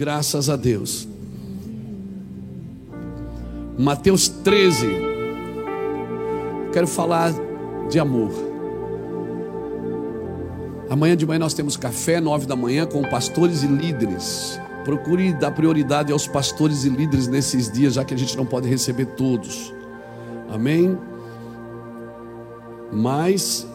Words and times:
Graças 0.00 0.48
a 0.48 0.56
Deus. 0.56 1.06
Mateus 3.78 4.30
13. 4.30 4.86
Quero 6.72 6.86
falar 6.86 7.34
de 7.90 7.98
amor. 7.98 8.32
Amanhã 10.88 11.14
de 11.14 11.26
manhã 11.26 11.40
nós 11.40 11.52
temos 11.52 11.76
café, 11.76 12.18
nove 12.18 12.46
da 12.46 12.56
manhã, 12.56 12.86
com 12.86 13.02
pastores 13.02 13.62
e 13.62 13.66
líderes. 13.66 14.58
Procure 14.86 15.34
dar 15.34 15.50
prioridade 15.50 16.10
aos 16.10 16.26
pastores 16.26 16.86
e 16.86 16.88
líderes 16.88 17.28
nesses 17.28 17.70
dias, 17.70 17.92
já 17.92 18.02
que 18.02 18.14
a 18.14 18.16
gente 18.16 18.34
não 18.38 18.46
pode 18.46 18.70
receber 18.70 19.04
todos. 19.04 19.70
Amém? 20.48 20.98
Mas 22.90 23.66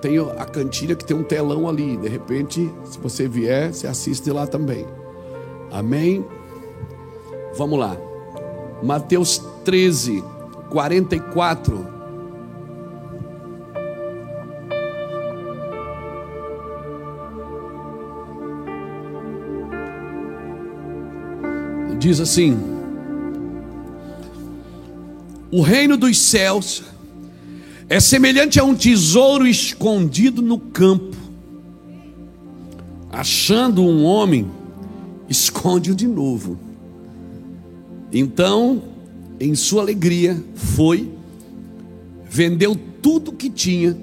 tem 0.00 0.18
a 0.18 0.44
cantina 0.44 0.94
que 0.94 1.04
tem 1.04 1.16
um 1.16 1.22
telão 1.22 1.68
ali. 1.68 1.96
De 1.96 2.08
repente, 2.08 2.72
se 2.84 2.98
você 2.98 3.28
vier, 3.28 3.72
você 3.72 3.86
assiste 3.86 4.30
lá 4.30 4.46
também. 4.46 4.86
Amém? 5.70 6.24
Vamos 7.56 7.78
lá. 7.78 7.96
Mateus 8.82 9.42
13, 9.64 10.22
44. 10.70 11.98
Diz 21.98 22.20
assim: 22.20 22.56
O 25.50 25.62
reino 25.62 25.96
dos 25.96 26.16
céus 26.16 26.84
é 27.88 27.98
semelhante 28.00 28.60
a 28.60 28.64
um 28.64 28.74
tesouro 28.74 29.46
escondido 29.46 30.42
no 30.42 30.58
campo. 30.58 31.16
Achando 33.10 33.82
um 33.82 34.04
homem, 34.04 34.50
esconde-o 35.28 35.94
de 35.94 36.06
novo. 36.06 36.58
Então, 38.12 38.82
em 39.40 39.54
sua 39.54 39.82
alegria, 39.82 40.42
foi, 40.54 41.10
vendeu 42.28 42.76
tudo 43.00 43.32
que 43.32 43.48
tinha 43.48 43.96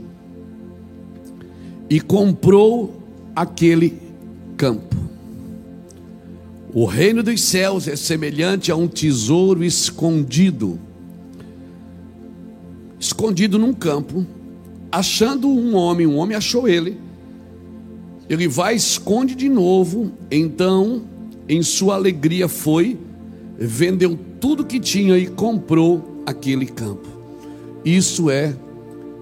e 1.87 2.01
comprou 2.01 3.01
aquele 3.35 3.99
campo. 4.57 4.95
O 6.73 6.85
reino 6.85 7.21
dos 7.21 7.41
céus 7.43 7.87
é 7.87 7.95
semelhante 7.95 8.71
a 8.71 8.75
um 8.75 8.87
tesouro 8.87 9.63
escondido 9.63 10.79
escondido 13.15 13.57
num 13.57 13.73
campo, 13.73 14.25
achando 14.91 15.47
um 15.47 15.73
homem, 15.73 16.05
um 16.05 16.17
homem 16.17 16.35
achou 16.35 16.67
ele. 16.67 16.97
Ele 18.29 18.45
vai, 18.47 18.75
esconde 18.75 19.35
de 19.35 19.47
novo, 19.47 20.11
então, 20.29 21.03
em 21.47 21.63
sua 21.63 21.95
alegria, 21.95 22.49
foi, 22.49 22.97
vendeu 23.57 24.19
tudo 24.41 24.65
que 24.65 24.81
tinha 24.81 25.17
e 25.17 25.27
comprou 25.27 26.23
aquele 26.25 26.65
campo. 26.65 27.07
Isso 27.85 28.29
é 28.29 28.53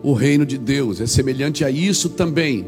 o 0.01 0.13
reino 0.13 0.45
de 0.45 0.57
Deus, 0.57 0.99
é 0.99 1.05
semelhante 1.05 1.63
a 1.63 1.69
isso 1.69 2.09
também. 2.09 2.65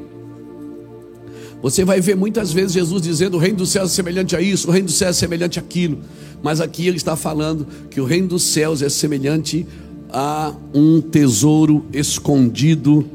Você 1.62 1.84
vai 1.84 2.00
ver 2.02 2.16
muitas 2.16 2.52
vezes 2.52 2.74
Jesus 2.74 3.02
dizendo: 3.02 3.38
o 3.38 3.40
reino 3.40 3.58
dos 3.58 3.70
céus 3.70 3.92
é 3.92 3.96
semelhante 3.96 4.36
a 4.36 4.42
isso, 4.42 4.68
o 4.68 4.72
reino 4.72 4.88
dos 4.88 4.98
céus 4.98 5.18
é 5.18 5.20
semelhante 5.20 5.58
àquilo. 5.58 6.00
Mas 6.44 6.62
aqui 6.62 6.86
ele 6.88 6.98
está 6.98 7.16
falando 7.16 7.66
que 7.90 8.00
o 8.00 8.06
reino 8.06 8.28
dos 8.28 8.44
céus 8.44 8.84
é 8.84 8.90
semelhante 8.90 9.66
há 10.12 10.54
um 10.74 11.02
tesouro 11.02 11.86
escondido 11.92 13.06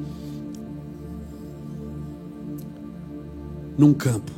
num 3.76 3.92
campo. 3.94 4.30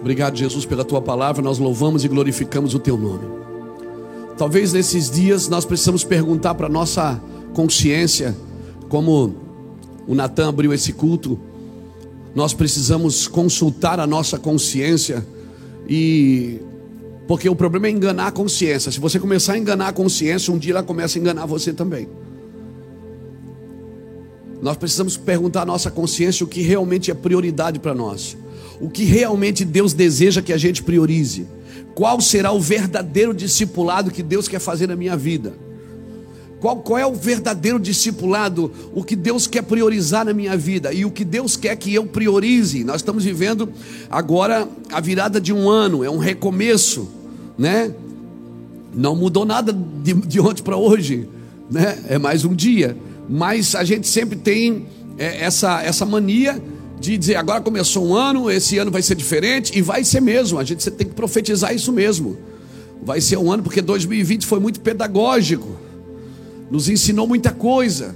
Obrigado, 0.00 0.36
Jesus, 0.36 0.64
pela 0.64 0.84
tua 0.84 1.02
palavra. 1.02 1.42
Nós 1.42 1.58
louvamos 1.58 2.04
e 2.04 2.08
glorificamos 2.08 2.74
o 2.74 2.78
teu 2.78 2.96
nome. 2.96 3.26
Talvez 4.38 4.72
nesses 4.72 5.10
dias 5.10 5.48
nós 5.48 5.64
precisamos 5.64 6.04
perguntar 6.04 6.54
para 6.54 6.68
nossa 6.68 7.20
consciência, 7.52 8.36
como 8.88 9.34
o 10.06 10.14
Natan 10.14 10.48
abriu 10.48 10.72
esse 10.72 10.92
culto, 10.92 11.38
nós 12.34 12.52
precisamos 12.52 13.26
consultar 13.26 13.98
a 13.98 14.06
nossa 14.06 14.38
consciência 14.38 15.26
e 15.88 16.60
porque 17.26 17.48
o 17.48 17.56
problema 17.56 17.88
é 17.88 17.90
enganar 17.90 18.28
a 18.28 18.32
consciência. 18.32 18.92
Se 18.92 19.00
você 19.00 19.18
começar 19.18 19.54
a 19.54 19.58
enganar 19.58 19.88
a 19.88 19.92
consciência, 19.92 20.52
um 20.52 20.58
dia 20.58 20.72
ela 20.72 20.82
começa 20.82 21.18
a 21.18 21.20
enganar 21.20 21.46
você 21.46 21.72
também. 21.72 22.08
Nós 24.62 24.76
precisamos 24.76 25.16
perguntar 25.16 25.62
à 25.62 25.66
nossa 25.66 25.90
consciência 25.90 26.44
o 26.44 26.48
que 26.48 26.62
realmente 26.62 27.10
é 27.10 27.14
prioridade 27.14 27.78
para 27.78 27.94
nós. 27.94 28.36
O 28.80 28.88
que 28.88 29.04
realmente 29.04 29.64
Deus 29.64 29.92
deseja 29.92 30.40
que 30.40 30.52
a 30.52 30.58
gente 30.58 30.82
priorize. 30.82 31.46
Qual 31.94 32.20
será 32.20 32.52
o 32.52 32.60
verdadeiro 32.60 33.34
discipulado 33.34 34.10
que 34.10 34.22
Deus 34.22 34.46
quer 34.46 34.60
fazer 34.60 34.86
na 34.86 34.96
minha 34.96 35.16
vida? 35.16 35.54
Qual, 36.60 36.76
qual, 36.76 36.98
é 36.98 37.06
o 37.06 37.14
verdadeiro 37.14 37.78
discipulado? 37.78 38.72
O 38.94 39.04
que 39.04 39.14
Deus 39.14 39.46
quer 39.46 39.62
priorizar 39.62 40.24
na 40.24 40.32
minha 40.32 40.56
vida 40.56 40.92
e 40.92 41.04
o 41.04 41.10
que 41.10 41.24
Deus 41.24 41.56
quer 41.56 41.76
que 41.76 41.92
eu 41.92 42.06
priorize. 42.06 42.82
Nós 42.82 42.96
estamos 42.96 43.24
vivendo 43.24 43.68
agora 44.10 44.66
a 44.90 45.00
virada 45.00 45.40
de 45.40 45.52
um 45.52 45.68
ano, 45.68 46.02
é 46.02 46.10
um 46.10 46.18
recomeço 46.18 47.15
né? 47.58 47.92
Não 48.94 49.14
mudou 49.14 49.44
nada 49.44 49.72
de, 49.72 50.14
de 50.14 50.40
ontem 50.40 50.62
para 50.62 50.76
hoje, 50.76 51.28
né? 51.70 51.98
É 52.08 52.18
mais 52.18 52.44
um 52.44 52.54
dia. 52.54 52.96
Mas 53.28 53.74
a 53.74 53.84
gente 53.84 54.06
sempre 54.06 54.36
tem 54.36 54.86
é, 55.18 55.44
essa, 55.44 55.82
essa 55.82 56.06
mania 56.06 56.62
de 56.98 57.16
dizer 57.16 57.36
agora 57.36 57.60
começou 57.60 58.06
um 58.06 58.14
ano, 58.14 58.50
esse 58.50 58.78
ano 58.78 58.90
vai 58.90 59.02
ser 59.02 59.14
diferente 59.14 59.76
e 59.76 59.82
vai 59.82 60.04
ser 60.04 60.20
mesmo. 60.20 60.58
A 60.58 60.64
gente 60.64 60.90
tem 60.90 61.06
que 61.06 61.14
profetizar 61.14 61.74
isso 61.74 61.92
mesmo. 61.92 62.38
Vai 63.02 63.20
ser 63.20 63.36
um 63.36 63.52
ano 63.52 63.62
porque 63.62 63.82
2020 63.82 64.46
foi 64.46 64.58
muito 64.58 64.80
pedagógico, 64.80 65.76
nos 66.70 66.88
ensinou 66.88 67.26
muita 67.26 67.52
coisa. 67.52 68.14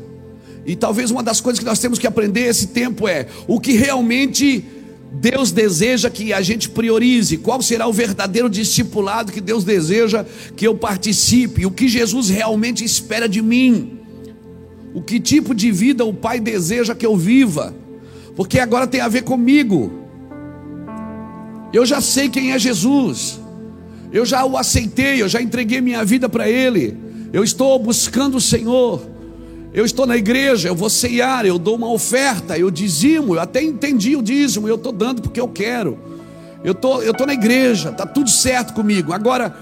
E 0.65 0.75
talvez 0.77 1.11
uma 1.11 1.23
das 1.23 1.41
coisas 1.41 1.59
que 1.59 1.65
nós 1.65 1.79
temos 1.79 1.99
que 1.99 2.07
aprender 2.07 2.43
esse 2.43 2.69
tempo 2.69 3.07
é 3.07 3.27
o 3.47 3.61
que 3.61 3.73
realmente 3.73 4.65
Deus 5.13 5.51
deseja 5.51 6.09
que 6.09 6.33
a 6.33 6.41
gente 6.41 6.69
priorize 6.69 7.37
qual 7.37 7.61
será 7.61 7.87
o 7.87 7.93
verdadeiro 7.93 8.49
discipulado 8.49 9.33
que 9.33 9.41
Deus 9.41 9.65
deseja 9.65 10.25
que 10.57 10.67
eu 10.67 10.77
participe, 10.77 11.67
o 11.67 11.71
que 11.71 11.89
Jesus 11.89 12.29
realmente 12.29 12.85
espera 12.85 13.29
de 13.29 13.43
mim, 13.43 13.99
o 14.95 15.03
que 15.03 15.19
tipo 15.19 15.55
de 15.55 15.73
vida 15.73 16.05
o 16.05 16.15
Pai 16.15 16.39
deseja 16.39 16.95
que 16.95 17.05
eu 17.05 17.17
viva, 17.17 17.75
porque 18.37 18.61
agora 18.61 18.87
tem 18.87 19.01
a 19.01 19.09
ver 19.09 19.23
comigo. 19.23 19.93
Eu 21.73 21.85
já 21.85 22.01
sei 22.01 22.29
quem 22.29 22.53
é 22.53 22.59
Jesus, 22.59 23.41
eu 24.13 24.25
já 24.25 24.45
o 24.45 24.57
aceitei, 24.57 25.21
eu 25.21 25.29
já 25.29 25.43
entreguei 25.43 25.81
minha 25.81 26.05
vida 26.05 26.29
para 26.29 26.49
Ele, 26.49 26.97
eu 27.33 27.43
estou 27.43 27.79
buscando 27.81 28.37
o 28.37 28.41
Senhor. 28.41 29.20
Eu 29.73 29.85
estou 29.85 30.05
na 30.05 30.17
igreja, 30.17 30.69
eu 30.69 30.75
vou 30.75 30.91
ceiar, 30.91 31.47
eu 31.47 31.59
dou 31.59 31.77
uma 31.77 31.89
oferta, 31.89 32.59
eu 32.59 32.71
dizimo, 32.71 33.37
eu 33.37 33.41
até 33.41 33.63
entendi 33.63 34.17
o 34.17 34.23
dízimo, 34.23 34.69
eu 34.69 34.75
estou 34.75 34.93
dando 34.93 35.23
porque 35.23 35.41
eu 35.41 35.47
quero. 35.47 35.99
Eu 36.65 36.75
tô, 36.75 37.01
estou 37.01 37.15
tô 37.15 37.27
na 37.27 37.35
igreja, 37.35 37.91
está 37.91 38.05
tudo 38.05 38.29
certo 38.29 38.75
comigo. 38.75 39.13
Agora, 39.13 39.55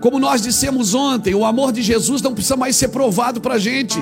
como 0.00 0.18
nós 0.18 0.42
dissemos 0.42 0.94
ontem, 0.94 1.34
o 1.34 1.44
amor 1.44 1.72
de 1.72 1.80
Jesus 1.80 2.20
não 2.20 2.34
precisa 2.34 2.56
mais 2.56 2.74
ser 2.74 2.88
provado 2.88 3.40
para 3.40 3.54
a 3.54 3.58
gente. 3.58 3.98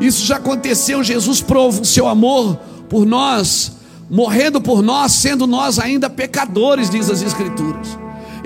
Isso 0.00 0.24
já 0.24 0.36
aconteceu, 0.36 1.04
Jesus 1.04 1.42
prova 1.42 1.82
o 1.82 1.84
seu 1.84 2.08
amor 2.08 2.56
por 2.88 3.04
nós, 3.04 3.72
morrendo 4.08 4.60
por 4.60 4.82
nós, 4.82 5.12
sendo 5.12 5.46
nós 5.46 5.78
ainda 5.78 6.08
pecadores, 6.08 6.88
diz 6.88 7.10
as 7.10 7.20
Escrituras. 7.20 7.77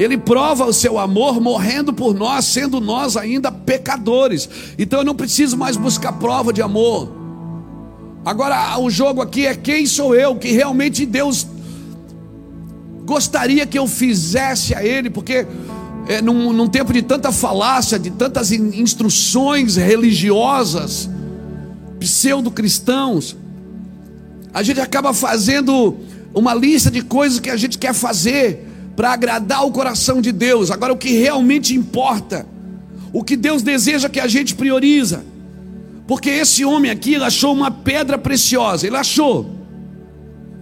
Ele 0.02 0.18
prova 0.18 0.64
o 0.64 0.72
seu 0.72 0.98
amor 0.98 1.40
morrendo 1.40 1.92
por 1.92 2.14
nós, 2.14 2.44
sendo 2.44 2.80
nós 2.80 3.16
ainda 3.16 3.52
pecadores. 3.52 4.48
Então 4.78 5.00
eu 5.00 5.04
não 5.04 5.14
preciso 5.14 5.56
mais 5.56 5.76
buscar 5.76 6.12
prova 6.12 6.52
de 6.52 6.60
amor. 6.60 7.10
Agora 8.24 8.78
o 8.78 8.90
jogo 8.90 9.20
aqui 9.20 9.46
é 9.46 9.54
quem 9.54 9.86
sou 9.86 10.14
eu, 10.14 10.36
que 10.36 10.50
realmente 10.52 11.06
Deus 11.06 11.46
gostaria 13.04 13.66
que 13.66 13.78
eu 13.78 13.86
fizesse 13.86 14.74
a 14.74 14.84
Ele, 14.84 15.10
porque 15.10 15.46
é, 16.08 16.20
num, 16.20 16.52
num 16.52 16.68
tempo 16.68 16.92
de 16.92 17.02
tanta 17.02 17.30
falácia, 17.30 17.98
de 17.98 18.10
tantas 18.10 18.50
instruções 18.52 19.76
religiosas, 19.76 21.08
pseudo-cristãos, 22.00 23.36
a 24.52 24.62
gente 24.62 24.80
acaba 24.80 25.14
fazendo 25.14 25.96
uma 26.34 26.54
lista 26.54 26.90
de 26.90 27.02
coisas 27.02 27.38
que 27.38 27.50
a 27.50 27.56
gente 27.56 27.78
quer 27.78 27.94
fazer 27.94 28.71
para 28.96 29.12
agradar 29.12 29.64
o 29.64 29.70
coração 29.70 30.20
de 30.20 30.32
Deus. 30.32 30.70
Agora, 30.70 30.92
o 30.92 30.96
que 30.96 31.10
realmente 31.10 31.74
importa, 31.74 32.46
o 33.12 33.22
que 33.22 33.36
Deus 33.36 33.62
deseja 33.62 34.08
que 34.08 34.20
a 34.20 34.26
gente 34.26 34.54
prioriza, 34.54 35.24
porque 36.06 36.30
esse 36.30 36.64
homem 36.64 36.90
aqui 36.90 37.14
ele 37.14 37.24
achou 37.24 37.52
uma 37.52 37.70
pedra 37.70 38.18
preciosa, 38.18 38.86
ele 38.86 38.96
achou, 38.96 39.50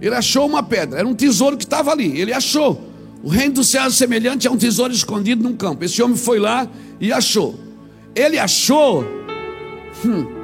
ele 0.01 0.15
achou 0.15 0.47
uma 0.47 0.63
pedra, 0.63 0.99
era 0.99 1.09
um 1.09 1.15
tesouro 1.15 1.57
que 1.57 1.65
estava 1.65 1.91
ali, 1.91 2.21
ele 2.21 2.33
achou. 2.33 2.89
O 3.23 3.29
reino 3.29 3.55
do 3.55 3.65
céu 3.65 3.85
é 3.85 3.91
semelhante 3.91 4.49
a 4.49 4.51
um 4.51 4.57
tesouro 4.57 4.93
escondido 4.93 5.43
num 5.43 5.55
campo. 5.55 5.85
Esse 5.85 6.03
homem 6.03 6.17
foi 6.17 6.39
lá 6.39 6.67
e 6.99 7.13
achou. 7.13 7.61
Ele 8.15 8.39
achou. 8.39 9.05
Hum, 10.03 10.41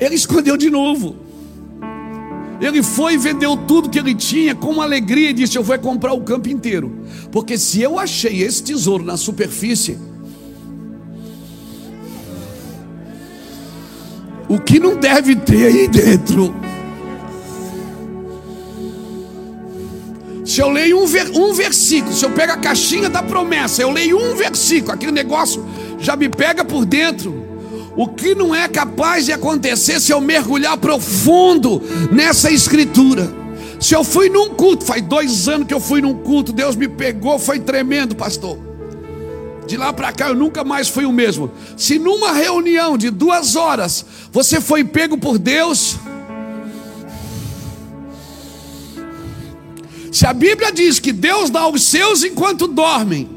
Ele 0.00 0.14
escondeu 0.14 0.56
de 0.56 0.70
novo. 0.70 1.14
Ele 2.60 2.82
foi 2.82 3.14
e 3.14 3.18
vendeu 3.18 3.56
tudo 3.56 3.88
que 3.88 3.98
ele 3.98 4.14
tinha 4.14 4.54
com 4.54 4.82
alegria 4.82 5.30
e 5.30 5.32
disse: 5.32 5.56
Eu 5.56 5.62
vou 5.62 5.78
comprar 5.78 6.12
o 6.12 6.20
campo 6.20 6.48
inteiro. 6.48 7.04
Porque 7.32 7.56
se 7.56 7.80
eu 7.80 7.98
achei 7.98 8.42
esse 8.42 8.62
tesouro 8.62 9.02
na 9.02 9.16
superfície, 9.16 9.98
o 14.46 14.58
que 14.58 14.78
não 14.78 14.96
deve 14.96 15.36
ter 15.36 15.66
aí 15.66 15.88
dentro? 15.88 16.54
Se 20.44 20.60
eu 20.60 20.68
leio 20.68 21.00
um, 21.00 21.06
ver, 21.06 21.30
um 21.30 21.54
versículo, 21.54 22.12
se 22.12 22.24
eu 22.24 22.30
pego 22.30 22.52
a 22.52 22.56
caixinha 22.56 23.08
da 23.08 23.22
promessa, 23.22 23.82
eu 23.82 23.90
leio 23.90 24.18
um 24.18 24.34
versículo, 24.34 24.92
aquele 24.92 25.12
negócio 25.12 25.64
já 25.98 26.16
me 26.16 26.28
pega 26.28 26.64
por 26.64 26.84
dentro. 26.84 27.49
O 27.96 28.08
que 28.08 28.34
não 28.34 28.54
é 28.54 28.68
capaz 28.68 29.26
de 29.26 29.32
acontecer 29.32 30.00
se 30.00 30.12
eu 30.12 30.20
mergulhar 30.20 30.76
profundo 30.78 31.82
nessa 32.12 32.50
escritura? 32.50 33.30
Se 33.80 33.94
eu 33.94 34.04
fui 34.04 34.28
num 34.28 34.50
culto, 34.50 34.84
faz 34.84 35.02
dois 35.02 35.48
anos 35.48 35.66
que 35.66 35.74
eu 35.74 35.80
fui 35.80 36.00
num 36.00 36.14
culto, 36.14 36.52
Deus 36.52 36.76
me 36.76 36.88
pegou, 36.88 37.38
foi 37.38 37.58
tremendo, 37.58 38.14
pastor. 38.14 38.58
De 39.66 39.76
lá 39.76 39.92
para 39.92 40.12
cá 40.12 40.28
eu 40.28 40.34
nunca 40.34 40.64
mais 40.64 40.88
fui 40.88 41.04
o 41.04 41.12
mesmo. 41.12 41.50
Se 41.76 41.98
numa 41.98 42.32
reunião 42.32 42.98
de 42.98 43.10
duas 43.10 43.56
horas 43.56 44.04
você 44.32 44.60
foi 44.60 44.84
pego 44.84 45.16
por 45.16 45.38
Deus, 45.38 45.96
Se 50.12 50.26
a 50.26 50.32
Bíblia 50.32 50.72
diz 50.72 50.98
que 50.98 51.12
Deus 51.12 51.50
dá 51.50 51.60
aos 51.60 51.84
seus 51.84 52.24
enquanto 52.24 52.66
dormem, 52.66 53.30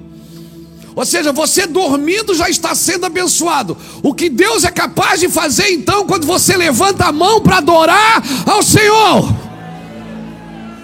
ou 0.96 1.06
seja, 1.06 1.32
você 1.32 1.66
dormindo 1.66 2.36
já 2.36 2.50
está 2.50 2.76
sendo 2.76 3.06
abençoado. 3.06 3.76
O 4.02 4.14
que 4.14 4.30
Deus 4.30 4.64
é 4.64 4.72
capaz 4.72 5.20
de 5.20 5.30
fazer 5.30 5.72
então 5.72 6.06
quando 6.06 6.28
você 6.28 6.56
levanta 6.56 7.06
a 7.06 7.12
mão 7.12 7.42
para 7.42 7.58
adorar 7.58 8.24
ao 8.46 8.62
Senhor? 8.62 9.34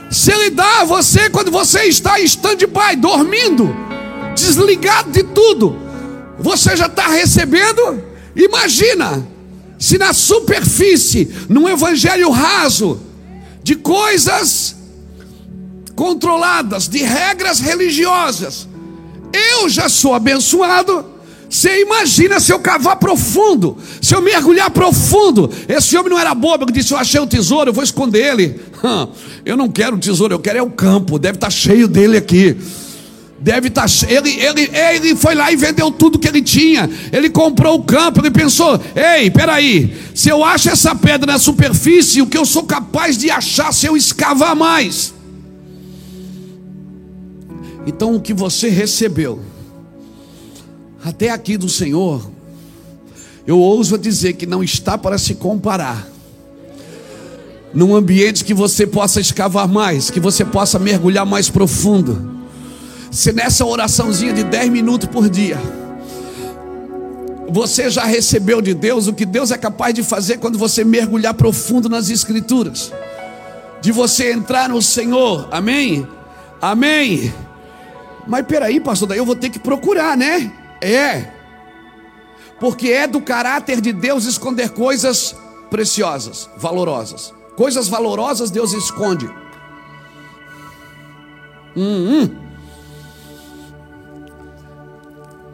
Se 0.10 0.32
Ele 0.32 0.50
dá 0.50 0.82
a 0.82 0.86
você 0.86 1.30
quando 1.30 1.52
você 1.52 1.84
está 1.84 2.20
em 2.20 2.24
stand-by, 2.24 2.96
dormindo, 2.98 3.70
desligado 4.36 5.12
de 5.12 5.22
tudo, 5.22 5.78
você 6.40 6.76
já 6.76 6.88
está 6.88 7.08
recebendo? 7.08 8.04
Imagina 8.36 9.28
se 9.78 9.98
na 9.98 10.14
superfície, 10.14 11.30
num 11.48 11.70
evangelho 11.70 12.30
raso, 12.32 13.00
de 13.62 13.76
coisas 13.76 14.76
controladas, 15.96 16.88
de 16.88 17.00
regras 17.00 17.60
religiosas. 17.60 18.69
Eu 19.34 19.70
já 19.70 19.90
sou 19.90 20.14
abençoado. 20.14 21.20
Você 21.50 21.82
imagina 21.82 22.40
se 22.40 22.54
eu 22.54 22.60
cavar 22.60 22.98
profundo, 22.98 23.76
se 24.00 24.14
eu 24.14 24.22
mergulhar 24.22 24.70
profundo. 24.70 25.50
Esse 25.68 25.98
homem 25.98 26.12
não 26.12 26.20
era 26.20 26.36
bobo, 26.36 26.66
ele 26.66 26.72
disse: 26.72 26.94
Eu 26.94 26.98
achei 26.98 27.20
o 27.20 27.26
tesouro, 27.26 27.72
eu 27.72 27.74
vou 27.74 27.84
esconder 27.84 28.34
ele. 28.34 28.62
Eu 29.46 29.58
não 29.58 29.70
quero 29.70 29.96
o 29.96 30.00
tesouro, 30.00 30.34
eu 30.34 30.40
quero 30.40 30.60
é 30.60 30.62
o 30.62 30.70
campo, 30.70 31.18
deve 31.18 31.38
estar 31.38 31.50
cheio 31.50 31.88
dele 31.88 32.18
aqui. 32.18 32.56
Deve 33.40 33.70
estar 33.70 33.86
ele, 34.08 34.30
ele, 34.32 34.70
ele 34.74 35.16
foi 35.16 35.34
lá 35.34 35.52
e 35.52 35.56
vendeu 35.56 35.90
tudo 35.90 36.20
que 36.20 36.28
ele 36.28 36.42
tinha. 36.42 36.90
Ele 37.12 37.30
comprou 37.30 37.80
o 37.80 37.84
campo, 37.84 38.20
ele 38.20 38.30
pensou: 38.30 38.80
Ei, 38.96 39.32
peraí, 39.32 39.96
se 40.14 40.30
eu 40.30 40.44
acho 40.44 40.70
essa 40.70 40.94
pedra 40.94 41.32
na 41.32 41.40
superfície, 41.40 42.22
o 42.22 42.28
que 42.28 42.38
eu 42.38 42.46
sou 42.46 42.64
capaz 42.64 43.18
de 43.18 43.32
achar 43.32 43.74
se 43.74 43.86
eu 43.86 43.96
escavar 43.96 44.56
mais? 44.56 45.14
Então, 47.86 48.16
o 48.16 48.22
que 48.22 48.34
você 48.34 48.70
recebeu 48.70 49.40
até 51.04 51.30
aqui 51.30 51.58
do 51.58 51.70
Senhor, 51.70 52.30
eu 53.48 53.58
ouso 53.58 53.98
dizer 53.98 54.34
que 54.34 54.46
não 54.46 54.64
está 54.64 54.98
para 54.98 55.18
se 55.18 55.36
comparar. 55.36 56.08
Num 57.74 57.96
ambiente 57.96 58.44
que 58.44 58.54
você 58.54 58.86
possa 58.86 59.22
escavar 59.22 59.68
mais, 59.68 60.10
que 60.10 60.20
você 60.20 60.44
possa 60.44 60.78
mergulhar 60.78 61.26
mais 61.26 61.50
profundo. 61.50 62.40
Se 63.12 63.32
nessa 63.32 63.66
oraçãozinha 63.66 64.34
de 64.34 64.44
10 64.44 64.70
minutos 64.70 65.08
por 65.08 65.30
dia, 65.30 65.58
você 67.48 67.90
já 67.90 68.06
recebeu 68.06 68.62
de 68.62 68.74
Deus 68.74 69.08
o 69.08 69.14
que 69.14 69.26
Deus 69.26 69.52
é 69.52 69.58
capaz 69.58 69.94
de 69.94 70.04
fazer 70.04 70.38
quando 70.38 70.58
você 70.58 70.84
mergulhar 70.84 71.34
profundo 71.34 71.90
nas 71.90 72.10
Escrituras, 72.10 72.92
de 73.82 73.92
você 73.92 74.32
entrar 74.32 74.70
no 74.70 74.82
Senhor, 74.82 75.48
amém? 75.52 76.08
Amém. 76.62 77.34
Mas 78.28 78.46
peraí, 78.46 78.80
pastor, 78.80 79.08
daí 79.08 79.18
eu 79.18 79.26
vou 79.26 79.36
ter 79.36 79.50
que 79.50 79.60
procurar, 79.60 80.16
né? 80.16 80.52
É. 80.82 81.28
Porque 82.60 82.90
é 82.90 83.08
do 83.08 83.22
caráter 83.22 83.80
de 83.80 83.94
Deus 83.94 84.26
esconder 84.26 84.70
coisas 84.70 85.36
preciosas, 85.70 86.50
valorosas. 86.58 87.34
Coisas 87.56 87.88
valorosas 87.88 88.52
Deus 88.52 88.74
esconde. 88.74 89.30
Hum, 91.76 92.24
hum. 92.24 92.30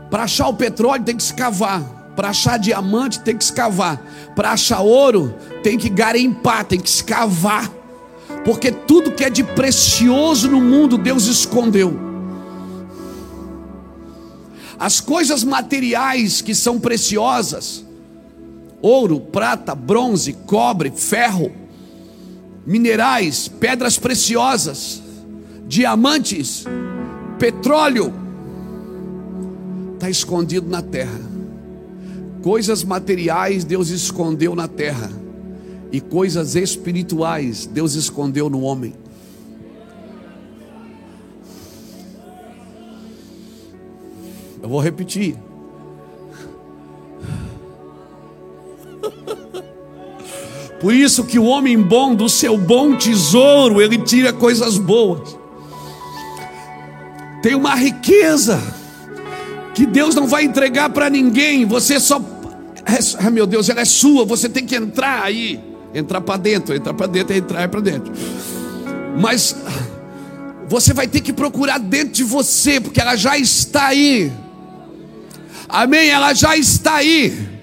Para 0.09 0.23
achar 0.23 0.47
o 0.47 0.53
petróleo 0.53 1.03
tem 1.03 1.15
que 1.15 1.23
escavar. 1.23 1.81
Para 2.15 2.29
achar 2.29 2.57
diamante 2.57 3.19
tem 3.19 3.37
que 3.37 3.43
escavar. 3.43 4.01
Para 4.35 4.51
achar 4.51 4.81
ouro 4.81 5.33
tem 5.61 5.77
que 5.77 5.89
garimpar, 5.89 6.65
tem 6.65 6.79
que 6.79 6.89
escavar. 6.89 7.69
Porque 8.43 8.71
tudo 8.71 9.11
que 9.11 9.23
é 9.23 9.29
de 9.29 9.43
precioso 9.43 10.49
no 10.49 10.61
mundo 10.61 10.97
Deus 10.97 11.25
escondeu. 11.25 12.14
As 14.77 14.99
coisas 14.99 15.43
materiais 15.43 16.41
que 16.41 16.53
são 16.53 16.79
preciosas, 16.79 17.85
ouro, 18.81 19.19
prata, 19.19 19.73
bronze, 19.73 20.33
cobre, 20.33 20.91
ferro, 20.91 21.51
minerais, 22.65 23.47
pedras 23.47 23.97
preciosas, 23.97 25.01
diamantes, 25.67 26.65
petróleo, 27.39 28.13
está 29.93 30.09
escondido 30.09 30.69
na 30.69 30.81
terra. 30.81 31.21
Coisas 32.41 32.83
materiais 32.83 33.63
Deus 33.63 33.89
escondeu 33.89 34.55
na 34.55 34.67
terra, 34.67 35.09
e 35.91 36.01
coisas 36.01 36.55
espirituais 36.55 37.65
Deus 37.65 37.93
escondeu 37.95 38.49
no 38.49 38.61
homem. 38.61 38.93
Eu 44.65 44.69
vou 44.69 44.79
repetir. 44.79 45.37
Por 50.81 50.91
isso 50.91 51.23
que 51.23 51.37
o 51.37 51.43
homem 51.43 51.79
bom 51.79 52.15
do 52.15 52.27
seu 52.27 52.57
bom 52.57 52.95
tesouro, 52.97 53.79
ele 53.79 53.99
tira 53.99 54.33
coisas 54.33 54.79
boas. 54.79 55.37
Tem 57.43 57.53
uma 57.53 57.75
riqueza 57.75 58.59
que 59.75 59.85
Deus 59.85 60.15
não 60.15 60.25
vai 60.25 60.45
entregar 60.45 60.89
para 60.89 61.11
ninguém. 61.11 61.63
Você 61.67 61.99
só 61.99 62.19
ah, 63.19 63.29
meu 63.29 63.45
Deus, 63.45 63.69
ela 63.69 63.81
é 63.81 63.85
sua, 63.85 64.25
você 64.25 64.49
tem 64.49 64.65
que 64.65 64.75
entrar 64.75 65.21
aí, 65.21 65.59
entrar 65.93 66.21
para 66.21 66.37
dentro, 66.37 66.73
entrar 66.73 66.95
para 66.95 67.05
dentro, 67.05 67.35
entrar 67.35 67.69
para 67.69 67.81
dentro. 67.81 68.11
Mas 69.21 69.55
você 70.67 70.91
vai 70.91 71.07
ter 71.07 71.21
que 71.21 71.31
procurar 71.31 71.77
dentro 71.77 72.13
de 72.13 72.23
você, 72.23 72.81
porque 72.81 72.99
ela 72.99 73.15
já 73.15 73.37
está 73.37 73.89
aí. 73.89 74.33
Amém? 75.67 76.09
Ela 76.09 76.33
já 76.33 76.55
está 76.55 76.95
aí. 76.95 77.55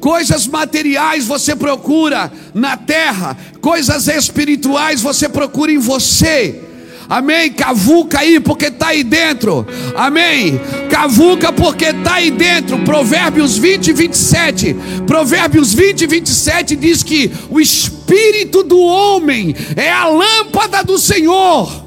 Coisas 0.00 0.46
materiais 0.46 1.26
você 1.26 1.54
procura 1.54 2.32
na 2.54 2.76
terra, 2.76 3.36
coisas 3.60 4.08
espirituais 4.08 5.02
você 5.02 5.28
procura 5.28 5.70
em 5.70 5.78
você. 5.78 6.70
Amém? 7.10 7.52
Cavuca 7.52 8.20
aí 8.20 8.38
porque 8.38 8.66
está 8.66 8.88
aí 8.88 9.02
dentro. 9.02 9.66
Amém? 9.96 10.60
Cavuca 10.88 11.52
porque 11.52 11.86
está 11.86 12.14
aí 12.14 12.30
dentro. 12.30 12.78
Provérbios 12.84 13.58
20 13.58 13.88
e 13.88 13.92
27. 13.92 14.76
Provérbios 15.08 15.74
20 15.74 16.02
e 16.02 16.06
27 16.06 16.76
diz 16.76 17.02
que 17.02 17.32
o 17.50 17.60
espírito 17.60 18.62
do 18.62 18.78
homem 18.78 19.56
é 19.74 19.90
a 19.90 20.06
lâmpada 20.06 20.84
do 20.84 20.96
Senhor. 20.96 21.84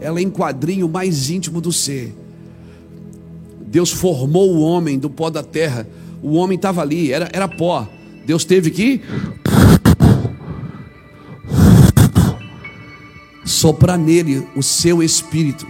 Ela 0.00 0.18
é 0.18 0.22
em 0.22 0.30
quadrinho 0.30 0.88
mais 0.88 1.30
íntimo 1.30 1.60
do 1.60 1.72
ser. 1.72 2.12
Deus 3.70 3.92
formou 3.92 4.54
o 4.54 4.60
homem 4.60 4.98
do 4.98 5.10
pó 5.10 5.30
da 5.30 5.42
terra. 5.42 5.86
O 6.22 6.34
homem 6.34 6.56
estava 6.56 6.80
ali, 6.80 7.12
era, 7.12 7.28
era 7.32 7.46
pó. 7.46 7.86
Deus 8.26 8.44
teve 8.44 8.70
que 8.70 9.02
soprar 13.44 13.98
nele 13.98 14.46
o 14.56 14.62
seu 14.62 15.02
espírito. 15.02 15.66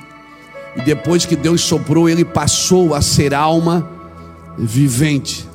E 0.76 0.82
depois 0.82 1.26
que 1.26 1.34
Deus 1.34 1.60
soprou, 1.60 2.08
ele 2.08 2.24
passou 2.24 2.94
a 2.94 3.00
ser 3.00 3.34
alma 3.34 3.90
vivente. 4.56 5.48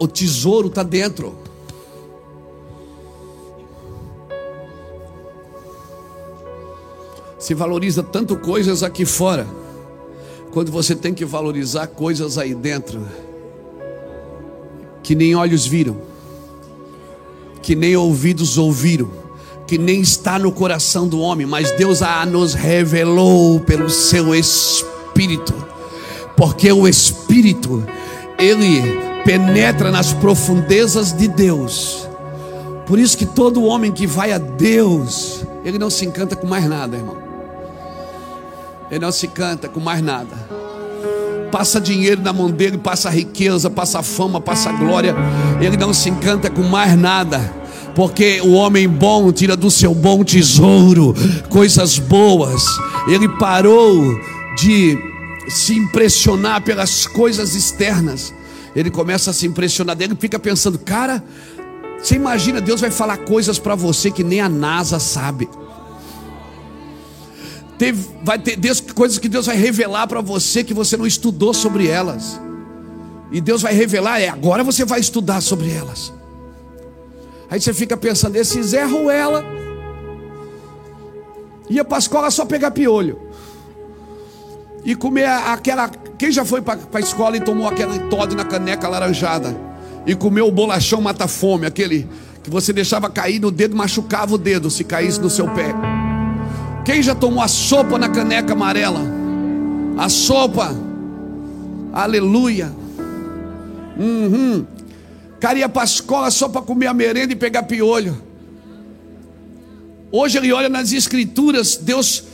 o 0.00 0.08
tesouro 0.08 0.68
está 0.68 0.82
dentro. 0.82 1.38
Se 7.40 7.54
valoriza 7.54 8.02
tanto 8.02 8.36
coisas 8.36 8.84
aqui 8.84 9.04
fora. 9.04 9.46
Quando 10.52 10.70
você 10.70 10.94
tem 10.94 11.14
que 11.14 11.24
valorizar 11.24 11.88
coisas 11.88 12.38
aí 12.38 12.54
dentro 12.54 13.00
que 15.02 15.14
nem 15.14 15.34
olhos 15.34 15.66
viram, 15.66 15.96
que 17.62 17.74
nem 17.74 17.96
ouvidos 17.96 18.58
ouviram, 18.58 19.10
que 19.66 19.78
nem 19.78 20.00
está 20.00 20.38
no 20.38 20.52
coração 20.52 21.08
do 21.08 21.18
homem, 21.20 21.46
mas 21.46 21.70
Deus 21.72 22.02
a 22.02 22.24
nos 22.26 22.54
revelou 22.54 23.58
pelo 23.60 23.88
seu 23.88 24.34
Espírito, 24.34 25.54
porque 26.36 26.70
o 26.70 26.86
Espírito, 26.86 27.84
ele 28.38 28.82
penetra 29.24 29.90
nas 29.90 30.12
profundezas 30.12 31.12
de 31.12 31.26
Deus. 31.26 32.08
Por 32.86 32.98
isso 32.98 33.16
que 33.16 33.26
todo 33.26 33.64
homem 33.64 33.92
que 33.92 34.06
vai 34.06 34.32
a 34.32 34.38
Deus, 34.38 35.44
ele 35.64 35.78
não 35.78 35.88
se 35.88 36.04
encanta 36.04 36.36
com 36.36 36.46
mais 36.46 36.68
nada, 36.68 36.96
irmão. 36.96 37.29
Ele 38.90 39.00
não 39.00 39.12
se 39.12 39.26
encanta 39.26 39.68
com 39.68 39.80
mais 39.80 40.02
nada. 40.02 40.34
Passa 41.52 41.80
dinheiro 41.80 42.22
na 42.22 42.32
mão 42.32 42.50
dele, 42.50 42.78
passa 42.78 43.10
riqueza, 43.10 43.68
passa 43.68 44.02
fama, 44.02 44.40
passa 44.40 44.72
glória. 44.72 45.14
Ele 45.60 45.76
não 45.76 45.92
se 45.92 46.10
encanta 46.10 46.50
com 46.50 46.62
mais 46.62 46.96
nada 46.96 47.60
porque 47.94 48.40
o 48.40 48.52
homem 48.52 48.88
bom 48.88 49.32
tira 49.32 49.56
do 49.56 49.70
seu 49.70 49.94
bom 49.94 50.24
tesouro 50.24 51.14
coisas 51.48 51.98
boas. 51.98 52.64
Ele 53.08 53.28
parou 53.28 54.18
de 54.56 54.98
se 55.48 55.74
impressionar 55.74 56.62
pelas 56.62 57.06
coisas 57.06 57.54
externas. 57.54 58.32
Ele 58.74 58.90
começa 58.90 59.30
a 59.30 59.34
se 59.34 59.46
impressionar 59.46 59.96
dele, 59.96 60.16
fica 60.18 60.38
pensando, 60.38 60.78
cara, 60.78 61.22
você 61.98 62.14
imagina 62.14 62.60
Deus 62.60 62.80
vai 62.80 62.90
falar 62.90 63.18
coisas 63.18 63.58
para 63.58 63.74
você 63.74 64.10
que 64.10 64.22
nem 64.22 64.40
a 64.40 64.48
NASA 64.48 64.98
sabe. 64.98 65.48
Teve, 67.80 68.10
vai 68.22 68.38
ter 68.38 68.56
Deus, 68.56 68.78
coisas 68.78 69.18
que 69.18 69.26
Deus 69.26 69.46
vai 69.46 69.56
revelar 69.56 70.06
para 70.06 70.20
você 70.20 70.62
que 70.62 70.74
você 70.74 70.98
não 70.98 71.06
estudou 71.06 71.54
sobre 71.54 71.88
elas. 71.88 72.38
E 73.32 73.40
Deus 73.40 73.62
vai 73.62 73.72
revelar, 73.72 74.20
é 74.20 74.28
agora 74.28 74.62
você 74.62 74.84
vai 74.84 75.00
estudar 75.00 75.40
sobre 75.40 75.72
elas. 75.72 76.12
Aí 77.48 77.58
você 77.58 77.72
fica 77.72 77.96
pensando, 77.96 78.36
esse 78.36 78.62
Zé 78.62 78.84
Ruela 78.84 79.42
ia 81.70 81.82
para 81.82 81.96
a 81.96 82.00
escola 82.00 82.30
só 82.30 82.44
pegar 82.44 82.70
piolho. 82.70 83.18
E 84.84 84.94
comer 84.94 85.24
aquela. 85.24 85.88
Quem 86.18 86.30
já 86.30 86.44
foi 86.44 86.60
para 86.60 86.78
a 86.92 87.00
escola 87.00 87.38
e 87.38 87.40
tomou 87.40 87.66
aquele 87.66 87.98
Todd 88.10 88.36
na 88.36 88.44
caneca 88.44 88.88
laranjada? 88.88 89.56
E 90.06 90.14
comeu 90.14 90.46
o 90.46 90.52
bolachão 90.52 91.00
mata-fome, 91.00 91.64
aquele 91.64 92.06
que 92.42 92.50
você 92.50 92.74
deixava 92.74 93.08
cair 93.08 93.40
no 93.40 93.50
dedo, 93.50 93.74
machucava 93.74 94.34
o 94.34 94.38
dedo 94.38 94.70
se 94.70 94.84
caísse 94.84 95.18
no 95.18 95.30
seu 95.30 95.48
pé. 95.48 95.99
Quem 96.90 97.04
já 97.04 97.14
tomou 97.14 97.40
a 97.40 97.46
sopa 97.46 97.96
na 97.96 98.08
caneca 98.08 98.52
amarela? 98.52 98.98
A 99.96 100.08
sopa, 100.08 100.74
aleluia. 101.92 102.72
Uhum 103.96 104.66
cara 105.38 105.68
para 105.68 105.82
a 105.82 105.84
escola 105.84 106.32
só 106.32 106.48
para 106.48 106.62
comer 106.62 106.88
a 106.88 106.92
merenda 106.92 107.32
e 107.32 107.36
pegar 107.36 107.62
piolho. 107.62 108.20
Hoje 110.10 110.36
ele 110.36 110.52
olha 110.52 110.68
nas 110.68 110.90
escrituras, 110.90 111.76
Deus 111.76 112.24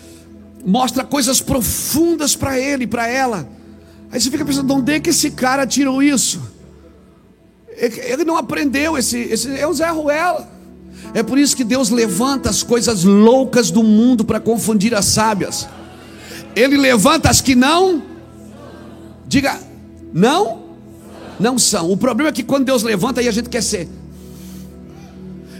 mostra 0.64 1.04
coisas 1.04 1.38
profundas 1.38 2.34
para 2.34 2.58
ele, 2.58 2.86
para 2.86 3.06
ela. 3.06 3.46
Aí 4.10 4.18
você 4.18 4.30
fica 4.30 4.42
pensando, 4.42 4.68
de 4.68 4.72
onde 4.72 4.92
é 4.94 5.00
que 5.00 5.10
esse 5.10 5.32
cara 5.32 5.66
tirou 5.66 6.02
isso? 6.02 6.40
Ele 7.76 8.24
não 8.24 8.38
aprendeu, 8.38 8.96
esse, 8.96 9.18
esse 9.18 9.54
é 9.54 9.66
o 9.66 9.74
Zé 9.74 9.90
Ruela. 9.90 10.55
É 11.14 11.22
por 11.22 11.38
isso 11.38 11.56
que 11.56 11.64
Deus 11.64 11.90
levanta 11.90 12.50
as 12.50 12.62
coisas 12.62 13.04
loucas 13.04 13.70
do 13.70 13.82
mundo 13.82 14.24
para 14.24 14.40
confundir 14.40 14.94
as 14.94 15.06
sábias. 15.06 15.68
Ele 16.54 16.76
levanta 16.76 17.30
as 17.30 17.40
que 17.40 17.54
não. 17.54 18.02
Diga, 19.26 19.58
não 20.12 20.66
não 21.38 21.58
são. 21.58 21.90
O 21.90 21.96
problema 21.96 22.30
é 22.30 22.32
que 22.32 22.42
quando 22.42 22.64
Deus 22.64 22.82
levanta, 22.82 23.20
aí 23.20 23.28
a 23.28 23.32
gente 23.32 23.48
quer 23.48 23.62
ser. 23.62 23.88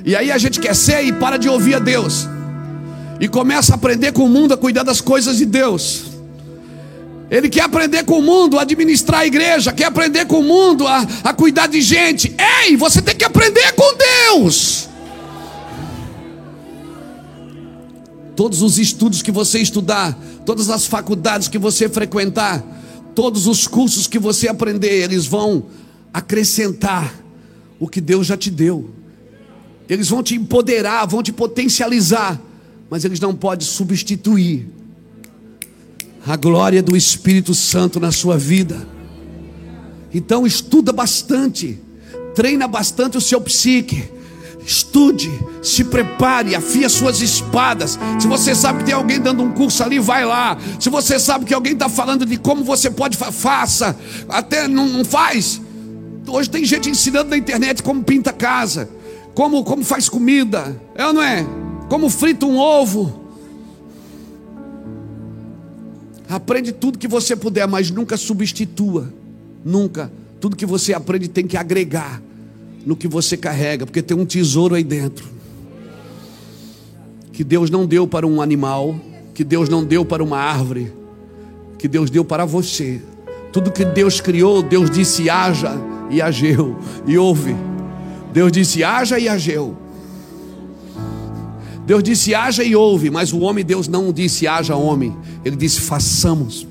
E 0.04 0.14
aí 0.14 0.30
a 0.30 0.38
gente 0.38 0.60
quer 0.60 0.74
ser 0.74 1.02
e 1.04 1.12
para 1.12 1.36
de 1.36 1.48
ouvir 1.48 1.74
a 1.74 1.78
Deus. 1.78 2.28
E 3.20 3.28
começa 3.28 3.72
a 3.72 3.76
aprender 3.76 4.12
com 4.12 4.24
o 4.24 4.28
mundo 4.28 4.54
a 4.54 4.56
cuidar 4.56 4.82
das 4.82 5.00
coisas 5.00 5.38
de 5.38 5.44
Deus. 5.44 6.04
Ele 7.30 7.48
quer 7.48 7.62
aprender 7.62 8.04
com 8.04 8.20
o 8.20 8.22
mundo 8.22 8.58
a 8.58 8.62
administrar 8.62 9.20
a 9.22 9.26
igreja, 9.26 9.72
quer 9.72 9.86
aprender 9.86 10.26
com 10.26 10.40
o 10.40 10.44
mundo 10.44 10.86
a, 10.86 11.04
a 11.24 11.32
cuidar 11.32 11.66
de 11.66 11.80
gente. 11.80 12.34
Ei, 12.64 12.76
você 12.76 13.02
tem 13.02 13.16
que 13.16 13.24
aprender 13.24 13.72
com 13.72 13.96
Deus. 13.96 14.88
Todos 18.36 18.62
os 18.62 18.78
estudos 18.78 19.22
que 19.22 19.32
você 19.32 19.58
estudar, 19.58 20.16
todas 20.44 20.68
as 20.68 20.86
faculdades 20.86 21.48
que 21.48 21.58
você 21.58 21.88
frequentar, 21.88 22.62
todos 23.14 23.46
os 23.46 23.66
cursos 23.66 24.06
que 24.06 24.18
você 24.18 24.46
aprender, 24.46 25.02
eles 25.02 25.26
vão 25.26 25.64
acrescentar 26.12 27.14
o 27.80 27.88
que 27.88 28.00
Deus 28.00 28.26
já 28.26 28.36
te 28.36 28.50
deu. 28.50 28.90
Eles 29.88 30.08
vão 30.08 30.22
te 30.22 30.34
empoderar, 30.34 31.06
vão 31.06 31.22
te 31.22 31.32
potencializar, 31.32 32.40
mas 32.90 33.04
eles 33.04 33.18
não 33.18 33.34
podem 33.34 33.66
substituir 33.66 34.68
a 36.26 36.36
glória 36.36 36.82
do 36.82 36.96
Espírito 36.96 37.54
Santo 37.54 38.00
na 38.00 38.10
sua 38.10 38.36
vida. 38.36 38.86
Então 40.12 40.46
estuda 40.46 40.92
bastante, 40.92 41.78
treina 42.34 42.66
bastante 42.66 43.16
o 43.16 43.20
seu 43.20 43.40
psique, 43.40 44.08
Estude, 44.66 45.30
se 45.62 45.84
prepare, 45.84 46.56
afia 46.56 46.88
suas 46.88 47.20
espadas. 47.20 47.96
Se 48.18 48.26
você 48.26 48.52
sabe 48.52 48.80
que 48.80 48.86
tem 48.86 48.94
alguém 48.94 49.20
dando 49.20 49.40
um 49.40 49.52
curso 49.52 49.80
ali, 49.84 50.00
vai 50.00 50.24
lá. 50.24 50.58
Se 50.80 50.90
você 50.90 51.20
sabe 51.20 51.44
que 51.44 51.54
alguém 51.54 51.74
está 51.74 51.88
falando 51.88 52.26
de 52.26 52.36
como 52.36 52.64
você 52.64 52.90
pode, 52.90 53.16
faça. 53.16 53.96
Até 54.28 54.66
não, 54.66 54.88
não 54.88 55.04
faz. 55.04 55.60
Hoje 56.26 56.50
tem 56.50 56.64
gente 56.64 56.90
ensinando 56.90 57.30
na 57.30 57.36
internet 57.36 57.80
como 57.80 58.02
pinta 58.02 58.32
casa, 58.32 58.90
como, 59.36 59.62
como 59.62 59.84
faz 59.84 60.08
comida, 60.08 60.76
é 60.96 61.06
ou 61.06 61.12
não 61.12 61.22
é? 61.22 61.46
Como 61.88 62.10
frita 62.10 62.44
um 62.44 62.58
ovo. 62.58 63.24
Aprende 66.28 66.72
tudo 66.72 66.98
que 66.98 67.06
você 67.06 67.36
puder, 67.36 67.68
mas 67.68 67.88
nunca 67.92 68.16
substitua. 68.16 69.12
Nunca. 69.64 70.10
Tudo 70.40 70.56
que 70.56 70.66
você 70.66 70.92
aprende 70.92 71.28
tem 71.28 71.46
que 71.46 71.56
agregar 71.56 72.20
no 72.86 72.94
que 72.94 73.08
você 73.08 73.36
carrega, 73.36 73.84
porque 73.84 74.00
tem 74.00 74.16
um 74.16 74.24
tesouro 74.24 74.76
aí 74.76 74.84
dentro. 74.84 75.26
Que 77.32 77.42
Deus 77.42 77.68
não 77.68 77.84
deu 77.84 78.06
para 78.06 78.24
um 78.24 78.40
animal, 78.40 78.94
que 79.34 79.42
Deus 79.42 79.68
não 79.68 79.84
deu 79.84 80.04
para 80.04 80.22
uma 80.22 80.38
árvore, 80.38 80.92
que 81.76 81.88
Deus 81.88 82.08
deu 82.08 82.24
para 82.24 82.44
você. 82.44 83.02
Tudo 83.52 83.72
que 83.72 83.84
Deus 83.84 84.20
criou, 84.20 84.62
Deus 84.62 84.88
disse 84.88 85.28
haja 85.28 85.72
e 86.08 86.22
ageu. 86.22 86.78
E 87.04 87.18
ouve. 87.18 87.56
Deus 88.32 88.52
disse 88.52 88.84
haja 88.84 89.18
e 89.18 89.28
ageu. 89.28 89.76
Deus 91.84 92.02
disse 92.02 92.34
haja 92.34 92.62
e 92.62 92.76
ouve, 92.76 93.10
mas 93.10 93.32
o 93.32 93.40
homem 93.40 93.64
Deus 93.64 93.88
não 93.88 94.12
disse 94.12 94.46
haja 94.46 94.76
homem. 94.76 95.16
Ele 95.44 95.56
disse 95.56 95.80
façamos. 95.80 96.66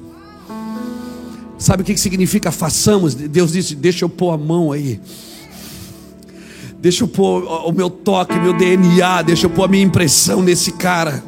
Sabe 1.57 1.83
o 1.83 1.85
que 1.85 1.97
significa 1.97 2.51
façamos? 2.51 3.15
Deus 3.15 3.51
disse: 3.51 3.75
Deixa 3.75 4.05
eu 4.05 4.09
pôr 4.09 4.31
a 4.31 4.37
mão 4.37 4.71
aí. 4.71 4.99
Deixa 6.85 7.03
eu 7.03 7.07
pôr 7.07 7.43
o 7.67 7.71
meu 7.71 7.89
toque, 7.89 8.39
meu 8.39 8.55
DNA, 8.55 9.23
deixa 9.23 9.47
eu 9.47 9.49
pôr 9.49 9.63
a 9.63 9.67
minha 9.67 9.83
impressão 9.83 10.43
nesse 10.43 10.71
cara. 10.71 11.23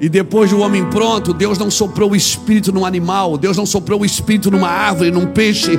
E 0.00 0.08
depois 0.08 0.50
do 0.50 0.58
homem 0.58 0.84
pronto, 0.86 1.32
Deus 1.32 1.56
não 1.56 1.70
soprou 1.70 2.10
o 2.10 2.16
espírito 2.16 2.72
num 2.72 2.84
animal, 2.84 3.38
Deus 3.38 3.56
não 3.56 3.64
soprou 3.64 4.00
o 4.00 4.04
espírito 4.04 4.50
numa 4.50 4.66
árvore, 4.66 5.12
num 5.12 5.26
peixe. 5.26 5.78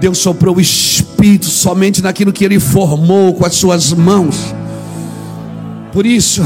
Deus 0.00 0.16
soprou 0.16 0.56
o 0.56 0.60
espírito 0.62 1.44
somente 1.44 2.00
naquilo 2.00 2.32
que 2.32 2.42
ele 2.42 2.58
formou 2.58 3.34
com 3.34 3.44
as 3.44 3.54
suas 3.54 3.92
mãos. 3.92 4.54
Por 5.92 6.06
isso, 6.06 6.42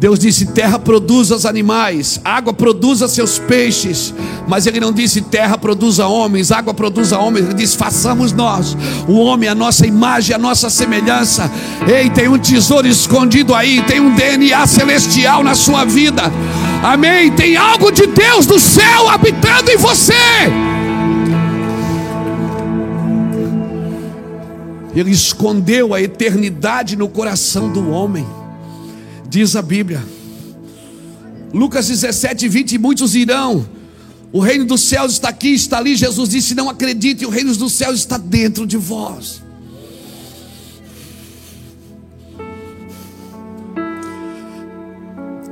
Deus 0.00 0.20
disse: 0.20 0.46
terra 0.46 0.78
produz 0.78 1.32
os 1.32 1.44
animais, 1.44 2.20
água 2.24 2.52
produz 2.52 2.98
seus 3.10 3.38
peixes. 3.38 4.14
Mas 4.46 4.66
Ele 4.66 4.78
não 4.78 4.92
disse 4.92 5.20
terra 5.20 5.58
produza 5.58 6.06
homens, 6.06 6.52
água 6.52 6.72
produza 6.72 7.18
homens. 7.18 7.46
Ele 7.46 7.54
disse: 7.54 7.76
façamos 7.76 8.32
nós, 8.32 8.76
o 9.08 9.14
homem, 9.14 9.48
a 9.48 9.54
nossa 9.54 9.86
imagem, 9.86 10.36
a 10.36 10.38
nossa 10.38 10.70
semelhança. 10.70 11.50
Ei, 11.86 12.08
tem 12.10 12.28
um 12.28 12.38
tesouro 12.38 12.86
escondido 12.86 13.54
aí, 13.54 13.82
tem 13.82 13.98
um 13.98 14.14
DNA 14.14 14.66
celestial 14.68 15.42
na 15.42 15.56
sua 15.56 15.84
vida. 15.84 16.22
Amém. 16.82 17.32
Tem 17.32 17.56
algo 17.56 17.90
de 17.90 18.06
Deus 18.06 18.46
do 18.46 18.60
céu 18.60 19.08
habitando 19.08 19.68
em 19.68 19.76
você. 19.76 20.12
Ele 24.94 25.10
escondeu 25.10 25.92
a 25.92 26.00
eternidade 26.00 26.96
no 26.96 27.08
coração 27.08 27.68
do 27.68 27.90
homem 27.90 28.26
diz 29.28 29.54
a 29.54 29.62
Bíblia. 29.62 30.02
Lucas 31.52 31.88
17, 31.88 32.48
20: 32.48 32.78
muitos 32.78 33.14
irão. 33.14 33.68
O 34.30 34.40
reino 34.40 34.64
dos 34.64 34.82
céus 34.82 35.12
está 35.12 35.30
aqui, 35.30 35.54
está 35.54 35.78
ali. 35.78 35.96
Jesus 35.96 36.28
disse: 36.28 36.54
Não 36.54 36.68
acredite, 36.68 37.24
o 37.24 37.30
reino 37.30 37.54
dos 37.54 37.72
céus 37.72 37.98
está 38.00 38.18
dentro 38.18 38.66
de 38.66 38.76
vós. 38.76 39.42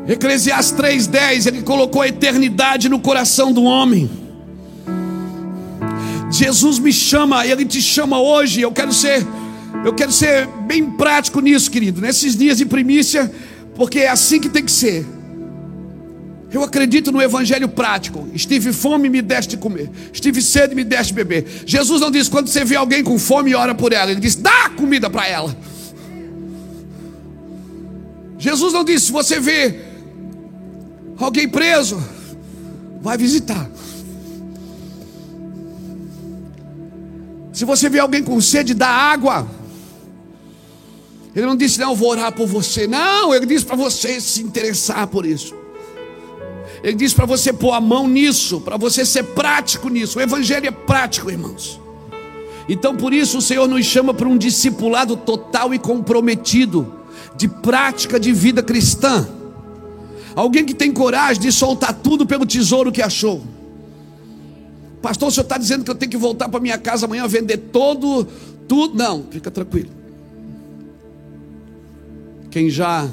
Eclesiastes 0.06 0.76
3,10: 0.76 1.47
Ele 1.47 1.62
colocou 1.62 2.02
a 2.02 2.09
eternidade 2.09 2.88
no 2.88 3.00
coração 3.00 3.52
do 3.52 3.64
homem. 3.64 4.11
Jesus 6.30 6.78
me 6.78 6.92
chama, 6.92 7.47
Ele 7.47 7.64
te 7.64 7.80
chama 7.80 8.21
hoje. 8.21 8.61
Eu 8.61 8.73
quero 8.73 8.92
ser, 8.92 9.26
eu 9.85 9.95
quero 9.95 10.12
ser 10.12 10.47
bem 10.66 10.90
prático 10.90 11.40
nisso, 11.40 11.71
querido. 11.71 12.00
Nesses 12.00 12.37
dias 12.37 12.59
de 12.59 12.66
primícia, 12.66 13.33
porque 13.76 14.00
é 14.00 14.09
assim 14.09 14.40
que 14.40 14.49
tem 14.49 14.64
que 14.64 14.73
ser. 14.73 15.06
Eu 16.50 16.62
acredito 16.62 17.12
no 17.12 17.21
evangelho 17.21 17.68
prático. 17.68 18.28
Estive 18.33 18.73
fome, 18.73 19.11
me 19.11 19.21
deste 19.21 19.56
comer. 19.56 19.90
Estive 20.12 20.40
sede, 20.40 20.75
me 20.75 20.85
deste 20.85 21.12
beber. 21.12 21.45
Jesus 21.66 22.00
não 22.00 22.11
disse 22.11 22.30
quando 22.30 22.49
você 22.49 22.64
vê 22.64 22.76
alguém 22.76 23.04
com 23.04 23.18
fome, 23.18 23.54
ora 23.54 23.75
por 23.75 23.92
ela. 23.92 24.11
Ele 24.11 24.21
disse: 24.21 24.40
dá 24.40 24.71
comida 24.71 25.11
para 25.11 25.28
ela. 25.28 25.56
Jesus 28.38 28.73
não 28.73 28.85
disse: 28.85 29.06
se 29.06 29.12
você 29.12 29.38
vê 29.38 29.80
alguém 31.18 31.49
preso, 31.49 32.02
vai 33.02 33.18
visitar. 33.18 33.68
Se 37.52 37.64
você 37.64 37.88
vê 37.88 37.99
alguém 37.99 38.23
com 38.23 38.40
sede, 38.40 38.75
dá 38.75 38.88
água. 38.88 39.49
Ele 41.37 41.45
não 41.45 41.55
disse, 41.55 41.78
não, 41.78 41.90
eu 41.90 41.95
vou 41.95 42.09
orar 42.09 42.33
por 42.33 42.47
você. 42.47 42.87
Não, 42.87 43.35
ele 43.35 43.45
disse 43.45 43.66
para 43.66 43.76
você 43.76 44.19
se 44.23 44.43
interessar 44.43 45.07
por 45.07 45.26
isso. 45.26 45.55
Ele 46.83 46.97
diz 46.97 47.12
para 47.12 47.26
você 47.26 47.52
pôr 47.52 47.73
a 47.73 47.81
mão 47.81 48.09
nisso, 48.09 48.59
para 48.62 48.78
você 48.78 49.05
ser 49.05 49.23
prático 49.23 49.90
nisso. 49.90 50.19
O 50.19 50.23
Evangelho 50.23 50.66
é 50.66 50.71
prático, 50.71 51.31
irmãos. 51.31 51.78
Então, 52.66 52.97
por 52.97 53.12
isso, 53.12 53.37
o 53.37 53.43
Senhor 53.43 53.69
nos 53.69 53.85
chama 53.85 54.14
para 54.14 54.26
um 54.26 54.38
discipulado 54.38 55.14
total 55.14 55.75
e 55.75 55.78
comprometido, 55.78 56.90
de 57.37 57.47
prática 57.49 58.19
de 58.19 58.33
vida 58.33 58.62
cristã. 58.62 59.28
Alguém 60.35 60.64
que 60.64 60.75
tem 60.75 60.90
coragem 60.90 61.43
de 61.43 61.52
soltar 61.52 61.93
tudo 61.93 62.25
pelo 62.25 62.47
tesouro 62.47 62.90
que 62.90 63.02
achou. 63.02 63.43
Pastor, 65.02 65.28
o 65.28 65.31
senhor 65.31 65.45
está 65.45 65.59
dizendo 65.59 65.85
que 65.85 65.90
eu 65.90 65.95
tenho 65.95 66.11
que 66.11 66.16
voltar 66.16 66.49
para 66.49 66.61
minha 66.61 66.78
casa 66.78 67.05
amanhã, 67.05 67.26
vender 67.28 67.59
todo, 67.59 68.26
tudo. 68.66 68.97
Não, 68.97 69.25
fica 69.31 69.50
tranquilo. 69.50 69.96
Quem 72.50 72.71
já 72.71 73.09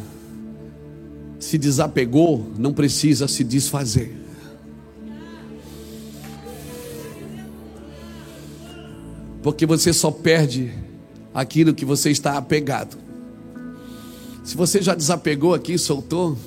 se 1.40 1.58
desapegou, 1.58 2.52
não 2.58 2.74
precisa 2.74 3.28
se 3.28 3.44
desfazer. 3.44 4.16
Porque 9.42 9.66
você 9.66 9.92
só 9.92 10.10
perde 10.10 10.74
aquilo 11.34 11.74
que 11.74 11.84
você 11.84 12.10
está 12.10 12.38
apegado. 12.38 12.98
Se 14.44 14.55
você 14.55 14.81
já 14.81 14.96
desapegou 14.96 15.53
aqui, 15.53 15.77
soltou. 15.77 16.38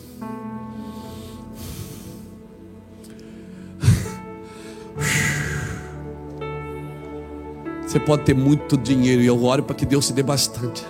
Você 7.87 8.01
pode 8.01 8.25
ter 8.25 8.35
muito 8.35 8.77
dinheiro 8.77 9.23
e 9.23 9.27
eu 9.27 9.45
oro 9.45 9.63
para 9.63 9.75
que 9.75 9.87
Deus 9.87 10.07
te 10.07 10.13
dê 10.13 10.23
bastante. 10.23 10.85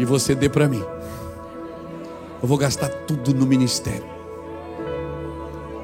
E 0.00 0.04
você 0.06 0.34
dê 0.34 0.48
para 0.48 0.66
mim. 0.66 0.82
Eu 2.42 2.48
vou 2.48 2.56
gastar 2.56 2.88
tudo 2.88 3.34
no 3.34 3.44
ministério. 3.44 4.02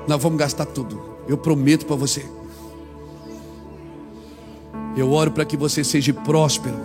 Nós 0.08 0.22
vamos 0.22 0.38
gastar 0.38 0.64
tudo. 0.64 1.02
Eu 1.28 1.36
prometo 1.36 1.84
para 1.84 1.96
você. 1.96 2.24
Eu 4.96 5.12
oro 5.12 5.30
para 5.30 5.44
que 5.44 5.54
você 5.54 5.84
seja 5.84 6.14
próspero, 6.14 6.78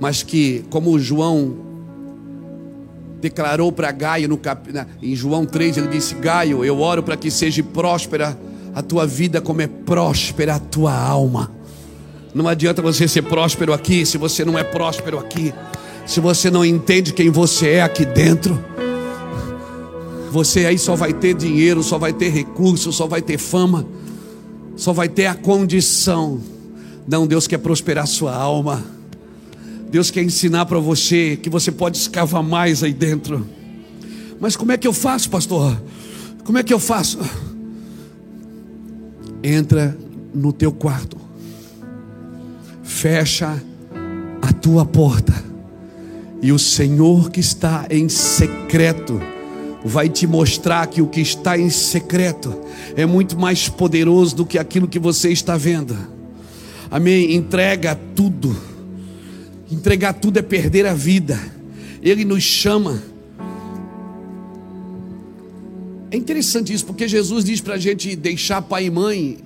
mas 0.00 0.24
que, 0.24 0.64
como 0.70 0.98
João 0.98 1.54
declarou 3.20 3.70
para 3.70 3.92
Gaio 3.92 4.28
no 4.28 4.36
cap... 4.36 4.68
em 5.00 5.14
João 5.14 5.46
3, 5.46 5.76
ele 5.76 5.86
disse: 5.86 6.16
Gaio, 6.16 6.64
eu 6.64 6.80
oro 6.80 7.00
para 7.00 7.16
que 7.16 7.30
seja 7.30 7.62
próspera 7.62 8.36
a 8.74 8.82
tua 8.82 9.06
vida, 9.06 9.40
como 9.40 9.62
é 9.62 9.68
próspera 9.68 10.56
a 10.56 10.58
tua 10.58 10.92
alma. 10.92 11.52
Não 12.34 12.48
adianta 12.48 12.82
você 12.82 13.06
ser 13.06 13.22
próspero 13.22 13.72
aqui 13.72 14.04
se 14.04 14.18
você 14.18 14.44
não 14.44 14.58
é 14.58 14.64
próspero 14.64 15.16
aqui 15.16 15.54
se 16.08 16.20
você 16.20 16.50
não 16.50 16.64
entende 16.64 17.12
quem 17.12 17.28
você 17.28 17.72
é 17.72 17.82
aqui 17.82 18.02
dentro, 18.06 18.58
você 20.32 20.64
aí 20.64 20.78
só 20.78 20.96
vai 20.96 21.12
ter 21.12 21.34
dinheiro, 21.34 21.82
só 21.82 21.98
vai 21.98 22.14
ter 22.14 22.30
recurso, 22.30 22.90
só 22.90 23.06
vai 23.06 23.20
ter 23.20 23.36
fama, 23.36 23.86
só 24.74 24.94
vai 24.94 25.06
ter 25.06 25.26
a 25.26 25.34
condição. 25.34 26.40
Não, 27.06 27.26
Deus 27.26 27.46
quer 27.46 27.58
prosperar 27.58 28.06
sua 28.06 28.34
alma. 28.34 28.82
Deus 29.90 30.10
quer 30.10 30.22
ensinar 30.22 30.64
para 30.64 30.78
você 30.78 31.36
que 31.36 31.50
você 31.50 31.70
pode 31.70 31.98
escavar 31.98 32.42
mais 32.42 32.82
aí 32.82 32.94
dentro. 32.94 33.46
Mas 34.40 34.56
como 34.56 34.72
é 34.72 34.78
que 34.78 34.88
eu 34.88 34.94
faço, 34.94 35.28
pastor? 35.28 35.78
Como 36.42 36.56
é 36.56 36.62
que 36.62 36.72
eu 36.72 36.80
faço? 36.80 37.18
Entra 39.42 39.96
no 40.34 40.54
teu 40.54 40.72
quarto, 40.72 41.18
fecha 42.82 43.62
a 44.40 44.52
tua 44.54 44.86
porta 44.86 45.48
e 46.40 46.52
o 46.52 46.58
Senhor 46.58 47.30
que 47.30 47.40
está 47.40 47.86
em 47.90 48.08
secreto 48.08 49.20
vai 49.84 50.08
te 50.08 50.26
mostrar 50.26 50.86
que 50.86 51.00
o 51.00 51.06
que 51.06 51.20
está 51.20 51.58
em 51.58 51.70
secreto 51.70 52.54
é 52.96 53.06
muito 53.06 53.38
mais 53.38 53.68
poderoso 53.68 54.36
do 54.36 54.46
que 54.46 54.58
aquilo 54.58 54.88
que 54.88 54.98
você 54.98 55.30
está 55.30 55.56
vendo. 55.56 55.96
Amém. 56.90 57.34
Entrega 57.34 57.98
tudo. 58.14 58.56
Entregar 59.70 60.14
tudo 60.14 60.38
é 60.38 60.42
perder 60.42 60.86
a 60.86 60.94
vida. 60.94 61.38
Ele 62.02 62.24
nos 62.24 62.42
chama. 62.42 63.02
É 66.10 66.16
interessante 66.16 66.72
isso, 66.72 66.86
porque 66.86 67.06
Jesus 67.06 67.44
diz 67.44 67.60
para 67.60 67.74
a 67.74 67.78
gente 67.78 68.16
deixar 68.16 68.62
pai 68.62 68.86
e 68.86 68.90
mãe, 68.90 69.38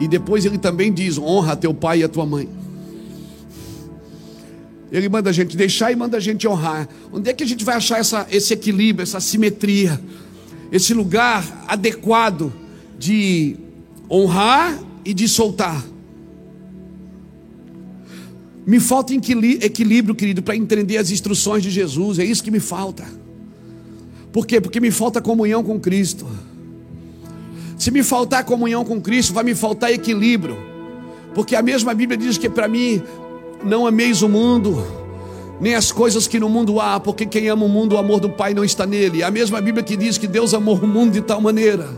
e 0.00 0.08
depois 0.08 0.44
ele 0.44 0.58
também 0.58 0.92
diz: 0.92 1.18
honra 1.18 1.54
teu 1.54 1.72
pai 1.72 2.00
e 2.00 2.04
a 2.04 2.08
tua 2.08 2.26
mãe. 2.26 2.48
Ele 4.94 5.08
manda 5.08 5.28
a 5.28 5.32
gente 5.32 5.56
deixar 5.56 5.90
e 5.90 5.96
manda 5.96 6.16
a 6.16 6.20
gente 6.20 6.46
honrar. 6.46 6.88
Onde 7.12 7.28
é 7.28 7.32
que 7.32 7.42
a 7.42 7.46
gente 7.46 7.64
vai 7.64 7.74
achar 7.74 7.98
essa, 7.98 8.28
esse 8.30 8.54
equilíbrio, 8.54 9.02
essa 9.02 9.18
simetria, 9.18 10.00
esse 10.70 10.94
lugar 10.94 11.64
adequado 11.66 12.52
de 12.96 13.56
honrar 14.08 14.78
e 15.04 15.12
de 15.12 15.26
soltar? 15.26 15.84
Me 18.64 18.78
falta 18.78 19.12
equilíbrio, 19.12 20.14
querido, 20.14 20.44
para 20.44 20.54
entender 20.54 20.96
as 20.96 21.10
instruções 21.10 21.64
de 21.64 21.72
Jesus, 21.72 22.20
é 22.20 22.24
isso 22.24 22.44
que 22.44 22.52
me 22.52 22.60
falta. 22.60 23.04
Por 24.32 24.46
quê? 24.46 24.60
Porque 24.60 24.78
me 24.78 24.92
falta 24.92 25.20
comunhão 25.20 25.64
com 25.64 25.80
Cristo. 25.80 26.24
Se 27.76 27.90
me 27.90 28.04
faltar 28.04 28.44
comunhão 28.44 28.84
com 28.84 29.00
Cristo, 29.00 29.34
vai 29.34 29.42
me 29.42 29.56
faltar 29.56 29.92
equilíbrio. 29.92 30.56
Porque 31.34 31.56
a 31.56 31.62
mesma 31.62 31.92
Bíblia 31.92 32.16
diz 32.16 32.38
que 32.38 32.48
para 32.48 32.68
mim 32.68 33.02
não 33.64 33.86
ameis 33.86 34.22
o 34.22 34.28
mundo, 34.28 34.84
nem 35.60 35.74
as 35.74 35.90
coisas 35.90 36.26
que 36.26 36.38
no 36.38 36.48
mundo 36.48 36.80
há, 36.80 36.98
porque 37.00 37.24
quem 37.24 37.48
ama 37.48 37.64
o 37.64 37.68
mundo, 37.68 37.94
o 37.94 37.98
amor 37.98 38.20
do 38.20 38.28
Pai 38.28 38.54
não 38.54 38.64
está 38.64 38.84
nele. 38.84 39.22
É 39.22 39.24
a 39.24 39.30
mesma 39.30 39.60
Bíblia 39.60 39.82
que 39.82 39.96
diz 39.96 40.18
que 40.18 40.26
Deus 40.26 40.52
amou 40.52 40.76
o 40.76 40.86
mundo 40.86 41.12
de 41.12 41.20
tal 41.20 41.40
maneira. 41.40 41.88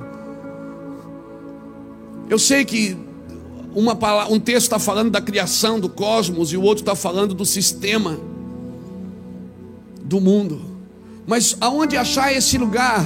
Eu 2.29 2.39
sei 2.39 2.65
que 2.65 2.97
uma, 3.75 3.97
um 4.31 4.41
texto 4.41 4.65
está 4.65 4.79
falando 4.79 5.11
da 5.11 5.21
criação 5.21 5.79
do 5.79 5.89
cosmos 5.89 6.53
e 6.53 6.57
o 6.57 6.63
outro 6.63 6.83
está 6.83 6.95
falando 6.95 7.35
do 7.35 7.45
sistema 7.45 8.19
do 10.03 10.21
mundo. 10.21 10.61
Mas 11.27 11.57
aonde 11.61 11.97
achar 11.97 12.33
esse 12.33 12.57
lugar 12.57 13.05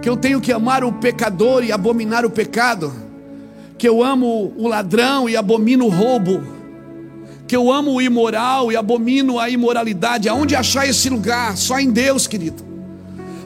que 0.00 0.08
eu 0.08 0.16
tenho 0.16 0.40
que 0.40 0.52
amar 0.52 0.84
o 0.84 0.92
pecador 0.92 1.64
e 1.64 1.72
abominar 1.72 2.24
o 2.24 2.30
pecado? 2.30 2.92
Que 3.78 3.88
eu 3.88 4.02
amo 4.02 4.52
o 4.56 4.68
ladrão 4.68 5.28
e 5.28 5.36
abomino 5.36 5.86
o 5.86 5.88
roubo? 5.88 6.61
Que 7.52 7.56
eu 7.56 7.70
amo 7.70 7.92
o 7.92 8.00
imoral 8.00 8.72
e 8.72 8.76
abomino 8.76 9.38
a 9.38 9.50
imoralidade. 9.50 10.26
Aonde 10.26 10.56
achar 10.56 10.88
esse 10.88 11.10
lugar? 11.10 11.54
Só 11.54 11.78
em 11.78 11.90
Deus, 11.90 12.26
querido. 12.26 12.64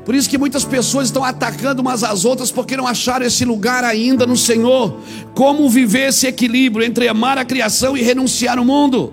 Por 0.05 0.15
isso 0.15 0.31
que 0.31 0.39
muitas 0.39 0.65
pessoas 0.65 1.09
estão 1.09 1.25
atacando 1.25 1.83
umas 1.83 2.05
às 2.05 2.25
outras 2.25 2.53
porque 2.53 2.77
não 2.77 2.87
acharam 2.87 3.27
esse 3.27 3.45
lugar 3.45 3.83
ainda 3.83 4.25
no 4.25 4.37
Senhor. 4.37 5.01
Como 5.35 5.69
viver 5.69 6.11
esse 6.11 6.25
equilíbrio 6.25 6.87
entre 6.87 7.09
amar 7.09 7.37
a 7.37 7.45
criação 7.45 7.97
e 7.97 8.01
renunciar 8.01 8.59
ao 8.59 8.65
mundo? 8.65 9.13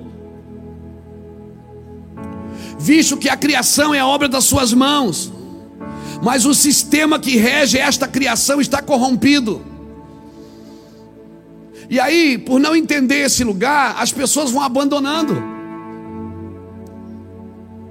Visto 2.77 3.17
que 3.17 3.29
a 3.29 3.36
criação 3.36 3.95
é 3.95 4.03
obra 4.03 4.29
das 4.29 4.43
suas 4.43 4.73
mãos, 4.73 5.34
mas 6.21 6.45
o 6.45 6.53
sistema 6.53 7.17
que 7.17 7.36
rege 7.36 7.79
esta 7.79 8.08
criação 8.08 8.62
está 8.62 8.79
corrompido. 8.79 9.73
E 11.89 12.00
aí, 12.00 12.38
por 12.38 12.60
não 12.60 12.76
entender 12.76 13.26
esse 13.26 13.43
lugar, 13.43 13.96
as 14.00 14.12
pessoas 14.12 14.52
vão 14.52 14.62
abandonando. 14.62 15.54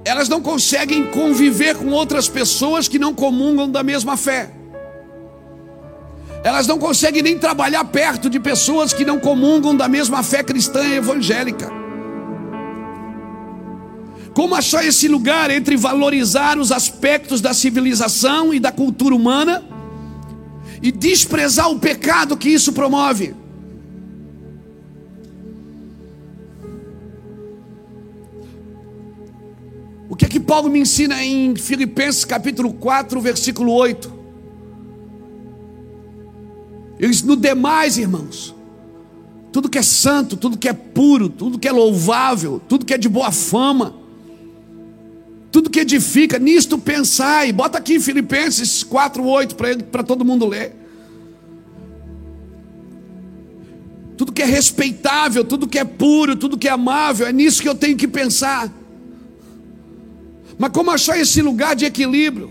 Elas 0.05 0.27
não 0.27 0.41
conseguem 0.41 1.05
conviver 1.05 1.75
com 1.77 1.89
outras 1.89 2.27
pessoas 2.27 2.87
que 2.87 2.99
não 2.99 3.13
comungam 3.13 3.69
da 3.69 3.83
mesma 3.83 4.17
fé. 4.17 4.51
Elas 6.43 6.67
não 6.67 6.77
conseguem 6.77 7.23
nem 7.23 7.39
trabalhar 7.39 7.85
perto 7.85 8.29
de 8.29 8.39
pessoas 8.39 8.91
que 8.91 9.05
não 9.05 9.17
comungam 9.17 9.75
da 9.75 9.87
mesma 9.87 10.21
fé 10.21 10.43
cristã 10.43 10.83
e 10.83 10.95
evangélica. 10.95 11.71
Como 14.33 14.55
achar 14.55 14.85
esse 14.85 15.07
lugar 15.07 15.51
entre 15.51 15.77
valorizar 15.77 16.57
os 16.57 16.71
aspectos 16.71 17.39
da 17.39 17.53
civilização 17.53 18.53
e 18.53 18.59
da 18.59 18.71
cultura 18.71 19.15
humana 19.15 19.63
e 20.81 20.91
desprezar 20.91 21.69
o 21.69 21.79
pecado 21.79 22.35
que 22.35 22.49
isso 22.49 22.73
promove? 22.73 23.42
Que 30.15 30.39
Paulo 30.39 30.69
me 30.69 30.79
ensina 30.79 31.23
em 31.23 31.55
Filipenses 31.55 32.25
capítulo 32.25 32.73
4, 32.73 33.19
versículo 33.21 33.71
8? 33.71 34.13
Ele 36.99 37.11
diz: 37.11 37.23
No 37.23 37.35
demais, 37.35 37.97
irmãos, 37.97 38.53
tudo 39.51 39.69
que 39.69 39.77
é 39.77 39.81
santo, 39.81 40.35
tudo 40.35 40.57
que 40.57 40.67
é 40.67 40.73
puro, 40.73 41.29
tudo 41.29 41.59
que 41.59 41.67
é 41.67 41.71
louvável, 41.71 42.61
tudo 42.67 42.85
que 42.85 42.93
é 42.93 42.97
de 42.97 43.07
boa 43.07 43.31
fama, 43.31 43.95
tudo 45.51 45.69
que 45.69 45.79
edifica, 45.79 46.39
nisto 46.39 46.77
pensai. 46.77 47.51
Bota 47.51 47.77
aqui 47.77 47.99
Filipenses 47.99 48.83
4:8 48.83 49.55
para 49.91 50.03
todo 50.03 50.25
mundo 50.25 50.47
ler. 50.47 50.75
Tudo 54.17 54.31
que 54.31 54.41
é 54.41 54.45
respeitável, 54.45 55.43
tudo 55.43 55.67
que 55.67 55.77
é 55.77 55.83
puro, 55.83 56.35
tudo 56.35 56.57
que 56.57 56.67
é 56.67 56.71
amável, 56.71 57.27
é 57.27 57.33
nisso 57.33 57.61
que 57.61 57.69
eu 57.69 57.75
tenho 57.75 57.97
que 57.97 58.07
pensar. 58.07 58.71
Mas 60.57 60.71
como 60.71 60.91
achar 60.91 61.19
esse 61.19 61.41
lugar 61.41 61.75
de 61.75 61.85
equilíbrio? 61.85 62.49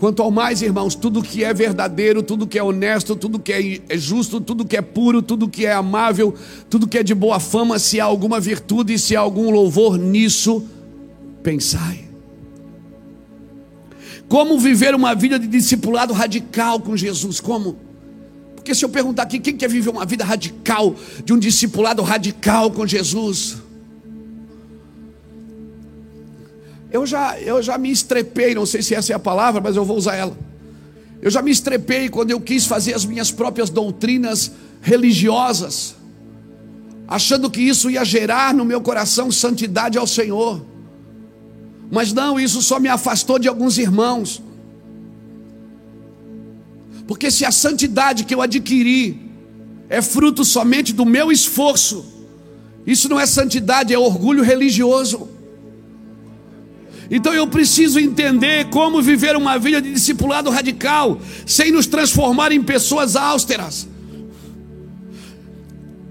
Quanto 0.00 0.22
ao 0.22 0.30
mais, 0.30 0.62
irmãos, 0.62 0.94
tudo 0.94 1.22
que 1.22 1.44
é 1.44 1.52
verdadeiro, 1.52 2.22
tudo 2.22 2.46
que 2.46 2.58
é 2.58 2.62
honesto, 2.62 3.14
tudo 3.14 3.38
que 3.38 3.52
é, 3.52 3.80
é 3.86 3.98
justo, 3.98 4.40
tudo 4.40 4.64
que 4.64 4.74
é 4.74 4.80
puro, 4.80 5.20
tudo 5.20 5.46
que 5.46 5.66
é 5.66 5.72
amável, 5.72 6.34
tudo 6.70 6.88
que 6.88 6.96
é 6.96 7.02
de 7.02 7.14
boa 7.14 7.38
fama, 7.38 7.78
se 7.78 8.00
há 8.00 8.04
alguma 8.04 8.40
virtude 8.40 8.94
e 8.94 8.98
se 8.98 9.14
há 9.14 9.20
algum 9.20 9.50
louvor 9.50 9.98
nisso, 9.98 10.64
pensai. 11.42 12.06
Como 14.26 14.58
viver 14.58 14.94
uma 14.94 15.14
vida 15.14 15.38
de 15.38 15.46
discipulado 15.46 16.14
radical 16.14 16.80
com 16.80 16.96
Jesus? 16.96 17.38
Como? 17.38 17.76
Porque 18.60 18.74
se 18.74 18.84
eu 18.84 18.90
perguntar 18.90 19.22
aqui, 19.22 19.38
quem 19.38 19.56
quer 19.56 19.70
viver 19.70 19.88
uma 19.88 20.04
vida 20.04 20.22
radical, 20.22 20.94
de 21.24 21.32
um 21.32 21.38
discipulado 21.38 22.02
radical 22.02 22.70
com 22.70 22.86
Jesus? 22.86 23.56
Eu 26.92 27.06
já, 27.06 27.40
eu 27.40 27.62
já 27.62 27.78
me 27.78 27.90
estrepei, 27.90 28.54
não 28.54 28.66
sei 28.66 28.82
se 28.82 28.94
essa 28.94 29.14
é 29.14 29.16
a 29.16 29.18
palavra, 29.18 29.62
mas 29.62 29.76
eu 29.76 29.84
vou 29.84 29.96
usar 29.96 30.14
ela. 30.16 30.36
Eu 31.22 31.30
já 31.30 31.40
me 31.40 31.50
estrepei 31.50 32.10
quando 32.10 32.32
eu 32.32 32.40
quis 32.40 32.66
fazer 32.66 32.92
as 32.92 33.06
minhas 33.06 33.30
próprias 33.30 33.70
doutrinas 33.70 34.52
religiosas, 34.82 35.96
achando 37.08 37.50
que 37.50 37.62
isso 37.62 37.88
ia 37.88 38.04
gerar 38.04 38.52
no 38.52 38.64
meu 38.64 38.82
coração 38.82 39.32
santidade 39.32 39.96
ao 39.96 40.06
Senhor. 40.06 40.60
Mas 41.90 42.12
não, 42.12 42.38
isso 42.38 42.60
só 42.60 42.78
me 42.78 42.90
afastou 42.90 43.38
de 43.38 43.48
alguns 43.48 43.78
irmãos. 43.78 44.42
Porque 47.10 47.28
se 47.28 47.44
a 47.44 47.50
santidade 47.50 48.22
que 48.22 48.32
eu 48.32 48.40
adquiri 48.40 49.20
é 49.88 50.00
fruto 50.00 50.44
somente 50.44 50.92
do 50.92 51.04
meu 51.04 51.32
esforço, 51.32 52.06
isso 52.86 53.08
não 53.08 53.18
é 53.18 53.26
santidade, 53.26 53.92
é 53.92 53.98
orgulho 53.98 54.44
religioso. 54.44 55.28
Então 57.10 57.34
eu 57.34 57.48
preciso 57.48 57.98
entender 57.98 58.70
como 58.70 59.02
viver 59.02 59.34
uma 59.34 59.58
vida 59.58 59.82
de 59.82 59.92
discipulado 59.92 60.50
radical, 60.50 61.20
sem 61.44 61.72
nos 61.72 61.88
transformar 61.88 62.52
em 62.52 62.62
pessoas 62.62 63.16
austeras 63.16 63.88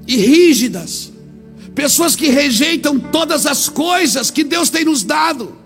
e 0.06 0.18
rígidas, 0.18 1.14
pessoas 1.74 2.14
que 2.14 2.28
rejeitam 2.28 3.00
todas 3.00 3.46
as 3.46 3.70
coisas 3.70 4.30
que 4.30 4.44
Deus 4.44 4.70
tem 4.70 4.84
nos 4.84 5.06
dado. 5.06 5.59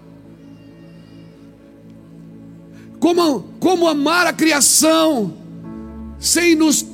Como, 3.03 3.41
como 3.59 3.85
amar 3.85 4.27
a 4.27 4.31
criação, 4.31 5.33
sem 6.17 6.55
nos, 6.55 6.85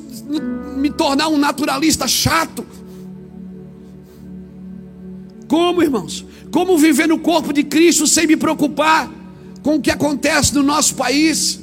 me 0.76 0.90
tornar 0.90 1.28
um 1.28 1.38
naturalista 1.38 2.08
chato. 2.08 2.66
Como, 5.48 5.84
irmãos? 5.84 6.26
Como 6.52 6.80
viver 6.80 7.08
no 7.08 7.20
corpo 7.20 7.54
de 7.54 7.64
Cristo 7.64 8.08
sem 8.08 8.26
me 8.26 8.36
preocupar 8.36 9.08
com 9.62 9.76
o 9.76 9.80
que 9.80 9.92
acontece 9.92 10.56
no 10.56 10.64
nosso 10.64 10.96
país? 10.96 11.60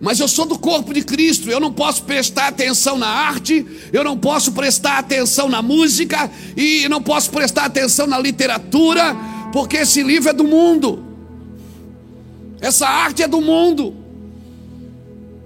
Mas 0.00 0.18
eu 0.18 0.26
sou 0.26 0.46
do 0.46 0.58
corpo 0.58 0.92
de 0.92 1.04
Cristo, 1.04 1.48
eu 1.48 1.60
não 1.60 1.72
posso 1.72 2.02
prestar 2.02 2.48
atenção 2.48 2.98
na 2.98 3.06
arte, 3.06 3.64
eu 3.92 4.02
não 4.02 4.18
posso 4.18 4.50
prestar 4.50 4.98
atenção 4.98 5.48
na 5.48 5.62
música 5.62 6.28
e 6.56 6.88
não 6.88 7.00
posso 7.00 7.30
prestar 7.30 7.66
atenção 7.66 8.08
na 8.08 8.18
literatura, 8.18 9.16
porque 9.52 9.76
esse 9.76 10.02
livro 10.02 10.28
é 10.28 10.32
do 10.32 10.42
mundo. 10.42 11.05
Essa 12.60 12.88
arte 12.88 13.22
é 13.22 13.28
do 13.28 13.40
mundo. 13.40 13.94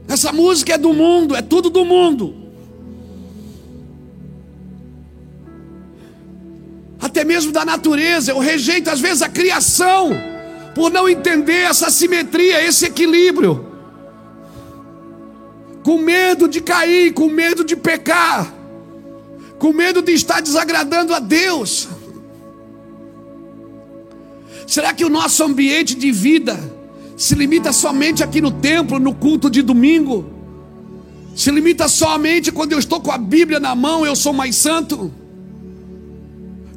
Essa 0.08 0.32
música 0.32 0.74
é 0.74 0.78
do 0.78 0.92
mundo, 0.92 1.36
é 1.36 1.42
tudo 1.42 1.70
do 1.70 1.84
mundo. 1.84 2.40
até 7.10 7.24
mesmo 7.24 7.50
da 7.50 7.64
natureza. 7.64 8.30
Eu 8.30 8.38
rejeito 8.38 8.88
às 8.88 9.00
vezes 9.00 9.22
a 9.22 9.28
criação, 9.28 10.10
por 10.74 10.90
não 10.90 11.08
entender 11.08 11.62
essa 11.62 11.90
simetria, 11.90 12.64
esse 12.64 12.86
equilíbrio. 12.86 13.66
Com 15.82 15.98
medo 15.98 16.46
de 16.46 16.60
cair, 16.60 17.12
com 17.12 17.28
medo 17.28 17.64
de 17.64 17.74
pecar, 17.74 18.52
com 19.58 19.72
medo 19.72 20.00
de 20.02 20.12
estar 20.12 20.40
desagradando 20.40 21.14
a 21.14 21.18
Deus. 21.18 21.88
Será 24.66 24.94
que 24.94 25.04
o 25.04 25.08
nosso 25.08 25.42
ambiente 25.42 25.94
de 25.94 26.12
vida 26.12 26.58
se 27.20 27.34
limita 27.34 27.70
somente 27.70 28.24
aqui 28.24 28.40
no 28.40 28.50
templo, 28.50 28.98
no 28.98 29.14
culto 29.14 29.50
de 29.50 29.60
domingo? 29.60 30.24
Se 31.36 31.50
limita 31.50 31.86
somente 31.86 32.50
quando 32.50 32.72
eu 32.72 32.78
estou 32.78 32.98
com 32.98 33.12
a 33.12 33.18
Bíblia 33.18 33.60
na 33.60 33.74
mão, 33.74 34.06
eu 34.06 34.16
sou 34.16 34.32
mais 34.32 34.56
santo? 34.56 35.12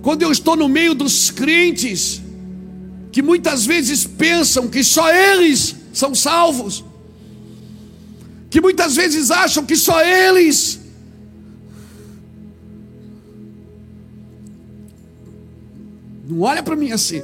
Quando 0.01 0.21
eu 0.21 0.33
estou 0.33 0.57
no 0.57 0.67
meio 0.67 0.93
dos 0.93 1.31
crentes, 1.31 2.21
que 3.09 3.21
muitas 3.21 3.65
vezes 3.65 4.05
pensam 4.05 4.67
que 4.67 4.83
só 4.83 5.09
eles 5.09 5.77
são 5.93 6.13
salvos, 6.13 6.83
que 8.49 8.59
muitas 8.59 8.97
vezes 8.97 9.31
acham 9.31 9.65
que 9.65 9.77
só 9.77 10.03
eles 10.03 10.81
Não 16.25 16.41
olha 16.41 16.63
para 16.63 16.75
mim 16.75 16.91
assim. 16.91 17.21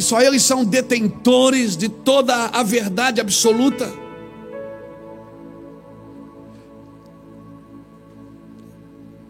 Que 0.00 0.06
só 0.06 0.18
eles 0.22 0.42
são 0.42 0.64
detentores 0.64 1.76
de 1.76 1.86
toda 1.86 2.46
a 2.46 2.62
verdade 2.62 3.20
absoluta. 3.20 3.86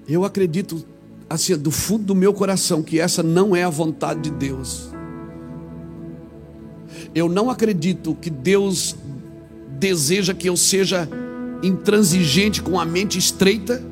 Eu 0.09 0.25
acredito, 0.25 0.87
assim, 1.29 1.57
do 1.57 1.73
fundo 1.73 2.05
do 2.05 2.15
meu 2.15 2.33
coração, 2.33 2.85
que 2.85 3.01
essa 3.01 3.21
não 3.21 3.57
é 3.57 3.65
a 3.65 3.69
vontade 3.69 4.21
de 4.21 4.31
Deus. 4.31 4.93
Eu 7.13 7.29
não 7.29 7.51
acredito 7.51 8.15
que 8.15 8.31
Deus 8.31 8.95
deseja 9.77 10.33
que 10.33 10.49
eu 10.49 10.57
seja 10.57 11.09
intransigente 11.65 12.63
com 12.63 12.79
a 12.79 12.85
mente 12.85 13.19
estreita, 13.19 13.83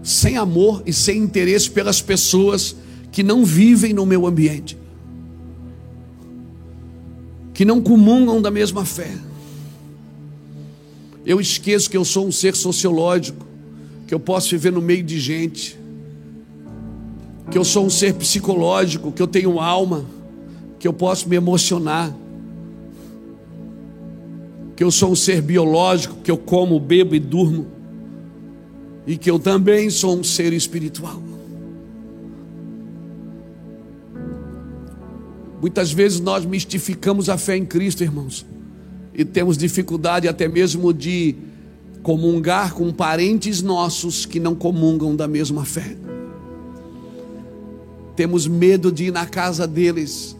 sem 0.00 0.36
amor 0.36 0.80
e 0.86 0.92
sem 0.92 1.18
interesse 1.18 1.68
pelas 1.68 2.00
pessoas 2.00 2.76
que 3.10 3.24
não 3.24 3.44
vivem 3.44 3.92
no 3.92 4.06
meu 4.06 4.28
ambiente, 4.28 4.78
que 7.54 7.64
não 7.64 7.80
comungam 7.80 8.42
da 8.42 8.50
mesma 8.50 8.84
fé. 8.84 9.16
Eu 11.24 11.40
esqueço 11.40 11.88
que 11.88 11.96
eu 11.96 12.04
sou 12.04 12.26
um 12.26 12.32
ser 12.32 12.54
sociológico, 12.54 13.46
que 14.06 14.12
eu 14.12 14.20
posso 14.20 14.50
viver 14.50 14.72
no 14.72 14.82
meio 14.82 15.04
de 15.04 15.18
gente, 15.18 15.78
que 17.50 17.56
eu 17.56 17.64
sou 17.64 17.86
um 17.86 17.90
ser 17.90 18.14
psicológico, 18.14 19.12
que 19.12 19.22
eu 19.22 19.28
tenho 19.28 19.60
alma, 19.60 20.04
que 20.78 20.88
eu 20.88 20.92
posso 20.92 21.28
me 21.28 21.36
emocionar, 21.36 22.14
que 24.76 24.82
eu 24.82 24.90
sou 24.90 25.12
um 25.12 25.16
ser 25.16 25.40
biológico, 25.40 26.16
que 26.22 26.30
eu 26.30 26.36
como, 26.36 26.78
bebo 26.80 27.14
e 27.14 27.20
durmo, 27.20 27.68
e 29.06 29.16
que 29.16 29.30
eu 29.30 29.38
também 29.38 29.88
sou 29.88 30.18
um 30.18 30.24
ser 30.24 30.52
espiritual. 30.52 31.22
Muitas 35.64 35.90
vezes 35.90 36.20
nós 36.20 36.44
mistificamos 36.44 37.30
a 37.30 37.38
fé 37.38 37.56
em 37.56 37.64
Cristo, 37.64 38.04
irmãos, 38.04 38.44
e 39.14 39.24
temos 39.24 39.56
dificuldade 39.56 40.28
até 40.28 40.46
mesmo 40.46 40.92
de 40.92 41.36
comungar 42.02 42.74
com 42.74 42.92
parentes 42.92 43.62
nossos 43.62 44.26
que 44.26 44.38
não 44.38 44.54
comungam 44.54 45.16
da 45.16 45.26
mesma 45.26 45.64
fé. 45.64 45.96
Temos 48.14 48.46
medo 48.46 48.92
de 48.92 49.04
ir 49.04 49.10
na 49.10 49.24
casa 49.24 49.66
deles. 49.66 50.36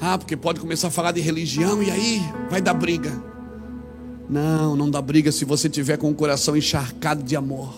Ah, 0.00 0.16
porque 0.16 0.36
pode 0.36 0.60
começar 0.60 0.86
a 0.86 0.92
falar 0.92 1.10
de 1.10 1.20
religião 1.20 1.82
e 1.82 1.90
aí 1.90 2.22
vai 2.48 2.62
dar 2.62 2.74
briga. 2.74 3.20
Não, 4.28 4.76
não 4.76 4.88
dá 4.88 5.02
briga 5.02 5.32
se 5.32 5.44
você 5.44 5.68
tiver 5.68 5.96
com 5.96 6.12
o 6.12 6.14
coração 6.14 6.56
encharcado 6.56 7.24
de 7.24 7.34
amor. 7.34 7.74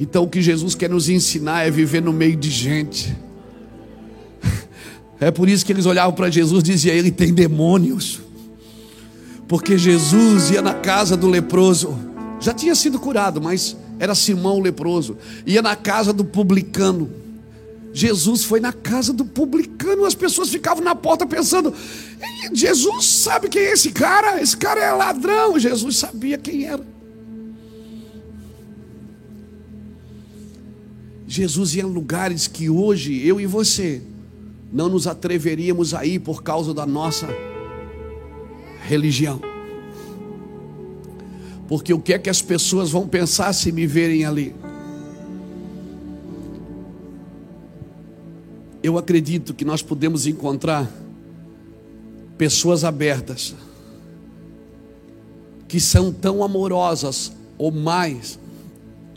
Então 0.00 0.24
o 0.24 0.28
que 0.28 0.42
Jesus 0.42 0.74
quer 0.74 0.90
nos 0.90 1.08
ensinar 1.08 1.64
é 1.64 1.70
viver 1.70 2.02
no 2.02 2.12
meio 2.12 2.34
de 2.34 2.50
gente. 2.50 3.27
É 5.20 5.30
por 5.30 5.48
isso 5.48 5.66
que 5.66 5.72
eles 5.72 5.86
olhavam 5.86 6.14
para 6.14 6.30
Jesus 6.30 6.60
e 6.60 6.66
diziam: 6.66 6.94
Ele 6.94 7.10
tem 7.10 7.34
demônios 7.34 8.20
Porque 9.48 9.76
Jesus 9.76 10.50
ia 10.50 10.62
na 10.62 10.74
casa 10.74 11.16
do 11.16 11.28
leproso, 11.28 11.98
já 12.40 12.52
tinha 12.52 12.74
sido 12.74 12.98
curado, 12.98 13.40
mas 13.40 13.76
era 13.98 14.14
Simão 14.14 14.58
o 14.58 14.60
leproso, 14.60 15.16
ia 15.44 15.62
na 15.62 15.74
casa 15.74 16.12
do 16.12 16.24
publicano. 16.24 17.10
Jesus 17.92 18.44
foi 18.44 18.60
na 18.60 18.72
casa 18.72 19.12
do 19.12 19.24
publicano, 19.24 20.04
as 20.04 20.14
pessoas 20.14 20.50
ficavam 20.50 20.84
na 20.84 20.94
porta 20.94 21.26
pensando: 21.26 21.74
Jesus 22.52 23.06
sabe 23.06 23.48
quem 23.48 23.62
é 23.62 23.72
esse 23.72 23.90
cara? 23.90 24.40
Esse 24.40 24.56
cara 24.56 24.80
é 24.80 24.92
ladrão. 24.92 25.58
Jesus 25.58 25.96
sabia 25.96 26.38
quem 26.38 26.66
era. 26.66 26.86
Jesus 31.26 31.74
ia 31.74 31.82
em 31.82 31.86
lugares 31.86 32.46
que 32.46 32.70
hoje 32.70 33.26
eu 33.26 33.40
e 33.40 33.46
você 33.46 34.02
não 34.72 34.88
nos 34.88 35.06
atreveríamos 35.06 35.94
a 35.94 36.04
ir 36.04 36.18
por 36.20 36.42
causa 36.42 36.74
da 36.74 36.86
nossa 36.86 37.28
religião. 38.86 39.40
Porque 41.66 41.92
o 41.92 42.00
que 42.00 42.14
é 42.14 42.18
que 42.18 42.30
as 42.30 42.40
pessoas 42.40 42.90
vão 42.90 43.06
pensar 43.06 43.52
se 43.52 43.70
me 43.72 43.86
verem 43.86 44.24
ali? 44.24 44.54
Eu 48.82 48.96
acredito 48.96 49.52
que 49.52 49.64
nós 49.64 49.82
podemos 49.82 50.26
encontrar 50.26 50.90
pessoas 52.38 52.84
abertas 52.84 53.54
que 55.66 55.78
são 55.78 56.10
tão 56.10 56.42
amorosas 56.42 57.32
ou 57.58 57.70
mais 57.70 58.38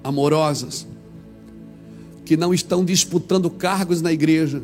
amorosas 0.04 0.86
que 2.26 2.36
não 2.36 2.54
estão 2.54 2.84
disputando 2.84 3.50
cargos 3.50 4.02
na 4.02 4.12
igreja 4.12 4.62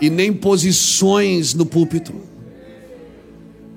e 0.00 0.08
nem 0.08 0.32
posições 0.32 1.54
no 1.54 1.66
púlpito. 1.66 2.14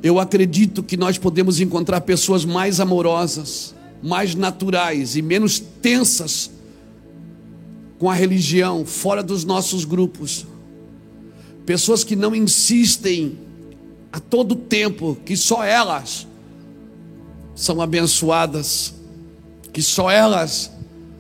Eu 0.04 0.20
acredito 0.20 0.82
que 0.82 0.98
nós 0.98 1.18
podemos 1.18 1.60
encontrar 1.60 2.02
pessoas 2.02 2.44
mais 2.44 2.80
amorosas, 2.80 3.76
mais 4.02 4.34
naturais 4.34 5.16
e 5.16 5.22
menos 5.22 5.60
tensas 5.60 6.50
com 8.00 8.10
a 8.10 8.14
religião 8.14 8.84
fora 8.84 9.22
dos 9.22 9.46
nossos 9.46 9.86
grupos. 9.86 10.48
Pessoas 11.66 12.04
que 12.04 12.16
não 12.16 12.36
insistem 12.36 13.38
a 14.12 14.20
todo 14.20 14.56
tempo 14.56 15.18
que 15.24 15.38
só 15.38 15.64
elas 15.64 16.28
são 17.54 17.80
abençoadas, 17.80 18.94
que 19.72 19.84
só 19.84 20.10
elas 20.10 20.72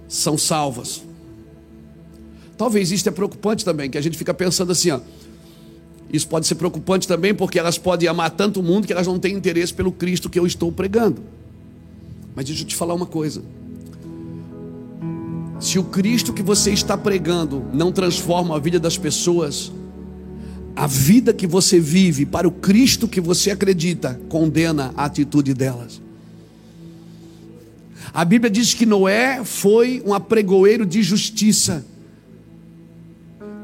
são 0.07 0.37
salvas. 0.37 1.03
Talvez 2.62 2.91
isso 2.91 3.10
é 3.10 3.12
preocupante 3.12 3.65
também, 3.65 3.89
que 3.89 3.97
a 3.97 4.02
gente 4.02 4.15
fica 4.15 4.36
pensando 4.36 4.71
assim, 4.71 4.91
ó. 4.91 5.00
Isso 6.13 6.28
pode 6.28 6.45
ser 6.45 6.54
preocupante 6.54 7.08
também, 7.08 7.34
porque 7.34 7.58
elas 7.58 7.80
podem 7.80 8.08
amar 8.08 8.30
tanto 8.30 8.60
o 8.60 8.63
mundo 8.63 8.86
que 8.86 8.93
elas 8.93 9.08
não 9.08 9.17
têm 9.17 9.34
interesse 9.34 9.74
pelo 9.74 9.91
Cristo 9.91 10.30
que 10.30 10.38
eu 10.38 10.45
estou 10.45 10.71
pregando. 10.71 11.24
Mas 12.36 12.45
deixa 12.45 12.62
eu 12.62 12.67
te 12.67 12.76
falar 12.76 12.93
uma 12.93 13.08
coisa. 13.08 13.41
Se 15.60 15.80
o 15.80 15.84
Cristo 15.86 16.34
que 16.34 16.43
você 16.43 16.69
está 16.69 16.95
pregando 16.95 17.65
não 17.74 17.91
transforma 17.91 18.56
a 18.56 18.60
vida 18.60 18.80
das 18.80 18.95
pessoas, 18.95 19.71
a 20.76 20.86
vida 20.86 21.34
que 21.34 21.47
você 21.47 21.80
vive 21.80 22.28
para 22.28 22.47
o 22.47 22.52
Cristo 22.52 23.08
que 23.08 23.19
você 23.19 23.50
acredita 23.50 24.21
condena 24.30 24.93
a 24.95 25.06
atitude 25.06 25.56
delas. 25.56 26.00
A 28.13 28.24
Bíblia 28.24 28.52
diz 28.52 28.76
que 28.76 28.86
Noé 28.86 29.43
foi 29.43 30.04
um 30.06 30.13
apregoeiro 30.13 30.86
de 30.86 31.02
justiça. 31.02 31.89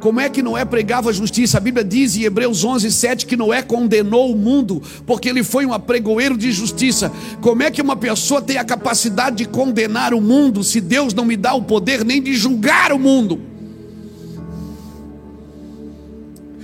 Como 0.07 0.21
é 0.21 0.29
que 0.29 0.41
Noé 0.41 0.63
pregava 0.63 1.09
a 1.09 1.11
justiça? 1.11 1.57
A 1.57 1.59
Bíblia 1.59 1.83
diz 1.83 2.15
em 2.15 2.23
Hebreus 2.23 2.63
11, 2.63 2.89
7 2.89 3.25
que 3.25 3.35
Noé 3.35 3.61
condenou 3.61 4.31
o 4.31 4.37
mundo 4.37 4.81
porque 5.05 5.27
ele 5.27 5.43
foi 5.43 5.65
um 5.65 5.73
apregoeiro 5.73 6.37
de 6.37 6.49
justiça. 6.49 7.11
Como 7.41 7.61
é 7.61 7.69
que 7.69 7.81
uma 7.81 7.97
pessoa 7.97 8.41
tem 8.41 8.55
a 8.55 8.63
capacidade 8.63 9.35
de 9.35 9.45
condenar 9.45 10.13
o 10.13 10.21
mundo 10.21 10.63
se 10.63 10.79
Deus 10.79 11.13
não 11.13 11.25
me 11.25 11.35
dá 11.35 11.53
o 11.53 11.61
poder 11.61 12.05
nem 12.05 12.21
de 12.21 12.35
julgar 12.35 12.93
o 12.93 12.97
mundo? 12.97 13.41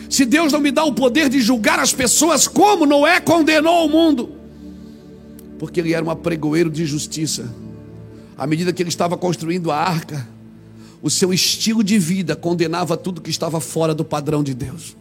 Se 0.09 0.23
Deus 0.23 0.53
não 0.53 0.61
me 0.61 0.71
dá 0.71 0.85
o 0.85 0.93
poder 0.93 1.27
de 1.27 1.41
julgar 1.41 1.81
as 1.81 1.91
pessoas, 1.91 2.47
como 2.47 2.85
Noé 2.85 3.19
condenou 3.19 3.85
o 3.85 3.89
mundo? 3.89 4.29
Porque 5.59 5.81
ele 5.81 5.93
era 5.93 6.05
um 6.05 6.09
apregoeiro 6.09 6.69
de 6.69 6.85
justiça. 6.85 7.53
À 8.37 8.47
medida 8.47 8.71
que 8.71 8.81
ele 8.81 8.87
estava 8.87 9.17
construindo 9.17 9.69
a 9.69 9.75
arca, 9.75 10.25
o 11.03 11.09
seu 11.09 11.33
estilo 11.33 11.83
de 11.83 11.99
vida 11.99 12.33
condenava 12.33 12.95
tudo 12.95 13.19
que 13.19 13.29
estava 13.29 13.59
fora 13.59 13.93
do 13.93 14.05
padrão 14.05 14.41
de 14.41 14.53
Deus. 14.53 14.95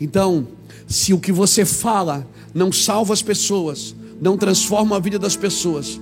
Então, 0.00 0.48
se 0.88 1.14
o 1.14 1.20
que 1.20 1.30
você 1.30 1.64
fala 1.64 2.26
não 2.52 2.72
salva 2.72 3.14
as 3.14 3.22
pessoas, 3.22 3.94
não 4.20 4.36
transforma 4.36 4.96
a 4.96 4.98
vida 4.98 5.20
das 5.20 5.36
pessoas, 5.36 6.00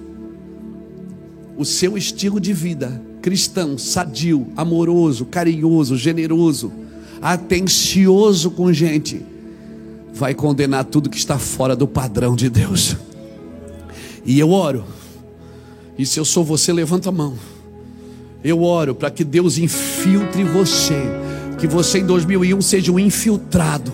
o 1.59 1.65
seu 1.67 1.99
estilo 1.99 2.41
de 2.41 2.55
vida 2.55 3.03
cristão, 3.21 3.77
sadio, 3.77 4.47
amoroso, 4.57 5.27
carinhoso, 5.27 5.95
generoso, 5.95 6.73
atencioso 7.21 8.51
com 8.51 8.73
gente, 8.73 9.21
vai 10.15 10.35
condenar 10.35 10.87
tudo 10.87 11.11
que 11.11 11.19
está 11.19 11.39
fora 11.39 11.77
do 11.77 11.87
padrão 11.87 12.35
de 12.35 12.49
Deus. 12.49 12.97
E 14.25 14.39
eu 14.39 14.53
oro, 14.53 14.85
e 15.99 16.07
se 16.07 16.19
eu 16.19 16.25
sou 16.25 16.43
você, 16.43 16.73
levanta 16.73 17.11
a 17.11 17.13
mão. 17.13 17.37
Eu 18.43 18.63
oro 18.63 18.95
para 18.95 19.11
que 19.11 19.25
Deus 19.25 19.59
infiltre 19.59 20.43
você, 20.45 21.01
que 21.59 21.67
você 21.67 21.99
em 21.99 22.07
2001 22.07 22.61
seja 22.63 22.93
um 22.93 22.99
infiltrado 22.99 23.93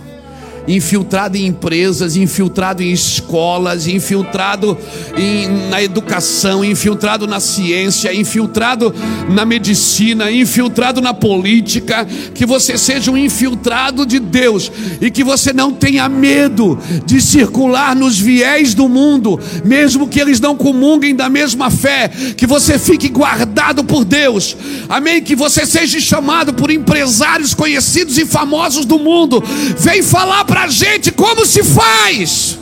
infiltrado 0.67 1.37
em 1.37 1.47
empresas, 1.47 2.17
infiltrado 2.17 2.83
em 2.83 2.91
escolas, 2.91 3.87
infiltrado 3.87 4.77
em, 5.17 5.49
na 5.69 5.83
educação, 5.83 6.65
infiltrado 6.65 7.27
na 7.27 7.41
ciência, 7.41 8.15
infiltrado 8.15 8.95
na 9.31 9.45
medicina, 9.45 10.31
infiltrado 10.31 11.01
na 11.01 11.15
política, 11.15 12.07
que 12.35 12.45
você 12.45 12.77
seja 12.77 13.11
um 13.11 13.17
infiltrado 13.17 14.05
de 14.05 14.19
Deus 14.19 14.71
e 15.01 15.11
que 15.11 15.23
você 15.23 15.53
não 15.53 15.73
tenha 15.73 16.09
medo 16.09 16.79
de 17.05 17.21
circular 17.21 17.95
nos 17.95 18.19
viés 18.19 18.75
do 18.75 18.89
mundo, 18.89 19.39
mesmo 19.65 20.09
que 20.09 20.21
eles 20.21 20.41
não 20.41 20.57
comunguem 20.57 21.15
da 21.15 21.29
mesma 21.29 21.71
fé, 21.71 22.11
que 22.37 22.47
você 22.47 22.79
fique 22.79 23.09
guardado 23.09 23.85
por 23.85 24.05
Deus, 24.05 24.57
amém? 24.89 25.23
Que 25.23 25.37
você 25.37 25.65
seja 25.65 26.01
chamado 26.01 26.55
por 26.55 26.71
empresários 26.71 27.55
conhecidos 27.55 28.19
e 28.19 28.27
famosos 28.27 28.85
do 28.85 28.99
mundo, 28.99 29.43
vem 29.79 30.03
falar 30.03 30.45
para 30.45 30.56
para 30.57 30.65
a 30.65 30.69
gente 30.69 31.13
como 31.13 31.45
se 31.45 31.63
faz. 31.63 32.59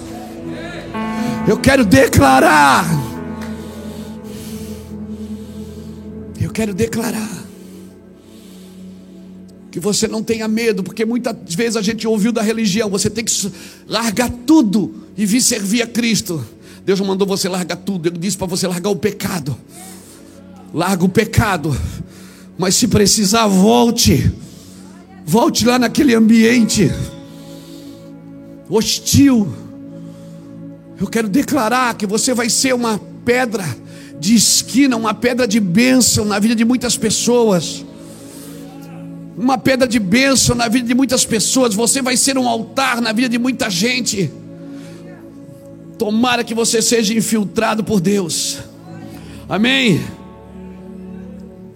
Eu 1.46 1.56
quero 1.58 1.84
declarar. 1.84 2.84
Eu 6.40 6.50
quero 6.50 6.74
declarar. 6.74 7.44
Que 9.70 9.78
você 9.78 10.08
não 10.08 10.24
tenha 10.24 10.48
medo, 10.48 10.82
porque 10.82 11.04
muitas 11.04 11.36
vezes 11.54 11.76
a 11.76 11.82
gente 11.82 12.04
ouviu 12.04 12.32
da 12.32 12.42
religião, 12.42 12.90
você 12.90 13.08
tem 13.08 13.24
que 13.24 13.52
largar 13.86 14.28
tudo 14.44 15.06
e 15.16 15.24
vir 15.24 15.40
servir 15.40 15.80
a 15.80 15.86
Cristo. 15.86 16.44
Deus 16.84 17.00
mandou 17.00 17.28
você 17.28 17.48
largar 17.48 17.76
tudo, 17.76 18.08
Ele 18.08 18.18
disse 18.18 18.36
para 18.36 18.48
você 18.48 18.66
largar 18.66 18.90
o 18.90 18.96
pecado. 18.96 19.56
Larga 20.72 21.04
o 21.04 21.08
pecado, 21.08 21.76
mas 22.58 22.74
se 22.74 22.88
precisar, 22.88 23.46
volte. 23.46 24.32
Volte 25.24 25.64
lá 25.64 25.78
naquele 25.78 26.12
ambiente 26.12 26.90
hostil. 28.68 29.52
Eu 31.00 31.06
quero 31.06 31.28
declarar 31.28 31.94
que 31.94 32.06
você 32.06 32.32
vai 32.32 32.48
ser 32.48 32.74
uma 32.74 33.00
pedra 33.24 33.64
de 34.18 34.34
esquina, 34.34 34.96
uma 34.96 35.12
pedra 35.14 35.46
de 35.46 35.60
bênção 35.60 36.24
na 36.24 36.38
vida 36.38 36.54
de 36.54 36.64
muitas 36.64 36.96
pessoas. 36.96 37.84
Uma 39.36 39.58
pedra 39.58 39.86
de 39.86 39.98
bênção 39.98 40.54
na 40.54 40.68
vida 40.68 40.86
de 40.86 40.94
muitas 40.94 41.24
pessoas. 41.24 41.74
Você 41.74 42.00
vai 42.00 42.16
ser 42.16 42.38
um 42.38 42.48
altar 42.48 43.00
na 43.00 43.12
vida 43.12 43.28
de 43.28 43.38
muita 43.38 43.68
gente. 43.68 44.30
Tomara 45.98 46.44
que 46.44 46.54
você 46.54 46.80
seja 46.80 47.14
infiltrado 47.14 47.82
por 47.82 48.00
Deus. 48.00 48.58
Amém. 49.48 50.00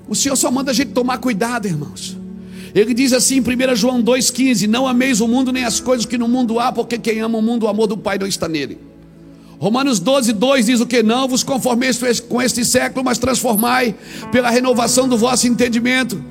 O 0.08 0.14
Senhor 0.14 0.36
só 0.36 0.50
manda 0.50 0.70
a 0.70 0.74
gente 0.74 0.92
tomar 0.92 1.18
cuidado, 1.18 1.66
irmãos. 1.66 2.17
Ele 2.74 2.94
diz 2.94 3.12
assim 3.12 3.36
em 3.36 3.40
1 3.40 3.76
João 3.76 4.02
2,15: 4.02 4.66
Não 4.66 4.86
ameis 4.86 5.20
o 5.20 5.28
mundo 5.28 5.52
nem 5.52 5.64
as 5.64 5.80
coisas 5.80 6.06
que 6.06 6.18
no 6.18 6.28
mundo 6.28 6.58
há, 6.60 6.72
porque 6.72 6.98
quem 6.98 7.20
ama 7.20 7.38
o 7.38 7.42
mundo, 7.42 7.64
o 7.64 7.68
amor 7.68 7.86
do 7.86 7.96
Pai 7.96 8.18
não 8.18 8.26
está 8.26 8.48
nele. 8.48 8.78
Romanos 9.58 9.98
12, 9.98 10.32
2 10.34 10.66
diz 10.66 10.80
o 10.80 10.86
que? 10.86 11.02
Não 11.02 11.26
vos 11.26 11.42
conformeis 11.42 11.98
com 12.28 12.40
este 12.40 12.64
século, 12.64 13.04
mas 13.04 13.18
transformai 13.18 13.94
pela 14.30 14.50
renovação 14.50 15.08
do 15.08 15.18
vosso 15.18 15.48
entendimento, 15.48 16.22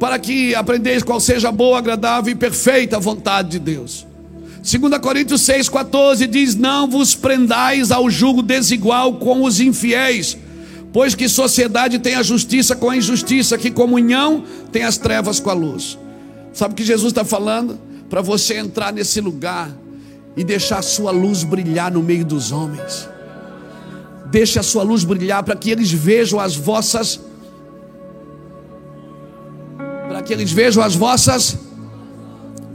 para 0.00 0.18
que 0.18 0.54
aprendeis 0.54 1.02
qual 1.02 1.20
seja 1.20 1.50
a 1.50 1.52
boa, 1.52 1.78
agradável 1.78 2.32
e 2.32 2.34
perfeita 2.34 2.98
vontade 2.98 3.50
de 3.50 3.58
Deus. 3.58 4.06
2 4.62 4.98
Coríntios 4.98 5.42
6, 5.42 5.68
14 5.68 6.26
diz: 6.26 6.54
Não 6.54 6.88
vos 6.88 7.14
prendais 7.14 7.92
ao 7.92 8.10
jugo 8.10 8.42
desigual 8.42 9.14
com 9.14 9.44
os 9.44 9.60
infiéis 9.60 10.38
Pois 10.96 11.14
que 11.14 11.28
sociedade 11.28 11.98
tem 11.98 12.14
a 12.14 12.22
justiça 12.22 12.74
com 12.74 12.88
a 12.88 12.96
injustiça, 12.96 13.58
que 13.58 13.70
comunhão 13.70 14.42
tem 14.72 14.82
as 14.82 14.96
trevas 14.96 15.38
com 15.38 15.50
a 15.50 15.52
luz. 15.52 15.98
Sabe 16.54 16.72
o 16.72 16.74
que 16.74 16.82
Jesus 16.82 17.12
está 17.12 17.22
falando? 17.22 17.78
Para 18.08 18.22
você 18.22 18.56
entrar 18.56 18.94
nesse 18.94 19.20
lugar 19.20 19.70
e 20.34 20.42
deixar 20.42 20.78
a 20.78 20.82
sua 20.82 21.10
luz 21.10 21.44
brilhar 21.44 21.92
no 21.92 22.02
meio 22.02 22.24
dos 22.24 22.50
homens. 22.50 23.06
Deixe 24.30 24.58
a 24.58 24.62
sua 24.62 24.82
luz 24.82 25.04
brilhar 25.04 25.42
para 25.42 25.54
que 25.54 25.70
eles 25.70 25.92
vejam 25.92 26.40
as 26.40 26.56
vossas 26.56 27.20
para 30.08 30.22
que 30.22 30.32
eles 30.32 30.50
vejam 30.50 30.82
as 30.82 30.94
vossas 30.94 31.58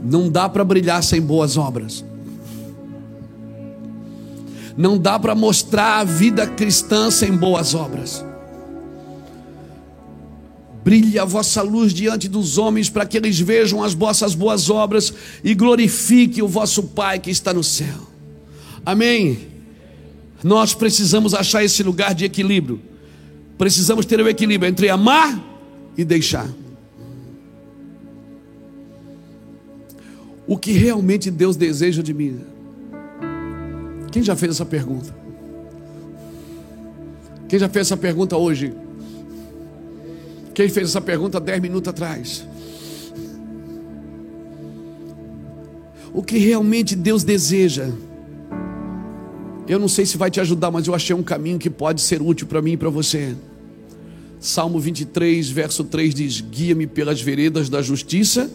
não 0.00 0.30
dá 0.30 0.48
para 0.48 0.62
brilhar 0.62 1.02
sem 1.02 1.20
boas 1.20 1.56
obras. 1.56 2.04
Não 4.76 4.98
dá 4.98 5.18
para 5.18 5.34
mostrar 5.34 5.98
a 5.98 6.04
vida 6.04 6.46
cristã 6.46 7.10
sem 7.10 7.36
boas 7.36 7.74
obras. 7.74 8.24
Brilhe 10.84 11.18
a 11.18 11.24
vossa 11.24 11.62
luz 11.62 11.94
diante 11.94 12.28
dos 12.28 12.58
homens, 12.58 12.90
para 12.90 13.06
que 13.06 13.16
eles 13.16 13.38
vejam 13.38 13.82
as 13.82 13.94
vossas 13.94 14.34
boas 14.34 14.68
obras 14.68 15.12
e 15.44 15.54
glorifique 15.54 16.42
o 16.42 16.48
vosso 16.48 16.82
Pai 16.82 17.20
que 17.20 17.30
está 17.30 17.54
no 17.54 17.62
céu. 17.62 18.08
Amém. 18.84 19.38
Nós 20.42 20.74
precisamos 20.74 21.34
achar 21.34 21.64
esse 21.64 21.82
lugar 21.84 22.14
de 22.14 22.24
equilíbrio. 22.24 22.80
Precisamos 23.56 24.04
ter 24.04 24.20
o 24.20 24.28
equilíbrio 24.28 24.68
entre 24.68 24.88
amar 24.88 25.40
e 25.96 26.04
deixar. 26.04 26.48
O 30.46 30.58
que 30.58 30.72
realmente 30.72 31.30
Deus 31.30 31.54
deseja 31.54 32.02
de 32.02 32.12
mim? 32.12 32.40
Quem 34.12 34.22
já 34.22 34.36
fez 34.36 34.52
essa 34.52 34.66
pergunta? 34.66 35.14
Quem 37.48 37.58
já 37.58 37.68
fez 37.68 37.86
essa 37.86 37.96
pergunta 37.96 38.36
hoje? 38.36 38.74
Quem 40.52 40.68
fez 40.68 40.90
essa 40.90 41.00
pergunta 41.00 41.40
dez 41.40 41.60
minutos 41.60 41.88
atrás? 41.88 42.46
O 46.12 46.22
que 46.22 46.36
realmente 46.36 46.94
Deus 46.94 47.24
deseja? 47.24 47.90
Eu 49.66 49.78
não 49.78 49.88
sei 49.88 50.04
se 50.04 50.18
vai 50.18 50.30
te 50.30 50.40
ajudar, 50.40 50.70
mas 50.70 50.86
eu 50.86 50.94
achei 50.94 51.16
um 51.16 51.22
caminho 51.22 51.58
que 51.58 51.70
pode 51.70 52.02
ser 52.02 52.20
útil 52.20 52.46
para 52.46 52.60
mim 52.60 52.72
e 52.72 52.76
para 52.76 52.90
você. 52.90 53.34
Salmo 54.38 54.78
23, 54.78 55.48
verso 55.48 55.84
3 55.84 56.14
diz: 56.14 56.40
Guia-me 56.42 56.86
pelas 56.86 57.22
veredas 57.22 57.70
da 57.70 57.80
justiça, 57.80 58.50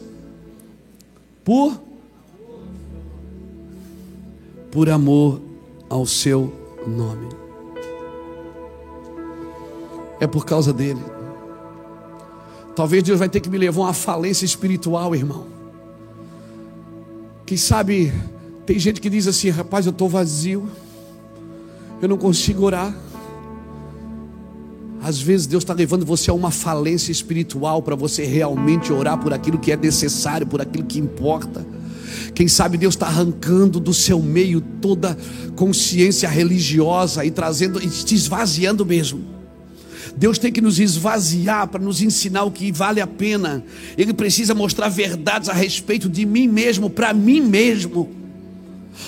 por 1.43 1.81
por 4.69 4.89
amor 4.89 5.46
ao 5.89 6.05
seu 6.05 6.53
nome. 6.85 7.27
É 10.19 10.27
por 10.27 10.45
causa 10.45 10.73
dele. 10.73 11.01
Talvez 12.75 13.03
Deus 13.03 13.19
vai 13.19 13.29
ter 13.29 13.39
que 13.39 13.49
me 13.49 13.57
levar 13.57 13.81
a 13.81 13.85
uma 13.85 13.93
falência 13.93 14.45
espiritual, 14.45 15.15
irmão. 15.15 15.45
Quem 17.45 17.57
sabe, 17.57 18.13
tem 18.65 18.77
gente 18.77 19.01
que 19.01 19.09
diz 19.09 19.27
assim: 19.27 19.49
rapaz, 19.49 19.85
eu 19.85 19.91
estou 19.91 20.09
vazio, 20.09 20.67
eu 22.01 22.07
não 22.07 22.17
consigo 22.17 22.63
orar. 22.63 22.95
Às 25.01 25.21
vezes 25.21 25.47
Deus 25.47 25.63
está 25.63 25.73
levando 25.73 26.05
você 26.05 26.29
a 26.29 26.33
uma 26.33 26.51
falência 26.51 27.11
espiritual 27.11 27.81
para 27.81 27.95
você 27.95 28.25
realmente 28.25 28.91
orar 28.91 29.17
por 29.17 29.33
aquilo 29.33 29.57
que 29.57 29.71
é 29.71 29.77
necessário, 29.77 30.45
por 30.45 30.61
aquilo 30.61 30.83
que 30.83 30.99
importa. 30.99 31.65
Quem 32.37 32.47
sabe 32.47 32.77
Deus 32.77 32.93
está 32.93 33.07
arrancando 33.07 33.79
do 33.79 33.91
seu 33.91 34.21
meio 34.21 34.61
toda 34.61 35.17
consciência 35.55 36.29
religiosa 36.29 37.25
e 37.25 37.31
trazendo 37.31 37.83
e 37.83 37.89
te 37.89 38.13
esvaziando 38.13 38.85
mesmo. 38.85 39.25
Deus 40.15 40.37
tem 40.37 40.51
que 40.51 40.61
nos 40.61 40.77
esvaziar 40.77 41.67
para 41.67 41.83
nos 41.83 41.99
ensinar 41.99 42.43
o 42.43 42.51
que 42.51 42.71
vale 42.71 43.01
a 43.01 43.07
pena. 43.07 43.65
Ele 43.97 44.13
precisa 44.13 44.53
mostrar 44.53 44.87
verdades 44.87 45.49
a 45.49 45.53
respeito 45.53 46.07
de 46.07 46.27
mim 46.27 46.47
mesmo, 46.47 46.91
para 46.91 47.11
mim 47.11 47.41
mesmo. 47.41 48.07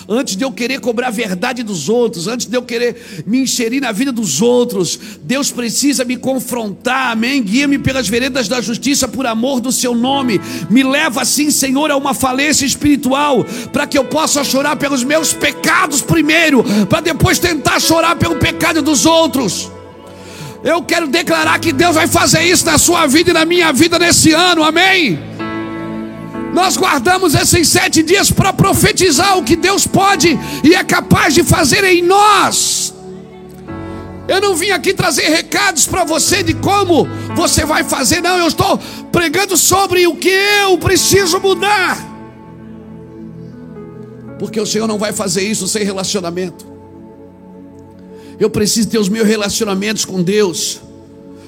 Antes 0.07 0.35
de 0.35 0.43
eu 0.43 0.51
querer 0.51 0.79
cobrar 0.79 1.09
verdade 1.09 1.63
dos 1.63 1.89
outros, 1.89 2.27
antes 2.27 2.45
de 2.45 2.55
eu 2.55 2.61
querer 2.61 3.23
me 3.25 3.39
inserir 3.39 3.79
na 3.79 3.91
vida 3.91 4.11
dos 4.11 4.41
outros, 4.41 4.99
Deus 5.21 5.51
precisa 5.51 6.03
me 6.03 6.17
confrontar, 6.17 7.11
amém? 7.11 7.41
Guia-me 7.43 7.77
pelas 7.77 8.07
veredas 8.07 8.47
da 8.47 8.61
justiça 8.61 9.07
por 9.07 9.25
amor 9.25 9.59
do 9.59 9.71
seu 9.71 9.93
nome. 9.95 10.39
Me 10.69 10.83
leva 10.83 11.21
assim, 11.21 11.51
Senhor, 11.51 11.91
a 11.91 11.97
uma 11.97 12.13
falência 12.13 12.65
espiritual, 12.65 13.45
para 13.71 13.87
que 13.87 13.97
eu 13.97 14.05
possa 14.05 14.43
chorar 14.43 14.75
pelos 14.75 15.03
meus 15.03 15.33
pecados 15.33 16.01
primeiro, 16.01 16.63
para 16.87 17.01
depois 17.01 17.39
tentar 17.39 17.79
chorar 17.79 18.15
pelo 18.15 18.35
pecado 18.35 18.81
dos 18.81 19.05
outros. 19.05 19.71
Eu 20.63 20.83
quero 20.83 21.07
declarar 21.07 21.57
que 21.59 21.71
Deus 21.71 21.95
vai 21.95 22.07
fazer 22.07 22.43
isso 22.43 22.65
na 22.65 22.77
sua 22.77 23.07
vida 23.07 23.29
e 23.29 23.33
na 23.33 23.45
minha 23.45 23.71
vida 23.71 23.97
nesse 23.97 24.33
ano, 24.33 24.63
amém? 24.63 25.38
Nós 26.53 26.75
guardamos 26.75 27.35
esses 27.35 27.67
sete 27.69 28.01
dias 28.01 28.31
para 28.31 28.51
profetizar 28.51 29.37
o 29.37 29.43
que 29.43 29.55
Deus 29.55 29.85
pode 29.85 30.37
e 30.63 30.73
é 30.73 30.83
capaz 30.83 31.33
de 31.33 31.43
fazer 31.43 31.83
em 31.83 32.01
nós. 32.01 32.93
Eu 34.27 34.39
não 34.39 34.55
vim 34.55 34.69
aqui 34.69 34.93
trazer 34.93 35.27
recados 35.29 35.87
para 35.87 36.03
você 36.03 36.43
de 36.43 36.53
como 36.53 37.07
você 37.35 37.65
vai 37.65 37.83
fazer, 37.83 38.21
não. 38.21 38.37
Eu 38.37 38.47
estou 38.47 38.79
pregando 39.11 39.57
sobre 39.57 40.05
o 40.05 40.15
que 40.15 40.29
eu 40.29 40.77
preciso 40.77 41.39
mudar. 41.39 41.97
Porque 44.37 44.59
o 44.59 44.65
Senhor 44.65 44.87
não 44.87 44.99
vai 44.99 45.11
fazer 45.11 45.41
isso 45.41 45.67
sem 45.67 45.83
relacionamento. 45.83 46.65
Eu 48.39 48.49
preciso 48.49 48.89
ter 48.89 48.99
os 48.99 49.09
meus 49.09 49.27
relacionamentos 49.27 50.05
com 50.05 50.21
Deus 50.21 50.79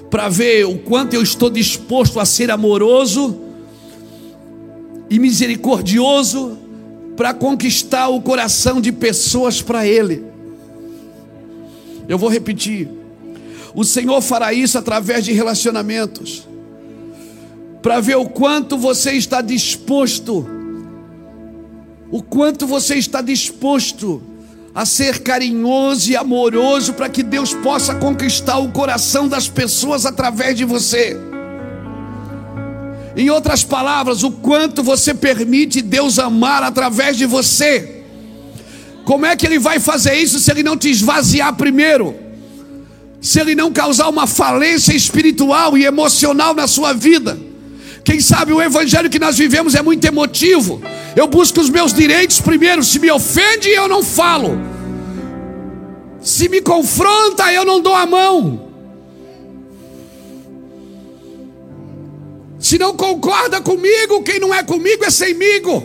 para 0.09 0.27
ver 0.27 0.65
o 0.65 0.77
quanto 0.79 1.13
eu 1.13 1.21
estou 1.21 1.49
disposto 1.49 2.19
a 2.19 2.25
ser 2.25 2.51
amoroso 2.51 3.50
e 5.11 5.19
misericordioso 5.19 6.57
para 7.17 7.33
conquistar 7.33 8.07
o 8.07 8.21
coração 8.21 8.79
de 8.79 8.93
pessoas 8.93 9.61
para 9.61 9.85
Ele. 9.85 10.23
Eu 12.07 12.17
vou 12.17 12.29
repetir. 12.29 12.87
O 13.75 13.83
Senhor 13.83 14.21
fará 14.21 14.53
isso 14.53 14.77
através 14.77 15.25
de 15.25 15.33
relacionamentos, 15.33 16.47
para 17.81 17.99
ver 17.99 18.15
o 18.15 18.29
quanto 18.29 18.77
você 18.77 19.11
está 19.11 19.41
disposto, 19.41 20.47
o 22.09 22.23
quanto 22.23 22.65
você 22.65 22.95
está 22.95 23.21
disposto 23.21 24.21
a 24.73 24.85
ser 24.85 25.19
carinhoso 25.19 26.09
e 26.09 26.15
amoroso 26.15 26.93
para 26.93 27.09
que 27.09 27.21
Deus 27.21 27.53
possa 27.53 27.95
conquistar 27.95 28.59
o 28.59 28.71
coração 28.71 29.27
das 29.27 29.49
pessoas 29.49 30.05
através 30.05 30.55
de 30.55 30.63
você. 30.63 31.30
Em 33.15 33.29
outras 33.29 33.63
palavras, 33.63 34.23
o 34.23 34.31
quanto 34.31 34.81
você 34.81 35.13
permite 35.13 35.81
Deus 35.81 36.17
amar 36.17 36.63
através 36.63 37.17
de 37.17 37.25
você. 37.25 38.03
Como 39.03 39.25
é 39.25 39.35
que 39.35 39.45
ele 39.45 39.59
vai 39.59 39.79
fazer 39.79 40.15
isso 40.15 40.39
se 40.39 40.49
ele 40.49 40.63
não 40.63 40.77
te 40.77 40.89
esvaziar 40.89 41.53
primeiro? 41.55 42.15
Se 43.19 43.39
ele 43.39 43.53
não 43.53 43.71
causar 43.71 44.07
uma 44.07 44.25
falência 44.25 44.93
espiritual 44.93 45.77
e 45.77 45.85
emocional 45.85 46.53
na 46.53 46.67
sua 46.67 46.93
vida? 46.93 47.37
Quem 48.03 48.19
sabe 48.19 48.53
o 48.53 48.61
evangelho 48.61 49.09
que 49.09 49.19
nós 49.19 49.37
vivemos 49.37 49.75
é 49.75 49.81
muito 49.81 50.05
emotivo. 50.05 50.81
Eu 51.15 51.27
busco 51.27 51.59
os 51.59 51.69
meus 51.69 51.93
direitos 51.93 52.41
primeiro. 52.41 52.83
Se 52.83 52.97
me 52.97 53.11
ofende, 53.11 53.69
eu 53.69 53.87
não 53.87 54.01
falo. 54.01 54.57
Se 56.21 56.47
me 56.49 56.61
confronta, 56.61 57.51
eu 57.51 57.65
não 57.65 57.81
dou 57.81 57.95
a 57.95 58.05
mão. 58.05 58.70
Se 62.61 62.77
não 62.77 62.95
concorda 62.95 63.59
comigo, 63.59 64.21
quem 64.21 64.39
não 64.39 64.53
é 64.53 64.61
comigo 64.61 65.03
é 65.03 65.09
semigo. 65.09 65.83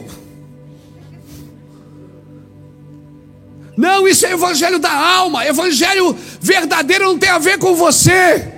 Não, 3.74 4.06
isso 4.06 4.26
é 4.26 4.32
evangelho 4.32 4.78
da 4.78 4.92
alma. 4.92 5.46
Evangelho 5.46 6.14
verdadeiro 6.38 7.06
não 7.06 7.18
tem 7.18 7.30
a 7.30 7.38
ver 7.38 7.58
com 7.58 7.74
você. 7.74 8.52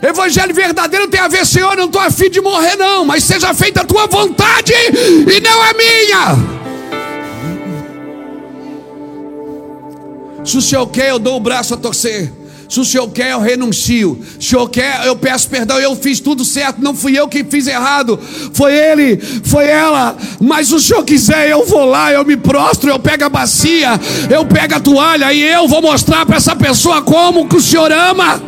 Evangelho 0.00 0.54
verdadeiro 0.54 1.08
tem 1.08 1.20
a 1.20 1.26
ver, 1.26 1.44
Senhor, 1.44 1.76
não 1.76 1.86
estou 1.86 2.00
afim 2.00 2.30
de 2.30 2.40
morrer, 2.40 2.76
não, 2.76 3.04
mas 3.04 3.24
seja 3.24 3.52
feita 3.52 3.80
a 3.80 3.84
tua 3.84 4.06
vontade 4.06 4.72
e 4.72 5.40
não 5.40 5.60
a 5.60 5.74
minha. 5.74 6.58
Se 10.44 10.56
o 10.56 10.62
Senhor 10.62 10.86
quer, 10.86 11.10
eu 11.10 11.18
dou 11.18 11.36
o 11.36 11.40
braço 11.40 11.74
a 11.74 11.76
torcer. 11.76 12.32
Se 12.68 12.80
o 12.80 12.84
Senhor 12.84 13.08
quer, 13.08 13.32
eu 13.32 13.40
renuncio. 13.40 14.20
Se 14.38 14.38
o 14.38 14.50
Senhor 14.50 14.68
quer, 14.68 15.06
eu 15.06 15.16
peço 15.16 15.48
perdão. 15.48 15.78
Eu 15.78 15.96
fiz 15.96 16.20
tudo 16.20 16.44
certo. 16.44 16.82
Não 16.82 16.94
fui 16.94 17.18
eu 17.18 17.26
que 17.26 17.42
fiz 17.42 17.66
errado. 17.66 18.18
Foi 18.52 18.76
ele, 18.76 19.16
foi 19.16 19.66
ela. 19.66 20.14
Mas 20.38 20.68
se 20.68 20.74
o 20.74 20.80
Senhor 20.80 21.02
quiser, 21.02 21.48
eu 21.48 21.64
vou 21.64 21.86
lá, 21.86 22.12
eu 22.12 22.24
me 22.24 22.36
prostro, 22.36 22.90
eu 22.90 22.98
pego 22.98 23.24
a 23.24 23.28
bacia, 23.30 23.98
eu 24.28 24.44
pego 24.44 24.74
a 24.74 24.80
toalha 24.80 25.32
e 25.32 25.40
eu 25.40 25.66
vou 25.66 25.80
mostrar 25.80 26.26
para 26.26 26.36
essa 26.36 26.54
pessoa 26.54 27.00
como 27.00 27.48
que 27.48 27.56
o 27.56 27.60
Senhor 27.60 27.90
ama. 27.90 28.42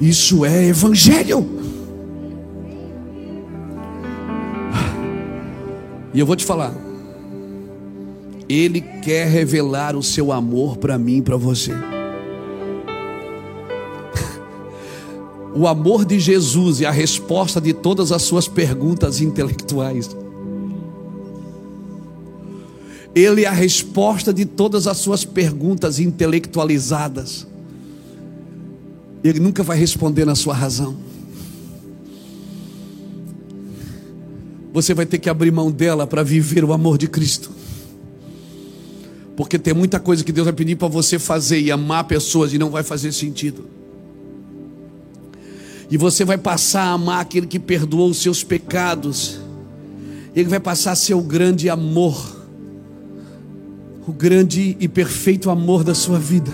Isso 0.00 0.44
é 0.44 0.66
evangelho. 0.66 1.48
E 6.14 6.20
eu 6.20 6.26
vou 6.26 6.36
te 6.36 6.44
falar. 6.44 6.91
Ele 8.52 8.82
quer 8.82 9.26
revelar 9.28 9.96
o 9.96 10.02
seu 10.02 10.30
amor 10.30 10.76
para 10.76 10.98
mim 10.98 11.16
e 11.16 11.22
para 11.22 11.38
você. 11.38 11.72
O 15.54 15.66
amor 15.66 16.04
de 16.04 16.20
Jesus 16.20 16.82
é 16.82 16.84
a 16.84 16.90
resposta 16.90 17.60
de 17.62 17.72
todas 17.72 18.12
as 18.12 18.20
suas 18.20 18.46
perguntas 18.48 19.22
intelectuais. 19.22 20.10
Ele 23.14 23.44
é 23.44 23.48
a 23.48 23.52
resposta 23.52 24.34
de 24.34 24.44
todas 24.44 24.86
as 24.86 24.98
suas 24.98 25.24
perguntas 25.24 25.98
intelectualizadas. 25.98 27.46
Ele 29.24 29.40
nunca 29.40 29.62
vai 29.62 29.78
responder 29.78 30.26
na 30.26 30.34
sua 30.34 30.52
razão. 30.52 30.94
Você 34.74 34.92
vai 34.92 35.06
ter 35.06 35.18
que 35.18 35.30
abrir 35.30 35.50
mão 35.50 35.70
dela 35.70 36.06
para 36.06 36.22
viver 36.22 36.64
o 36.64 36.74
amor 36.74 36.98
de 36.98 37.08
Cristo. 37.08 37.62
Porque 39.36 39.58
tem 39.58 39.72
muita 39.72 39.98
coisa 39.98 40.22
que 40.22 40.32
Deus 40.32 40.44
vai 40.44 40.52
pedir 40.52 40.76
para 40.76 40.88
você 40.88 41.18
fazer 41.18 41.60
e 41.60 41.70
amar 41.70 42.04
pessoas 42.04 42.52
e 42.52 42.58
não 42.58 42.70
vai 42.70 42.82
fazer 42.82 43.12
sentido. 43.12 43.64
E 45.90 45.96
você 45.96 46.24
vai 46.24 46.38
passar 46.38 46.82
a 46.82 46.92
amar 46.92 47.20
aquele 47.20 47.46
que 47.46 47.58
perdoou 47.58 48.10
os 48.10 48.18
seus 48.18 48.42
pecados. 48.42 49.40
Ele 50.34 50.48
vai 50.48 50.60
passar 50.60 50.92
a 50.92 50.96
ser 50.96 51.14
o 51.14 51.22
grande 51.22 51.68
amor 51.68 52.42
o 54.06 54.12
grande 54.12 54.76
e 54.80 54.88
perfeito 54.88 55.50
amor 55.50 55.84
da 55.84 55.94
sua 55.94 56.18
vida. 56.18 56.52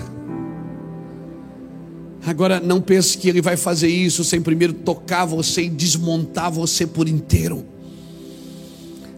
Agora, 2.26 2.60
não 2.60 2.80
pense 2.80 3.16
que 3.16 3.28
Ele 3.28 3.40
vai 3.40 3.56
fazer 3.56 3.88
isso 3.88 4.22
sem 4.22 4.40
primeiro 4.40 4.74
tocar 4.74 5.24
você 5.24 5.62
e 5.62 5.70
desmontar 5.70 6.52
você 6.52 6.86
por 6.86 7.08
inteiro. 7.08 7.64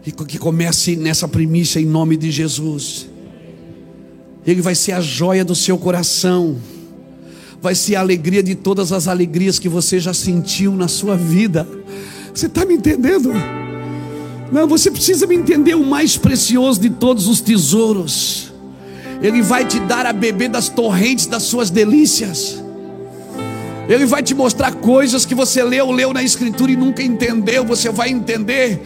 E 0.07 0.13
que 0.13 0.39
comece 0.39 0.97
nessa 0.97 1.27
primícia 1.27 1.81
em 1.81 1.85
nome 1.85 2.17
de 2.17 2.31
Jesus. 2.31 3.09
Ele 4.51 4.61
vai 4.61 4.75
ser 4.75 4.93
a 4.93 5.01
joia 5.01 5.45
do 5.45 5.55
seu 5.55 5.79
coração, 5.79 6.57
vai 7.63 7.75
ser 7.75 7.95
a 7.95 8.01
alegria 8.01 8.43
de 8.43 8.55
todas 8.55 8.91
as 8.91 9.07
alegrias 9.07 9.59
que 9.59 9.69
você 9.69 10.01
já 10.01 10.13
sentiu 10.13 10.73
na 10.75 10.89
sua 10.89 11.17
vida. 11.17 11.69
Você 12.35 12.47
está 12.47 12.65
me 12.65 12.75
entendendo? 12.75 13.33
Não, 14.51 14.67
você 14.67 14.91
precisa 14.91 15.27
me 15.27 15.37
entender 15.37 15.75
o 15.75 15.87
mais 15.87 16.17
precioso 16.17 16.81
de 16.81 16.91
todos 16.91 17.29
os 17.29 17.41
tesouros. 17.41 18.53
Ele 19.23 19.41
vai 19.41 19.65
te 19.65 19.79
dar 19.81 20.07
a 20.07 20.13
beber 20.13 20.49
das 20.49 20.69
torrentes 20.69 21.27
das 21.27 21.45
suas 21.45 21.71
delícias. 21.71 22.61
Ele 23.89 24.07
vai 24.07 24.23
te 24.23 24.35
mostrar 24.35 24.73
coisas 24.73 25.25
que 25.25 25.35
você 25.35 25.63
leu, 25.63 25.91
leu 25.91 26.13
na 26.13 26.23
escritura 26.23 26.73
e 26.73 26.77
nunca 26.77 27.03
entendeu. 27.03 27.65
Você 27.65 27.91
vai 27.91 28.09
entender 28.11 28.83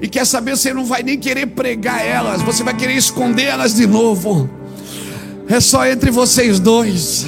e 0.00 0.06
quer 0.06 0.24
saber, 0.24 0.56
você 0.56 0.72
não 0.72 0.84
vai 0.84 1.02
nem 1.02 1.18
querer 1.18 1.46
pregar 1.46 2.04
elas, 2.04 2.42
você 2.42 2.62
vai 2.62 2.76
querer 2.76 2.94
esconder 2.94 3.44
elas 3.44 3.74
de 3.74 3.86
novo. 3.86 4.57
É 5.48 5.60
só 5.60 5.86
entre 5.86 6.10
vocês 6.10 6.60
dois. 6.60 7.26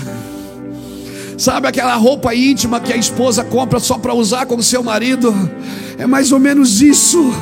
Sabe 1.38 1.68
aquela 1.68 1.94
roupa 1.96 2.34
íntima 2.34 2.78
que 2.78 2.92
a 2.92 2.96
esposa 2.96 3.42
compra 3.42 3.80
só 3.80 3.96
para 3.96 4.12
usar 4.12 4.44
com 4.44 4.56
o 4.56 4.62
seu 4.62 4.82
marido? 4.82 5.34
É 5.96 6.06
mais 6.06 6.30
ou 6.30 6.38
menos 6.38 6.82
isso. 6.82 7.32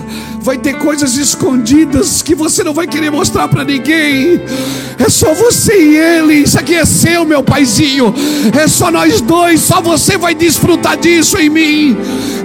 Vai 0.49 0.57
ter 0.57 0.79
coisas 0.79 1.15
escondidas 1.17 2.23
que 2.23 2.35
você 2.35 2.65
não 2.65 2.73
vai 2.73 2.87
querer 2.87 3.11
mostrar 3.11 3.47
para 3.49 3.65
ninguém. 3.65 4.41
É 4.99 5.07
só 5.07 5.35
você 5.35 5.79
e 5.79 5.97
ele. 5.99 6.37
Isso 6.37 6.59
aqui 6.59 6.75
é 6.75 6.87
seu, 6.87 7.27
meu 7.27 7.43
paizinho. 7.43 8.15
É 8.59 8.67
só 8.67 8.91
nós 8.91 9.21
dois. 9.21 9.61
Só 9.61 9.83
você 9.83 10.17
vai 10.17 10.35
desfrutar 10.35 10.97
disso 10.97 11.37
em 11.37 11.51
mim. 11.51 11.99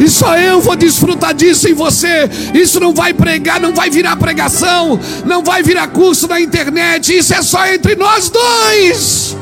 E 0.04 0.10
só 0.10 0.38
eu 0.38 0.60
vou 0.60 0.76
desfrutar 0.76 1.34
disso 1.34 1.70
em 1.70 1.74
você. 1.74 2.30
Isso 2.54 2.78
não 2.78 2.94
vai 2.94 3.14
pregar, 3.14 3.62
não 3.62 3.74
vai 3.74 3.90
virar 3.90 4.18
pregação, 4.18 5.00
não 5.26 5.42
vai 5.42 5.64
virar 5.64 5.88
curso 5.88 6.28
na 6.28 6.42
internet. 6.42 7.18
Isso 7.18 7.34
é 7.34 7.42
só 7.42 7.66
entre 7.68 7.96
nós 7.96 8.30
dois. 8.30 9.38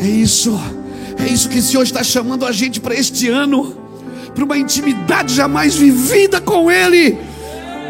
É 0.00 0.06
isso, 0.06 0.58
é 1.22 1.30
isso 1.30 1.50
que 1.50 1.58
o 1.58 1.62
Senhor 1.62 1.82
está 1.82 2.02
chamando 2.02 2.46
a 2.46 2.50
gente 2.50 2.80
para 2.80 2.94
este 2.94 3.28
ano, 3.28 3.81
para 4.34 4.44
uma 4.44 4.56
intimidade 4.56 5.34
jamais 5.34 5.74
vivida 5.74 6.40
com 6.40 6.70
Ele. 6.70 7.18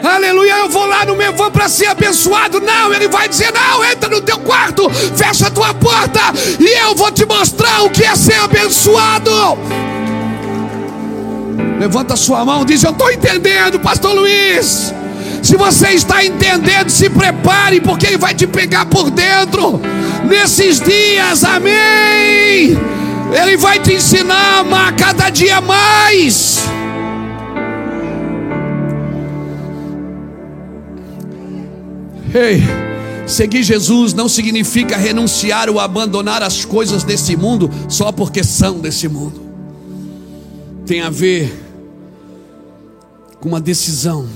Aleluia, 0.03 0.59
eu 0.59 0.69
vou 0.69 0.85
lá 0.85 1.05
no 1.05 1.15
meu 1.15 1.33
vou 1.33 1.51
para 1.51 1.69
ser 1.69 1.87
abençoado. 1.87 2.61
Não, 2.61 2.93
ele 2.93 3.07
vai 3.09 3.29
dizer: 3.29 3.53
Não, 3.53 3.85
entra 3.85 4.09
no 4.09 4.21
teu 4.21 4.39
quarto, 4.41 4.91
fecha 4.91 5.47
a 5.47 5.51
tua 5.51 5.73
porta 5.75 6.21
e 6.59 6.69
eu 6.81 6.95
vou 6.95 7.11
te 7.13 7.25
mostrar 7.25 7.83
o 7.83 7.91
que 7.91 8.05
é 8.05 8.15
ser 8.17 8.41
abençoado. 8.41 9.31
Levanta 11.79 12.17
sua 12.17 12.45
mão, 12.45 12.65
diz: 12.65 12.83
Eu 12.83 12.91
estou 12.91 13.13
entendendo, 13.13 13.79
Pastor 13.79 14.13
Luiz. 14.13 14.93
Se 15.43 15.57
você 15.57 15.91
está 15.91 16.25
entendendo, 16.25 16.89
se 16.89 17.09
prepare, 17.11 17.81
porque 17.81 18.07
Ele 18.07 18.19
vai 18.19 18.35
te 18.35 18.47
pegar 18.47 18.87
por 18.87 19.11
dentro. 19.11 19.81
Nesses 20.25 20.81
dias, 20.81 21.45
amém. 21.45 22.79
Ele 23.35 23.57
vai 23.57 23.81
te 23.81 23.95
ensinar 23.95 24.35
a 24.35 24.59
amar 24.61 24.95
cada 24.97 25.31
dia 25.31 25.61
mais. 25.61 26.61
Ei, 32.35 32.63
seguir 33.27 33.63
Jesus 33.63 34.13
não 34.13 34.29
significa 34.29 34.97
renunciar 34.97 35.69
ou 35.69 35.81
abandonar 35.81 36.43
as 36.43 36.65
coisas 36.65 37.03
desse 37.03 37.37
mundo 37.37 37.71
só 37.89 38.13
porque 38.13 38.45
são 38.45 38.81
desse 38.81 39.09
mundo. 39.09 39.41
Tem 40.87 41.01
a 41.01 41.11
ver 41.11 41.53
com 43.41 43.49
uma 43.49 43.61
decisão. 43.61 44.29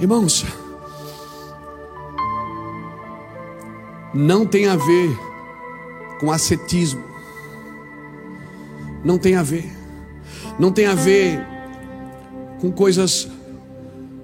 Irmãos, 0.00 0.44
não 4.14 4.44
tem 4.44 4.66
a 4.66 4.76
ver 4.76 5.31
com 6.22 6.30
ascetismo. 6.30 7.02
Não 9.04 9.18
tem 9.18 9.34
a 9.34 9.42
ver. 9.42 9.68
Não 10.56 10.70
tem 10.70 10.86
a 10.86 10.94
ver 10.94 11.44
com 12.60 12.70
coisas 12.70 13.26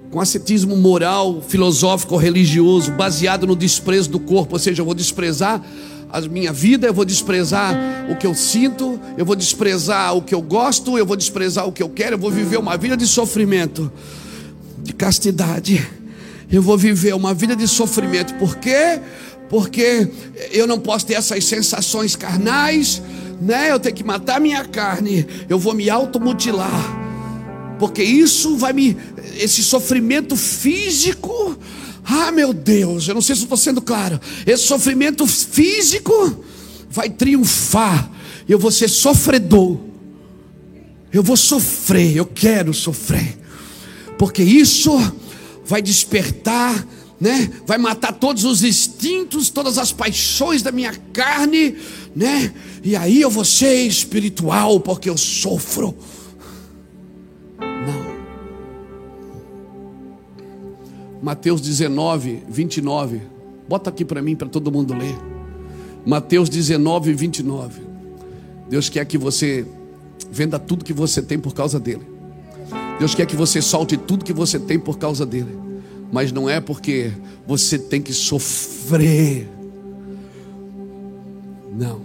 com 0.09 0.21
ascetismo 0.21 0.77
moral, 0.77 1.41
filosófico, 1.41 2.15
religioso, 2.15 2.93
baseado 2.93 3.45
no 3.45 3.55
desprezo 3.55 4.09
do 4.09 4.19
corpo, 4.19 4.55
ou 4.55 4.59
seja, 4.59 4.81
eu 4.81 4.85
vou 4.85 4.95
desprezar 4.95 5.61
a 6.09 6.21
minha 6.21 6.51
vida, 6.51 6.87
eu 6.87 6.93
vou 6.93 7.05
desprezar 7.05 7.77
o 8.09 8.15
que 8.15 8.25
eu 8.25 8.33
sinto, 8.33 8.99
eu 9.17 9.25
vou 9.25 9.35
desprezar 9.35 10.15
o 10.15 10.21
que 10.21 10.33
eu 10.33 10.41
gosto, 10.41 10.97
eu 10.97 11.05
vou 11.05 11.17
desprezar 11.17 11.67
o 11.67 11.71
que 11.71 11.83
eu 11.83 11.89
quero, 11.89 12.15
eu 12.15 12.19
vou 12.19 12.31
viver 12.31 12.57
uma 12.57 12.75
vida 12.75 12.97
de 12.97 13.05
sofrimento 13.05 13.91
de 14.81 14.93
castidade. 14.93 15.85
Eu 16.51 16.63
vou 16.63 16.75
viver 16.75 17.13
uma 17.13 17.31
vida 17.31 17.55
de 17.55 17.67
sofrimento. 17.67 18.33
Por 18.35 18.55
quê? 18.55 18.99
Porque 19.49 20.07
eu 20.51 20.67
não 20.67 20.79
posso 20.79 21.05
ter 21.05 21.15
essas 21.15 21.43
sensações 21.45 22.15
carnais, 22.15 23.01
né? 23.41 23.71
Eu 23.71 23.79
tenho 23.79 23.95
que 23.95 24.03
matar 24.03 24.39
minha 24.39 24.63
carne. 24.63 25.25
Eu 25.49 25.57
vou 25.57 25.73
me 25.73 25.89
automutilar. 25.89 26.97
Porque 27.79 28.03
isso 28.03 28.57
vai 28.57 28.73
me 28.73 28.95
esse 29.37 29.63
sofrimento 29.63 30.35
físico, 30.35 31.57
ah, 32.03 32.31
meu 32.31 32.53
Deus, 32.53 33.07
eu 33.07 33.13
não 33.13 33.21
sei 33.21 33.35
se 33.35 33.43
estou 33.43 33.57
sendo 33.57 33.81
claro. 33.81 34.19
Esse 34.45 34.63
sofrimento 34.63 35.25
físico 35.25 36.43
vai 36.89 37.09
triunfar. 37.09 38.11
Eu 38.47 38.59
vou 38.59 38.71
ser 38.71 38.89
sofredor. 38.89 39.77
Eu 41.11 41.23
vou 41.23 41.37
sofrer, 41.37 42.15
eu 42.15 42.25
quero 42.25 42.73
sofrer 42.73 43.39
porque 44.19 44.43
isso 44.43 44.91
vai 45.65 45.81
despertar, 45.81 46.85
né? 47.19 47.51
Vai 47.65 47.77
matar 47.77 48.13
todos 48.13 48.45
os 48.45 48.63
instintos, 48.63 49.49
todas 49.49 49.77
as 49.77 49.91
paixões 49.91 50.61
da 50.61 50.71
minha 50.71 50.93
carne, 51.11 51.75
né? 52.15 52.53
E 52.83 52.95
aí 52.95 53.19
eu 53.19 53.29
vou 53.29 53.43
ser 53.43 53.85
espiritual 53.85 54.79
porque 54.79 55.09
eu 55.09 55.17
sofro. 55.17 55.93
Não. 57.59 58.09
Mateus 61.21 61.59
19, 61.59 62.43
29. 62.47 63.21
Bota 63.67 63.89
aqui 63.89 64.05
para 64.05 64.21
mim, 64.21 64.35
para 64.35 64.47
todo 64.47 64.71
mundo 64.71 64.93
ler. 64.93 65.17
Mateus 66.05 66.47
19, 66.49 67.13
29. 67.13 67.81
Deus 68.69 68.87
quer 68.87 69.05
que 69.05 69.17
você 69.17 69.65
venda 70.31 70.57
tudo 70.57 70.85
que 70.85 70.93
você 70.93 71.21
tem 71.21 71.37
por 71.37 71.53
causa 71.53 71.79
dele. 71.79 72.07
Deus 72.97 73.13
quer 73.13 73.25
que 73.25 73.35
você 73.35 73.61
solte 73.61 73.97
tudo 73.97 74.23
que 74.23 74.33
você 74.33 74.57
tem 74.57 74.79
por 74.79 74.97
causa 74.97 75.25
dele. 75.25 75.68
Mas 76.11 76.31
não 76.31 76.49
é 76.49 76.59
porque 76.59 77.11
você 77.45 77.77
tem 77.77 78.01
que 78.01 78.13
sofrer. 78.13 79.47
Não. 81.77 82.01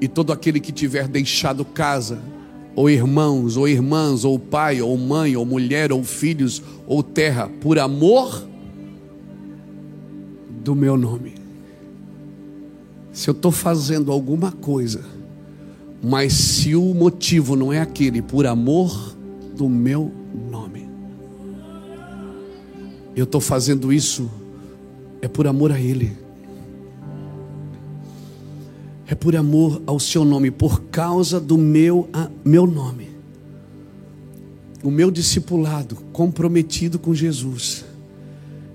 E 0.00 0.08
todo 0.08 0.32
aquele 0.32 0.58
que 0.58 0.72
tiver 0.72 1.06
deixado 1.06 1.64
casa, 1.64 2.20
ou 2.74 2.88
irmãos, 2.88 3.56
ou 3.56 3.68
irmãs, 3.68 4.24
ou 4.24 4.38
pai, 4.38 4.80
ou 4.80 4.96
mãe, 4.96 5.36
ou 5.36 5.44
mulher, 5.44 5.92
ou 5.92 6.02
filhos, 6.02 6.62
ou 6.86 7.02
terra, 7.02 7.48
por 7.60 7.78
amor 7.78 8.46
do 10.64 10.74
meu 10.74 10.96
nome. 10.96 11.34
Se 13.12 13.28
eu 13.28 13.32
estou 13.32 13.52
fazendo 13.52 14.10
alguma 14.10 14.50
coisa, 14.50 15.04
mas 16.02 16.32
se 16.32 16.74
o 16.74 16.94
motivo 16.94 17.54
não 17.54 17.72
é 17.72 17.80
aquele, 17.80 18.22
por 18.22 18.46
amor 18.46 19.14
do 19.54 19.68
meu 19.68 20.10
nome. 20.50 20.81
Eu 23.14 23.24
estou 23.24 23.40
fazendo 23.40 23.92
isso 23.92 24.30
é 25.20 25.28
por 25.28 25.46
amor 25.46 25.70
a 25.70 25.80
Ele. 25.80 26.16
É 29.06 29.14
por 29.14 29.36
amor 29.36 29.82
ao 29.86 30.00
seu 30.00 30.24
nome, 30.24 30.50
por 30.50 30.82
causa 30.84 31.38
do 31.38 31.58
meu, 31.58 32.08
a, 32.12 32.28
meu 32.44 32.66
nome. 32.66 33.10
O 34.82 34.90
meu 34.90 35.10
discipulado 35.10 35.96
comprometido 36.12 36.98
com 36.98 37.14
Jesus 37.14 37.84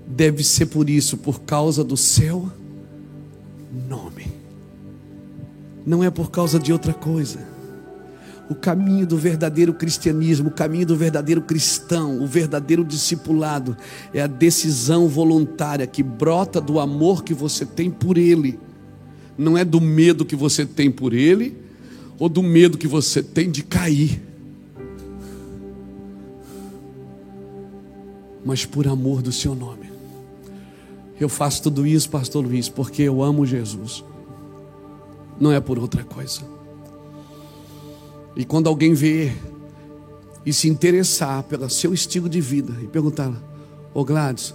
deve 0.06 0.42
ser 0.42 0.66
por 0.66 0.88
isso, 0.88 1.18
por 1.18 1.40
causa 1.40 1.84
do 1.84 1.96
seu 1.96 2.50
nome. 3.88 4.28
Não 5.84 6.02
é 6.02 6.10
por 6.10 6.30
causa 6.30 6.58
de 6.58 6.72
outra 6.72 6.94
coisa. 6.94 7.57
O 8.50 8.54
caminho 8.54 9.06
do 9.06 9.18
verdadeiro 9.18 9.74
cristianismo, 9.74 10.48
o 10.48 10.50
caminho 10.50 10.86
do 10.86 10.96
verdadeiro 10.96 11.42
cristão, 11.42 12.22
o 12.22 12.26
verdadeiro 12.26 12.82
discipulado, 12.82 13.76
é 14.12 14.22
a 14.22 14.26
decisão 14.26 15.06
voluntária 15.06 15.86
que 15.86 16.02
brota 16.02 16.58
do 16.60 16.80
amor 16.80 17.22
que 17.22 17.34
você 17.34 17.66
tem 17.66 17.90
por 17.90 18.16
Ele, 18.16 18.58
não 19.36 19.56
é 19.56 19.64
do 19.64 19.80
medo 19.80 20.24
que 20.24 20.34
você 20.34 20.64
tem 20.64 20.90
por 20.90 21.12
Ele, 21.12 21.56
ou 22.18 22.28
do 22.28 22.42
medo 22.42 22.78
que 22.78 22.88
você 22.88 23.22
tem 23.22 23.50
de 23.50 23.62
cair, 23.62 24.22
mas 28.44 28.64
por 28.64 28.88
amor 28.88 29.20
do 29.20 29.30
Seu 29.30 29.54
nome. 29.54 29.90
Eu 31.20 31.28
faço 31.28 31.64
tudo 31.64 31.86
isso, 31.86 32.08
Pastor 32.08 32.44
Luiz, 32.44 32.68
porque 32.68 33.02
eu 33.02 33.22
amo 33.22 33.44
Jesus, 33.44 34.02
não 35.38 35.52
é 35.52 35.60
por 35.60 35.78
outra 35.78 36.02
coisa. 36.02 36.57
E 38.38 38.44
quando 38.44 38.68
alguém 38.68 38.94
vê 38.94 39.32
e 40.46 40.52
se 40.52 40.68
interessar 40.68 41.42
pelo 41.42 41.68
seu 41.68 41.92
estilo 41.92 42.28
de 42.28 42.40
vida 42.40 42.72
e 42.80 42.86
perguntar, 42.86 43.32
ô 43.92 44.04
Gladys, 44.04 44.54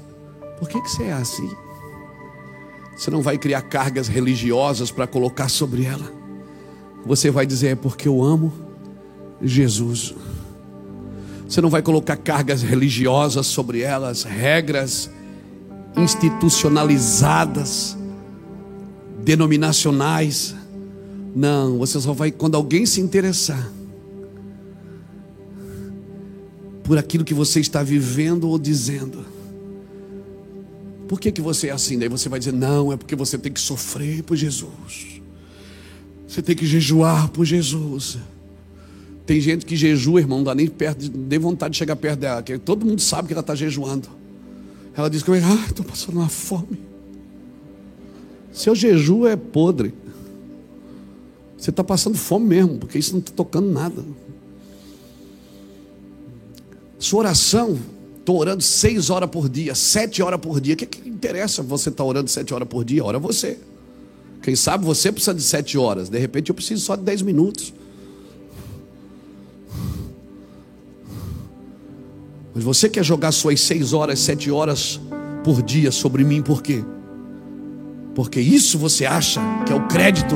por 0.57 0.69
que, 0.69 0.81
que 0.81 0.89
você 0.89 1.03
é 1.03 1.13
assim? 1.13 1.51
Você 2.95 3.11
não 3.11 3.21
vai 3.21 3.37
criar 3.37 3.61
cargas 3.63 4.07
religiosas 4.07 4.89
para 4.89 5.05
colocar 5.05 5.49
sobre 5.49 5.83
ela. 5.83 6.09
Você 7.05 7.29
vai 7.29 7.45
dizer, 7.45 7.67
é 7.67 7.75
porque 7.75 8.07
eu 8.07 8.23
amo 8.23 8.53
Jesus. 9.41 10.15
Você 11.45 11.59
não 11.59 11.69
vai 11.69 11.81
colocar 11.81 12.15
cargas 12.15 12.63
religiosas 12.63 13.47
sobre 13.47 13.81
elas, 13.81 14.23
regras 14.23 15.09
institucionalizadas, 15.97 17.97
denominacionais. 19.19 20.55
Não, 21.35 21.77
você 21.77 21.99
só 21.99 22.13
vai 22.13 22.31
quando 22.31 22.55
alguém 22.55 22.85
se 22.85 23.01
interessar 23.01 23.71
por 26.83 26.97
aquilo 26.97 27.23
que 27.23 27.33
você 27.33 27.59
está 27.59 27.81
vivendo 27.81 28.47
ou 28.47 28.59
dizendo. 28.59 29.25
Por 31.07 31.19
que, 31.19 31.31
que 31.31 31.41
você 31.41 31.67
é 31.67 31.71
assim? 31.71 31.97
Daí 31.97 32.09
você 32.09 32.29
vai 32.29 32.39
dizer: 32.39 32.53
não, 32.53 32.91
é 32.91 32.97
porque 32.97 33.15
você 33.15 33.37
tem 33.37 33.51
que 33.51 33.59
sofrer 33.59 34.23
por 34.23 34.35
Jesus. 34.35 35.21
Você 36.27 36.41
tem 36.41 36.55
que 36.55 36.65
jejuar 36.65 37.29
por 37.29 37.45
Jesus. 37.45 38.17
Tem 39.25 39.39
gente 39.39 39.65
que 39.65 39.75
jejua, 39.75 40.19
irmão, 40.19 40.39
não 40.39 40.45
dá 40.45 40.55
nem 40.55 40.67
perto, 40.67 41.09
nem 41.15 41.39
vontade 41.39 41.73
de 41.73 41.77
chegar 41.77 41.95
perto 41.95 42.19
dela. 42.19 42.43
Todo 42.63 42.85
mundo 42.85 43.01
sabe 43.01 43.27
que 43.27 43.33
ela 43.33 43.41
está 43.41 43.55
jejuando. 43.55 44.09
Ela 44.95 45.09
diz 45.09 45.23
que 45.23 45.31
ah, 45.31 45.65
estou 45.67 45.85
passando 45.85 46.17
uma 46.17 46.29
fome. 46.29 46.79
Seu 48.51 48.75
jejum 48.75 49.25
é 49.25 49.35
podre. 49.35 49.93
Você 51.63 51.69
está 51.69 51.81
passando 51.81 52.17
fome 52.17 52.45
mesmo, 52.45 52.77
porque 52.77 52.99
isso 52.99 53.13
não 53.13 53.19
está 53.19 53.31
tocando 53.31 53.71
nada. 53.71 54.03
Sua 56.99 57.19
oração, 57.19 57.79
estou 58.19 58.37
orando 58.37 58.61
seis 58.61 59.09
horas 59.09 59.29
por 59.29 59.47
dia, 59.47 59.73
sete 59.73 60.21
horas 60.21 60.41
por 60.41 60.59
dia. 60.59 60.73
O 60.73 60.77
que, 60.77 60.85
que 60.85 61.07
interessa 61.07 61.63
você 61.63 61.87
estar 61.87 62.03
tá 62.03 62.09
orando 62.09 62.29
sete 62.29 62.53
horas 62.53 62.67
por 62.67 62.83
dia? 62.83 63.01
Ora 63.01 63.17
você. 63.17 63.57
Quem 64.41 64.57
sabe 64.57 64.83
você 64.83 65.09
precisa 65.09 65.33
de 65.33 65.41
sete 65.41 65.77
horas, 65.77 66.09
de 66.09 66.19
repente 66.19 66.49
eu 66.49 66.53
preciso 66.53 66.83
só 66.83 66.97
de 66.97 67.03
dez 67.03 67.21
minutos. 67.21 67.73
Mas 72.53 72.61
você 72.61 72.89
quer 72.89 73.05
jogar 73.05 73.31
suas 73.31 73.61
seis 73.61 73.93
horas, 73.93 74.19
sete 74.19 74.51
horas 74.51 74.99
por 75.45 75.63
dia 75.63 75.93
sobre 75.93 76.25
mim, 76.25 76.41
por 76.41 76.61
quê? 76.61 76.83
Porque 78.13 78.41
isso 78.41 78.77
você 78.77 79.05
acha 79.05 79.39
que 79.65 79.71
é 79.71 79.75
o 79.77 79.87
crédito 79.87 80.35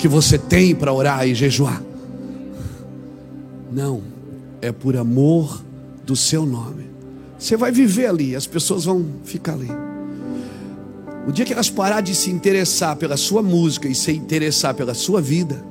que 0.00 0.08
você 0.08 0.38
tem 0.38 0.74
para 0.74 0.92
orar 0.92 1.28
e 1.28 1.34
jejuar. 1.34 1.82
Não, 3.70 4.02
é 4.62 4.72
por 4.72 4.96
amor 4.96 5.62
do 6.06 6.16
seu 6.16 6.46
nome. 6.46 6.86
Você 7.38 7.56
vai 7.56 7.70
viver 7.70 8.06
ali, 8.06 8.34
as 8.34 8.46
pessoas 8.46 8.84
vão 8.86 9.06
ficar 9.24 9.52
ali. 9.52 9.70
O 11.28 11.30
dia 11.30 11.44
que 11.44 11.52
elas 11.52 11.68
parar 11.68 12.00
de 12.00 12.14
se 12.14 12.30
interessar 12.30 12.96
pela 12.96 13.16
sua 13.16 13.42
música 13.42 13.86
e 13.88 13.94
se 13.94 14.10
interessar 14.12 14.74
pela 14.74 14.94
sua 14.94 15.20
vida, 15.20 15.62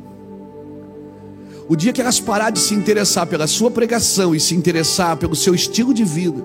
o 1.68 1.76
dia 1.76 1.92
que 1.92 2.00
elas 2.00 2.20
parar 2.20 2.52
de 2.52 2.60
se 2.60 2.76
interessar 2.76 3.26
pela 3.26 3.48
sua 3.48 3.72
pregação 3.72 4.36
e 4.36 4.40
se 4.40 4.56
interessar 4.56 5.18
pelo 5.18 5.36
seu 5.36 5.56
estilo 5.56 5.92
de 5.94 6.04
vida, 6.04 6.44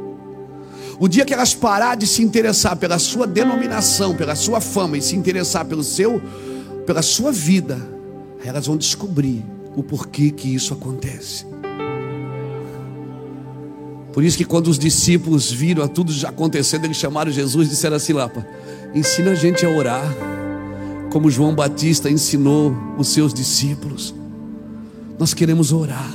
o 0.99 1.07
dia 1.07 1.25
que 1.25 1.35
elas 1.35 1.53
parar 1.53 1.97
de 1.97 2.07
se 2.07 2.23
interessar 2.23 2.77
pela 2.77 2.99
sua 2.99 3.27
denominação, 3.27 4.15
pela 4.15 4.35
sua 4.35 4.61
fama 4.61 4.97
e 4.97 5.03
se 5.03 5.15
interessar 5.17 5.67
pelo 5.67 5.85
seu 5.85 6.21
pela 6.87 7.03
sua 7.03 7.33
vida, 7.33 7.79
elas 8.45 8.67
vão 8.67 8.77
descobrir 8.77 9.45
o 9.75 9.83
porquê 9.83 10.31
que 10.31 10.55
isso 10.55 10.75
acontece. 10.75 11.47
Por 14.13 14.23
isso 14.23 14.37
que 14.37 14.45
quando 14.45 14.69
os 14.69 14.79
discípulos 14.79 15.51
viram 15.51 15.89
tudo 15.89 16.13
já 16.13 16.29
acontecendo, 16.29 16.85
eles 16.85 16.97
chamaram 16.97 17.33
Jesus 17.33 17.67
e 17.67 17.71
disseram 17.71 17.97
assim: 17.97 18.13
Lapa, 18.13 18.47
ensina 18.95 19.33
a 19.33 19.35
gente 19.35 19.67
a 19.67 19.69
orar, 19.69 20.09
como 21.11 21.31
João 21.31 21.55
Batista 21.55 22.09
ensinou 22.09 22.77
os 22.97 23.09
seus 23.09 23.35
discípulos. 23.35 24.15
Nós 25.19 25.35
queremos 25.35 25.73
orar. 25.73 26.13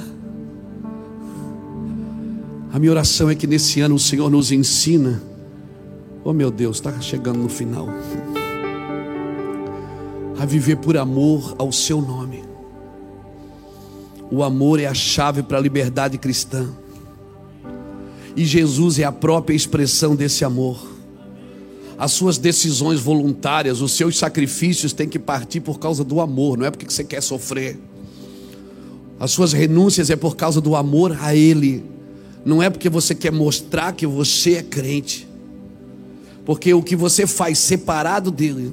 A 2.71 2.79
minha 2.79 2.91
oração 2.91 3.29
é 3.29 3.35
que 3.35 3.47
nesse 3.47 3.81
ano 3.81 3.95
o 3.95 3.99
Senhor 3.99 4.29
nos 4.29 4.51
ensina. 4.51 5.21
Oh 6.23 6.31
meu 6.31 6.51
Deus, 6.51 6.77
está 6.77 7.01
chegando 7.01 7.39
no 7.39 7.49
final 7.49 7.89
a 10.39 10.45
viver 10.45 10.77
por 10.77 10.95
amor 10.95 11.53
ao 11.57 11.69
seu 11.69 12.01
nome. 12.01 12.45
O 14.31 14.41
amor 14.41 14.79
é 14.79 14.85
a 14.85 14.93
chave 14.93 15.43
para 15.43 15.57
a 15.57 15.61
liberdade 15.61 16.17
cristã. 16.17 16.69
E 18.37 18.45
Jesus 18.45 18.99
é 18.99 19.03
a 19.03 19.11
própria 19.11 19.53
expressão 19.53 20.15
desse 20.15 20.45
amor. 20.45 20.79
As 21.97 22.13
suas 22.13 22.37
decisões 22.37 23.01
voluntárias, 23.01 23.81
os 23.81 23.91
seus 23.91 24.17
sacrifícios 24.17 24.93
têm 24.93 25.09
que 25.09 25.19
partir 25.19 25.59
por 25.59 25.77
causa 25.77 26.05
do 26.05 26.21
amor, 26.21 26.57
não 26.57 26.65
é 26.65 26.71
porque 26.71 26.85
você 26.85 27.03
quer 27.03 27.21
sofrer. 27.21 27.77
As 29.19 29.31
suas 29.31 29.51
renúncias 29.51 30.09
é 30.09 30.15
por 30.15 30.37
causa 30.37 30.61
do 30.61 30.73
amor 30.73 31.17
a 31.19 31.35
Ele, 31.35 31.83
não 32.45 32.63
é 32.63 32.69
porque 32.69 32.87
você 32.87 33.13
quer 33.13 33.33
mostrar 33.33 33.91
que 33.91 34.07
você 34.07 34.53
é 34.53 34.63
crente, 34.63 35.27
porque 36.45 36.73
o 36.73 36.81
que 36.81 36.95
você 36.95 37.27
faz 37.27 37.59
separado 37.59 38.31
dele 38.31 38.71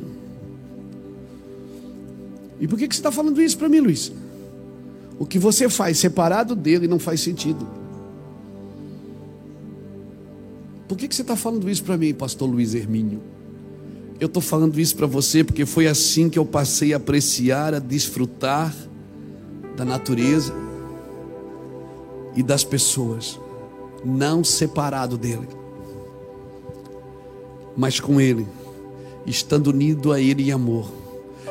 e 2.61 2.66
por 2.66 2.78
que, 2.78 2.88
que 2.88 2.94
você 2.94 3.00
está 3.00 3.12
falando 3.12 3.40
isso 3.40 3.59
para 3.59 3.68
mim, 3.68 3.80
Luiz? 3.80 4.12
O 5.18 5.26
que 5.26 5.38
você 5.38 5.68
faz 5.68 5.98
separado 5.98 6.54
dele 6.54 6.86
não 6.86 6.98
faz 6.98 7.20
sentido. 7.20 7.66
Por 10.88 10.96
que, 10.96 11.09
que 11.09 11.14
você 11.14 11.22
está 11.22 11.36
falando 11.36 11.68
isso 11.68 11.82
para 11.82 11.96
mim, 11.96 12.14
pastor 12.14 12.48
Luiz 12.48 12.74
Hermínio? 12.74 13.20
Eu 14.20 14.26
estou 14.26 14.42
falando 14.42 14.78
isso 14.78 14.96
para 14.96 15.07
você 15.07 15.42
porque 15.42 15.66
foi 15.66 15.86
assim 15.86 16.30
que 16.30 16.38
eu 16.38 16.44
passei 16.46 16.94
a 16.94 16.96
apreciar, 16.96 17.74
a 17.74 17.78
desfrutar 17.78 18.74
da 19.76 19.84
natureza 19.84 20.54
e 22.34 22.42
das 22.42 22.64
pessoas, 22.64 23.38
não 24.04 24.44
separado 24.44 25.18
dele, 25.18 25.48
mas 27.76 28.00
com 28.00 28.20
ele, 28.20 28.46
estando 29.26 29.68
unido 29.68 30.12
a 30.12 30.20
ele 30.20 30.48
em 30.48 30.52
amor 30.52 31.05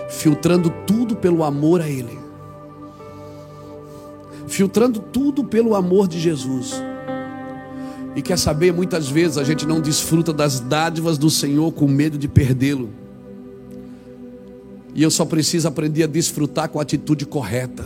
filtrando 0.09 0.69
tudo 0.85 1.15
pelo 1.15 1.43
amor 1.43 1.81
a 1.81 1.89
Ele, 1.89 2.17
filtrando 4.47 4.99
tudo 4.99 5.43
pelo 5.43 5.75
amor 5.75 6.07
de 6.07 6.19
Jesus. 6.19 6.73
E 8.15 8.21
quer 8.21 8.37
saber, 8.37 8.71
muitas 8.71 9.09
vezes 9.09 9.37
a 9.37 9.43
gente 9.43 9.65
não 9.65 9.81
desfruta 9.81 10.31
das 10.31 10.61
dádivas 10.61 11.17
do 11.17 11.29
Senhor 11.29 11.71
com 11.73 11.85
medo 11.85 12.17
de 12.17 12.29
perdê-lo. 12.29 12.89
E 14.93 15.03
eu 15.03 15.11
só 15.11 15.25
preciso 15.25 15.67
aprender 15.67 16.03
a 16.03 16.07
desfrutar 16.07 16.69
com 16.69 16.79
a 16.79 16.81
atitude 16.81 17.25
correta. 17.25 17.85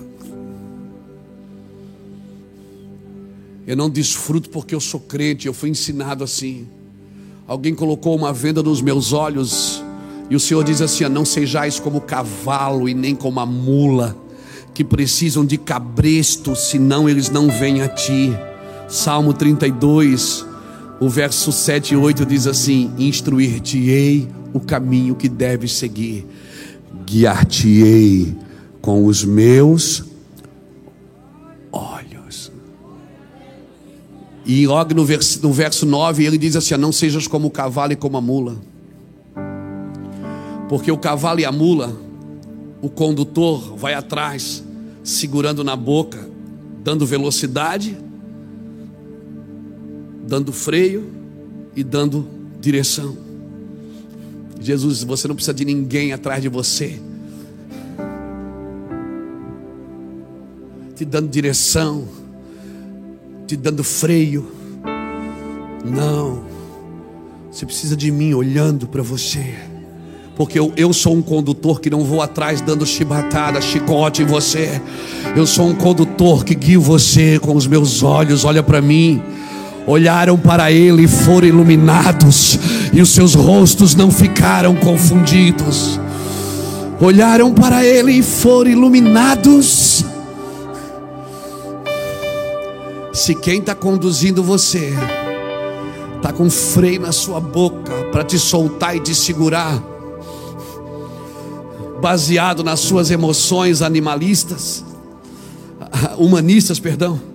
Eu 3.65 3.75
não 3.75 3.89
desfruto 3.89 4.49
porque 4.51 4.75
eu 4.75 4.79
sou 4.79 4.99
crente, 4.99 5.47
eu 5.47 5.53
fui 5.53 5.69
ensinado 5.69 6.23
assim. 6.23 6.67
Alguém 7.47 7.73
colocou 7.73 8.15
uma 8.15 8.31
venda 8.31 8.61
nos 8.61 8.79
meus 8.79 9.11
olhos 9.11 9.78
e 10.29 10.35
o 10.35 10.39
Senhor 10.39 10.63
diz 10.63 10.81
assim: 10.81 11.05
Não 11.05 11.25
sejais 11.25 11.79
como 11.79 11.99
cavalo 11.99 12.87
e 12.87 12.93
nem 12.93 13.15
como 13.15 13.39
a 13.39 13.45
mula, 13.45 14.15
que 14.73 14.83
precisam 14.83 15.45
de 15.45 15.57
cabresto, 15.57 16.55
senão 16.55 17.09
eles 17.09 17.29
não 17.29 17.49
vêm 17.49 17.81
a 17.81 17.87
ti. 17.87 18.31
Salmo 18.87 19.33
32, 19.33 20.45
o 20.99 21.09
verso 21.09 21.51
7 21.51 21.93
e 21.93 21.97
8 21.97 22.25
diz 22.25 22.45
assim: 22.45 22.91
Instruir-te-ei 22.97 24.27
o 24.53 24.59
caminho 24.59 25.15
que 25.15 25.27
deves 25.27 25.73
seguir, 25.73 26.27
guiar-te-ei 27.05 28.35
com 28.81 29.05
os 29.05 29.23
meus 29.25 30.03
olhos. 31.71 32.51
E 34.45 34.65
logo 34.67 34.93
no 34.93 35.05
verso, 35.05 35.41
no 35.41 35.51
verso 35.51 35.87
9 35.87 36.23
ele 36.23 36.37
diz 36.37 36.55
assim: 36.55 36.75
Não 36.77 36.91
sejas 36.91 37.25
como 37.25 37.47
o 37.47 37.51
cavalo 37.51 37.93
e 37.93 37.95
como 37.95 38.15
a 38.17 38.21
mula. 38.21 38.68
Porque 40.69 40.91
o 40.91 40.97
cavalo 40.97 41.39
e 41.39 41.45
a 41.45 41.51
mula, 41.51 41.91
o 42.79 42.89
condutor 42.89 43.75
vai 43.75 43.95
atrás, 43.95 44.63
segurando 45.03 45.63
na 45.63 45.75
boca, 45.75 46.29
dando 46.83 47.07
velocidade, 47.07 47.97
dando 50.27 50.53
freio 50.53 51.09
e 51.75 51.83
dando 51.83 52.25
direção. 52.61 53.17
Jesus, 54.61 55.03
você 55.03 55.27
não 55.27 55.33
precisa 55.33 55.55
de 55.55 55.65
ninguém 55.65 56.13
atrás 56.13 56.41
de 56.41 56.49
você. 56.49 57.01
Te 60.95 61.03
dando 61.03 61.29
direção, 61.29 62.07
te 63.47 63.57
dando 63.57 63.83
freio. 63.83 64.51
Não. 65.83 66.43
Você 67.51 67.65
precisa 67.65 67.95
de 67.97 68.11
mim 68.11 68.35
olhando 68.35 68.87
para 68.87 69.01
você. 69.01 69.68
Porque 70.39 70.57
eu, 70.57 70.71
eu 70.77 70.93
sou 70.93 71.13
um 71.13 71.21
condutor 71.21 71.81
que 71.81 71.89
não 71.89 72.05
vou 72.05 72.21
atrás 72.21 72.61
dando 72.61 72.85
chibatada, 72.85 73.59
chicote 73.59 74.23
em 74.23 74.25
você. 74.25 74.81
Eu 75.35 75.45
sou 75.45 75.67
um 75.67 75.75
condutor 75.75 76.45
que 76.45 76.55
guio 76.55 76.79
você 76.79 77.37
com 77.37 77.53
os 77.53 77.67
meus 77.67 78.01
olhos. 78.01 78.45
Olha 78.45 78.63
para 78.63 78.79
mim 78.81 79.21
olharam 79.85 80.37
para 80.37 80.71
ele 80.71 81.03
e 81.03 81.07
foram 81.07 81.47
iluminados, 81.47 82.59
e 82.93 83.01
os 83.01 83.09
seus 83.09 83.33
rostos 83.33 83.95
não 83.95 84.11
ficaram 84.11 84.75
confundidos. 84.75 85.99
Olharam 87.01 87.51
para 87.53 87.83
ele 87.83 88.13
e 88.13 88.21
foram 88.23 88.69
iluminados. 88.69 90.05
Se 93.11 93.33
quem 93.33 93.59
está 93.59 93.73
conduzindo 93.73 94.43
você 94.43 94.93
está 96.17 96.31
com 96.31 96.49
freio 96.49 97.01
na 97.01 97.11
sua 97.11 97.39
boca 97.39 97.91
para 98.11 98.23
te 98.23 98.37
soltar 98.37 98.95
e 98.95 98.99
te 98.99 99.15
segurar, 99.15 99.81
baseado 102.01 102.63
nas 102.63 102.79
suas 102.79 103.11
emoções 103.11 103.81
animalistas, 103.81 104.83
humanistas, 106.17 106.79
perdão 106.79 107.29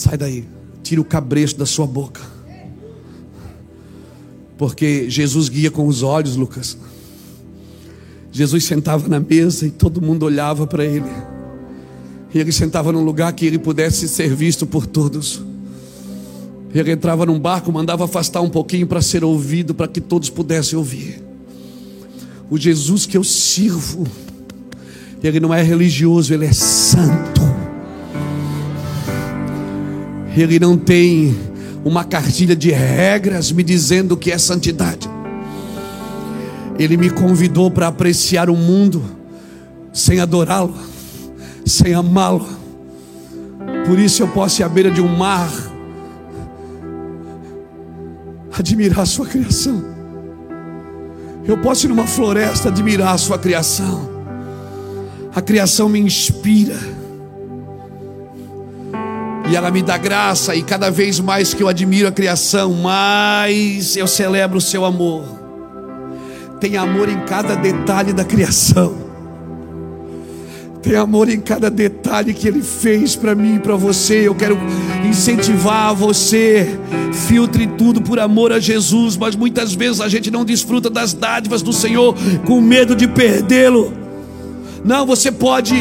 Sai 0.00 0.16
daí, 0.16 0.46
tira 0.82 0.98
o 0.98 1.04
cabresto 1.04 1.58
da 1.58 1.66
sua 1.66 1.86
boca. 1.86 2.22
Porque 4.56 5.10
Jesus 5.10 5.50
guia 5.50 5.70
com 5.70 5.86
os 5.86 6.02
olhos, 6.02 6.36
Lucas. 6.36 6.74
Jesus 8.32 8.64
sentava 8.64 9.06
na 9.08 9.20
mesa 9.20 9.66
e 9.66 9.70
todo 9.70 10.00
mundo 10.00 10.22
olhava 10.22 10.66
para 10.66 10.86
ele. 10.86 11.10
E 12.32 12.38
ele 12.38 12.50
sentava 12.50 12.90
num 12.92 13.04
lugar 13.04 13.30
que 13.34 13.44
ele 13.44 13.58
pudesse 13.58 14.08
ser 14.08 14.34
visto 14.34 14.66
por 14.66 14.86
todos. 14.86 15.44
Ele 16.74 16.92
entrava 16.92 17.26
num 17.26 17.38
barco, 17.38 17.72
mandava 17.72 18.04
afastar 18.04 18.40
um 18.40 18.48
pouquinho 18.48 18.86
para 18.86 19.02
ser 19.02 19.24
ouvido, 19.24 19.74
para 19.74 19.88
que 19.88 20.00
todos 20.00 20.30
pudessem 20.30 20.78
ouvir. 20.78 21.22
O 22.48 22.56
Jesus 22.56 23.06
que 23.06 23.16
eu 23.16 23.24
sirvo, 23.24 24.06
ele 25.22 25.40
não 25.40 25.52
é 25.52 25.62
religioso, 25.62 26.32
ele 26.32 26.46
é 26.46 26.52
santo. 26.52 27.40
Ele 30.36 30.58
não 30.60 30.76
tem 30.76 31.36
uma 31.84 32.04
cartilha 32.04 32.54
de 32.54 32.70
regras 32.70 33.50
me 33.50 33.62
dizendo 33.62 34.12
o 34.12 34.16
que 34.16 34.30
é 34.30 34.38
santidade. 34.38 35.08
Ele 36.78 36.96
me 36.96 37.10
convidou 37.10 37.70
para 37.70 37.88
apreciar 37.88 38.48
o 38.48 38.56
mundo 38.56 39.02
sem 39.92 40.20
adorá-lo, 40.20 40.74
sem 41.66 41.94
amá-lo. 41.94 42.46
Por 43.86 43.98
isso 43.98 44.22
eu 44.22 44.28
posso 44.28 44.62
ir 44.62 44.64
à 44.64 44.68
beira 44.68 44.90
de 44.90 45.00
um 45.00 45.16
mar, 45.16 45.50
admirar 48.52 49.00
a 49.00 49.06
sua 49.06 49.26
criação. 49.26 49.84
Eu 51.46 51.58
posso 51.58 51.86
ir 51.86 51.88
numa 51.88 52.06
floresta 52.06 52.68
admirar 52.68 53.14
a 53.14 53.18
sua 53.18 53.38
criação. 53.38 54.08
A 55.34 55.40
criação 55.40 55.88
me 55.88 56.00
inspira 56.00 56.76
e 59.50 59.56
ela 59.56 59.68
me 59.68 59.82
dá 59.82 59.98
graça, 59.98 60.54
e 60.54 60.62
cada 60.62 60.90
vez 60.90 61.18
mais 61.18 61.52
que 61.52 61.60
eu 61.60 61.66
admiro 61.66 62.06
a 62.06 62.12
criação, 62.12 62.72
mais 62.72 63.96
eu 63.96 64.06
celebro 64.06 64.58
o 64.58 64.60
seu 64.60 64.84
amor. 64.84 65.24
Tem 66.60 66.76
amor 66.76 67.08
em 67.08 67.18
cada 67.24 67.56
detalhe 67.56 68.12
da 68.12 68.24
criação. 68.24 69.09
Tem 70.82 70.94
amor 70.94 71.28
em 71.28 71.40
cada 71.40 71.70
detalhe 71.70 72.32
que 72.32 72.48
Ele 72.48 72.62
fez 72.62 73.14
para 73.14 73.34
mim 73.34 73.56
e 73.56 73.58
para 73.58 73.76
você. 73.76 74.26
Eu 74.26 74.34
quero 74.34 74.58
incentivar 75.06 75.94
você. 75.94 76.66
Filtre 77.28 77.66
tudo 77.66 78.00
por 78.00 78.18
amor 78.18 78.52
a 78.52 78.58
Jesus. 78.58 79.16
Mas 79.16 79.36
muitas 79.36 79.74
vezes 79.74 80.00
a 80.00 80.08
gente 80.08 80.30
não 80.30 80.44
desfruta 80.44 80.88
das 80.88 81.12
dádivas 81.12 81.60
do 81.60 81.72
Senhor 81.72 82.14
com 82.46 82.60
medo 82.60 82.96
de 82.96 83.06
perdê-lo. 83.06 83.92
Não, 84.82 85.04
você 85.04 85.30
pode 85.30 85.74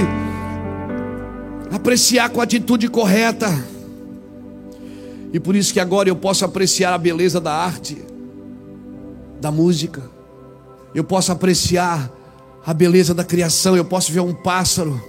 apreciar 1.72 2.30
com 2.30 2.41
a 2.41 2.43
atitude 2.43 2.89
correta. 2.89 3.47
E 5.32 5.39
por 5.39 5.56
isso 5.56 5.72
que 5.72 5.80
agora 5.80 6.10
eu 6.10 6.16
posso 6.16 6.43
apreciar 6.43 6.93
a 6.93 6.97
beleza 6.97 7.39
da 7.39 7.54
arte, 7.54 7.97
da 9.39 9.52
música. 9.52 10.02
Eu 10.93 11.04
posso 11.04 11.32
apreciar 11.32 12.12
a 12.70 12.74
beleza 12.74 13.15
da 13.15 13.24
criação, 13.24 13.76
eu 13.76 13.84
posso 13.84 14.11
ver 14.11 14.20
um 14.20 14.32
pássaro. 14.32 15.03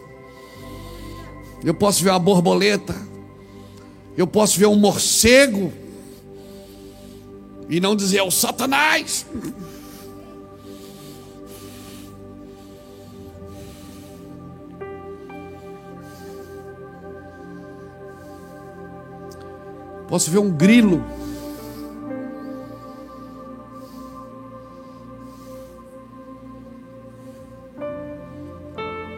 Eu 1.62 1.74
posso 1.74 2.02
ver 2.02 2.08
uma 2.08 2.18
borboleta. 2.18 2.96
Eu 4.16 4.26
posso 4.26 4.58
ver 4.58 4.64
um 4.64 4.76
morcego. 4.76 5.70
E 7.68 7.78
não 7.78 7.94
dizer 7.94 8.16
é 8.16 8.22
o 8.22 8.30
Satanás. 8.30 9.26
Posso 20.08 20.30
ver 20.30 20.38
um 20.38 20.50
grilo. 20.50 21.19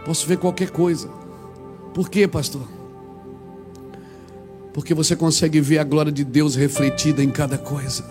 Posso 0.04 0.26
ver 0.26 0.38
qualquer 0.38 0.70
coisa. 0.70 1.08
Por 1.94 2.08
quê, 2.08 2.26
pastor? 2.26 2.62
Porque 4.72 4.94
você 4.94 5.14
consegue 5.14 5.60
ver 5.60 5.78
a 5.78 5.84
glória 5.84 6.10
de 6.10 6.24
Deus 6.24 6.54
refletida 6.54 7.22
em 7.22 7.30
cada 7.30 7.58
coisa. 7.58 8.04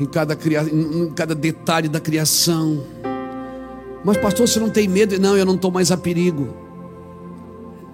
Em 0.00 0.06
cada, 0.06 0.36
em 0.72 1.10
cada 1.12 1.34
detalhe 1.34 1.88
da 1.88 2.00
criação. 2.00 2.84
Mas, 4.04 4.16
pastor, 4.16 4.48
você 4.48 4.58
não 4.58 4.68
tem 4.68 4.88
medo? 4.88 5.18
Não, 5.18 5.36
eu 5.36 5.46
não 5.46 5.54
estou 5.54 5.70
mais 5.70 5.90
a 5.92 5.96
perigo 5.96 6.54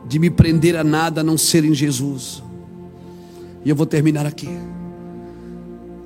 de 0.06 0.18
me 0.18 0.30
prender 0.30 0.74
a 0.74 0.82
nada 0.82 1.20
a 1.20 1.24
não 1.24 1.38
ser 1.38 1.64
em 1.64 1.74
Jesus. 1.74 2.42
E 3.64 3.70
eu 3.70 3.76
vou 3.76 3.86
terminar 3.86 4.26
aqui. 4.26 4.48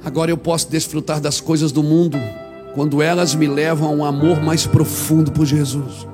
Agora 0.05 0.31
eu 0.31 0.37
posso 0.37 0.69
desfrutar 0.69 1.21
das 1.21 1.41
coisas 1.41 1.73
do 1.73 1.83
mundo 1.83 2.19
quando 2.75 3.01
elas 3.01 3.35
me 3.35 3.47
levam 3.47 3.89
a 3.89 3.93
um 3.93 4.05
amor 4.05 4.43
mais 4.43 4.67
profundo 4.67 5.31
por 5.33 5.47
Jesus. 5.47 6.07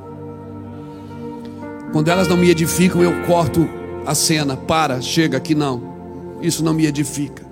Quando 1.93 2.09
elas 2.09 2.29
não 2.29 2.37
me 2.37 2.51
edificam, 2.51 3.03
eu 3.03 3.27
corto 3.27 3.69
a 4.07 4.15
cena, 4.15 4.57
para, 4.57 5.01
chega 5.01 5.37
aqui 5.37 5.55
não. 5.55 5.83
Isso 6.41 6.63
não 6.63 6.73
me 6.73 6.87
edifica. 6.87 7.45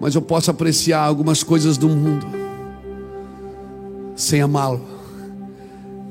Mas 0.00 0.14
eu 0.14 0.22
posso 0.22 0.50
apreciar 0.50 1.00
algumas 1.00 1.42
coisas 1.42 1.76
do 1.76 1.88
mundo 1.88 2.26
sem 4.14 4.40
amá-lo 4.40 4.94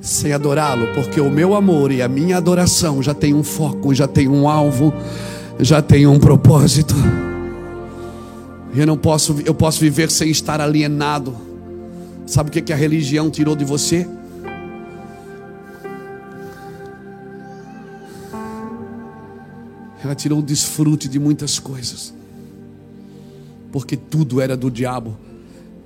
sem 0.03 0.33
adorá-lo, 0.33 0.87
porque 0.93 1.21
o 1.21 1.31
meu 1.31 1.55
amor 1.55 1.89
e 1.89 2.01
a 2.01 2.09
minha 2.09 2.35
adoração 2.35 3.01
já 3.01 3.13
tem 3.13 3.33
um 3.33 3.41
foco, 3.41 3.95
já 3.95 4.05
tem 4.05 4.27
um 4.27 4.49
alvo, 4.49 4.93
já 5.57 5.81
tem 5.81 6.05
um 6.05 6.19
propósito. 6.19 6.93
Eu 8.75 8.85
não 8.85 8.97
posso, 8.97 9.37
eu 9.45 9.53
posso 9.53 9.79
viver 9.79 10.11
sem 10.11 10.29
estar 10.29 10.59
alienado. 10.59 11.33
Sabe 12.26 12.49
o 12.49 12.51
que, 12.51 12.61
que 12.61 12.74
a 12.74 12.76
religião 12.76 13.30
tirou 13.30 13.55
de 13.55 13.65
você? 13.65 14.07
Ela 20.03 20.15
tirou 20.15 20.39
o 20.39 20.41
desfrute 20.41 21.07
de 21.07 21.17
muitas 21.17 21.59
coisas, 21.59 22.13
porque 23.71 23.95
tudo 23.95 24.41
era 24.41 24.57
do 24.57 24.69
diabo. 24.69 25.17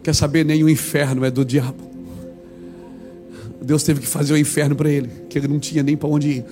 Quer 0.02 0.16
saber? 0.16 0.44
Nem 0.44 0.64
o 0.64 0.70
inferno 0.70 1.24
é 1.24 1.30
do 1.30 1.46
diabo. 1.46 1.88
Deus 3.62 3.84
teve 3.84 4.02
que 4.02 4.08
fazer 4.08 4.34
o 4.34 4.38
inferno 4.38 4.76
para 4.76 4.90
ele, 4.90 5.10
que 5.30 5.38
ele 5.38 5.48
não 5.48 5.60
tinha 5.60 5.84
nem 5.84 5.98
para 5.98 6.08
onde 6.08 6.30
ir. 6.30 6.46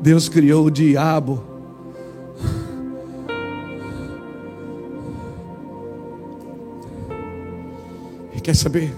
Deus 0.00 0.28
criou 0.28 0.66
o 0.66 0.70
diabo 0.70 1.51
quer 8.42 8.56
saber? 8.56 8.92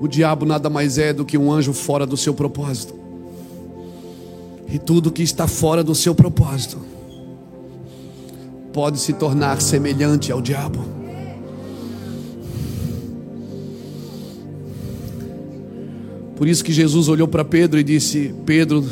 O 0.00 0.08
diabo 0.08 0.44
nada 0.44 0.68
mais 0.68 0.98
é 0.98 1.12
do 1.12 1.24
que 1.24 1.38
um 1.38 1.52
anjo 1.52 1.72
fora 1.72 2.04
do 2.06 2.16
seu 2.16 2.34
propósito. 2.34 2.94
E 4.68 4.78
tudo 4.78 5.12
que 5.12 5.22
está 5.22 5.46
fora 5.46 5.84
do 5.84 5.94
seu 5.94 6.14
propósito 6.14 6.78
pode 8.72 8.98
se 8.98 9.12
tornar 9.12 9.60
semelhante 9.60 10.32
ao 10.32 10.40
diabo. 10.40 10.84
Por 16.36 16.48
isso 16.48 16.64
que 16.64 16.72
Jesus 16.72 17.08
olhou 17.08 17.28
para 17.28 17.44
Pedro 17.44 17.78
e 17.78 17.84
disse: 17.84 18.34
Pedro, 18.44 18.84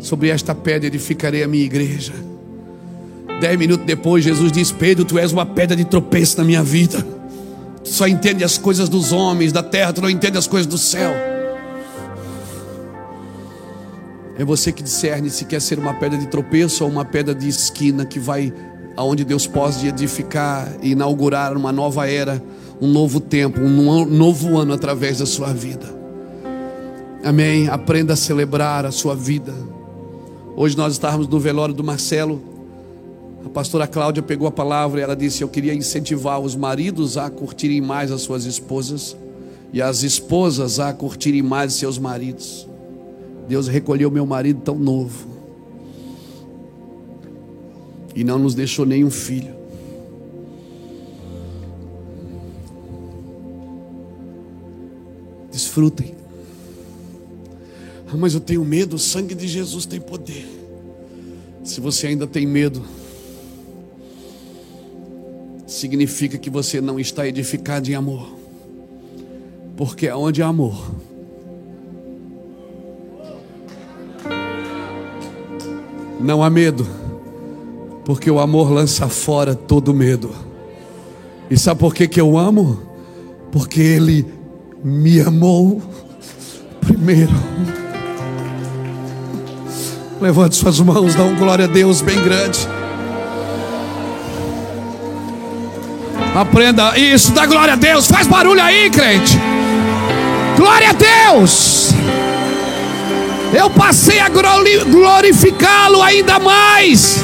sobre 0.00 0.28
esta 0.28 0.54
pedra 0.54 0.86
edificarei 0.86 1.42
a 1.42 1.48
minha 1.48 1.64
igreja. 1.64 2.12
Dez 3.40 3.58
minutos 3.58 3.86
depois, 3.86 4.22
Jesus 4.22 4.52
disse: 4.52 4.74
Pedro, 4.74 5.04
tu 5.04 5.18
és 5.18 5.32
uma 5.32 5.46
pedra 5.46 5.74
de 5.74 5.84
tropeço 5.84 6.36
na 6.38 6.44
minha 6.44 6.62
vida. 6.62 7.21
Tu 7.84 7.90
só 7.90 8.06
entende 8.06 8.44
as 8.44 8.56
coisas 8.58 8.88
dos 8.88 9.12
homens, 9.12 9.52
da 9.52 9.62
terra, 9.62 9.92
tu 9.92 10.02
não 10.02 10.10
entende 10.10 10.38
as 10.38 10.46
coisas 10.46 10.66
do 10.66 10.78
céu. 10.78 11.12
É 14.38 14.44
você 14.44 14.72
que 14.72 14.82
discerne 14.82 15.30
se 15.30 15.44
quer 15.44 15.60
ser 15.60 15.78
uma 15.78 15.94
pedra 15.94 16.18
de 16.18 16.26
tropeço 16.26 16.84
ou 16.84 16.90
uma 16.90 17.04
pedra 17.04 17.34
de 17.34 17.48
esquina 17.48 18.04
que 18.04 18.18
vai 18.18 18.52
aonde 18.96 19.24
Deus 19.24 19.46
pode 19.46 19.86
edificar 19.86 20.72
e 20.82 20.92
inaugurar 20.92 21.56
uma 21.56 21.72
nova 21.72 22.08
era, 22.08 22.42
um 22.80 22.88
novo 22.88 23.20
tempo, 23.20 23.60
um 23.60 24.04
novo 24.06 24.58
ano 24.58 24.72
através 24.72 25.18
da 25.18 25.26
sua 25.26 25.52
vida. 25.52 25.86
Amém. 27.24 27.68
Aprenda 27.68 28.14
a 28.14 28.16
celebrar 28.16 28.84
a 28.84 28.90
sua 28.90 29.14
vida. 29.14 29.54
Hoje 30.56 30.76
nós 30.76 30.92
estávamos 30.92 31.28
no 31.28 31.38
velório 31.38 31.74
do 31.74 31.84
Marcelo. 31.84 32.51
A 33.44 33.48
pastora 33.48 33.86
Cláudia 33.86 34.22
pegou 34.22 34.46
a 34.46 34.52
palavra 34.52 35.00
e 35.00 35.02
ela 35.02 35.16
disse: 35.16 35.42
Eu 35.42 35.48
queria 35.48 35.74
incentivar 35.74 36.40
os 36.40 36.54
maridos 36.54 37.16
a 37.16 37.28
curtirem 37.28 37.80
mais 37.80 38.10
as 38.10 38.22
suas 38.22 38.44
esposas 38.44 39.16
e 39.72 39.82
as 39.82 40.02
esposas 40.02 40.78
a 40.78 40.92
curtirem 40.92 41.42
mais 41.42 41.74
seus 41.74 41.98
maridos. 41.98 42.68
Deus 43.48 43.66
recolheu 43.66 44.10
meu 44.10 44.24
marido 44.24 44.60
tão 44.60 44.78
novo 44.78 45.32
e 48.14 48.22
não 48.22 48.38
nos 48.38 48.54
deixou 48.54 48.84
nenhum 48.84 49.10
filho. 49.10 49.54
Desfrutem. 55.50 56.14
Ah, 58.06 58.16
mas 58.16 58.34
eu 58.34 58.40
tenho 58.40 58.64
medo, 58.64 58.96
o 58.96 58.98
sangue 58.98 59.34
de 59.34 59.48
Jesus 59.48 59.86
tem 59.86 60.00
poder. 60.00 60.46
Se 61.64 61.80
você 61.80 62.08
ainda 62.08 62.26
tem 62.26 62.46
medo, 62.46 62.82
significa 65.72 66.38
que 66.38 66.50
você 66.50 66.80
não 66.80 67.00
está 67.00 67.26
edificado 67.26 67.90
em 67.90 67.94
amor. 67.94 68.28
Porque 69.76 70.10
onde 70.10 70.42
há 70.42 70.46
amor, 70.46 70.92
não 76.20 76.42
há 76.42 76.50
medo, 76.50 76.86
porque 78.04 78.30
o 78.30 78.38
amor 78.38 78.70
lança 78.70 79.08
fora 79.08 79.54
todo 79.54 79.94
medo. 79.94 80.30
E 81.50 81.58
sabe 81.58 81.80
por 81.80 81.94
que, 81.94 82.06
que 82.06 82.20
eu 82.20 82.38
amo? 82.38 82.80
Porque 83.50 83.80
Ele 83.80 84.26
me 84.84 85.20
amou 85.20 85.82
primeiro. 86.80 87.32
Levante 90.20 90.54
suas 90.54 90.78
mãos, 90.80 91.14
dá 91.14 91.24
um 91.24 91.36
glória 91.36 91.64
a 91.64 91.68
Deus 91.68 92.00
bem 92.00 92.22
grande. 92.22 92.68
Aprenda 96.34 96.98
isso, 96.98 97.32
dá 97.32 97.46
glória 97.46 97.74
a 97.74 97.76
Deus. 97.76 98.06
Faz 98.06 98.26
barulho 98.26 98.62
aí, 98.62 98.90
crente. 98.90 99.38
Glória 100.56 100.90
a 100.90 100.92
Deus. 100.92 101.90
Eu 103.52 103.68
passei 103.70 104.18
a 104.18 104.28
glorificá-lo 104.28 106.02
ainda 106.02 106.38
mais. 106.38 107.22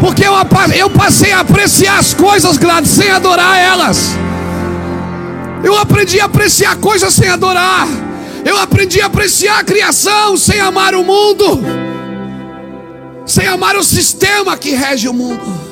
Porque 0.00 0.24
eu, 0.24 0.32
eu 0.74 0.90
passei 0.90 1.32
a 1.32 1.40
apreciar 1.40 1.98
as 1.98 2.14
coisas, 2.14 2.56
Gladys, 2.56 2.90
sem 2.90 3.10
adorar 3.10 3.58
elas. 3.58 4.16
Eu 5.62 5.78
aprendi 5.78 6.18
a 6.20 6.24
apreciar 6.24 6.76
coisas 6.76 7.12
sem 7.14 7.28
adorar. 7.28 7.86
Eu 8.44 8.58
aprendi 8.58 9.00
a 9.00 9.06
apreciar 9.06 9.60
a 9.60 9.64
criação 9.64 10.36
sem 10.36 10.58
amar 10.58 10.94
o 10.94 11.04
mundo 11.04 11.82
sem 13.26 13.46
amar 13.46 13.76
o 13.76 13.82
sistema 13.82 14.56
que 14.56 14.70
rege 14.70 15.08
o 15.08 15.14
mundo. 15.14 15.71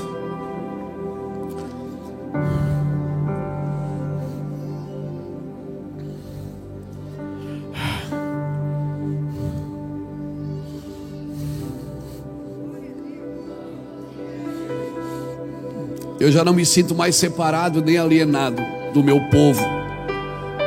Eu 16.21 16.31
já 16.31 16.45
não 16.45 16.53
me 16.53 16.67
sinto 16.67 16.95
mais 16.95 17.17
separado 17.17 17.83
nem 17.83 17.97
alienado 17.97 18.63
do 18.93 19.03
meu 19.03 19.19
povo, 19.31 19.63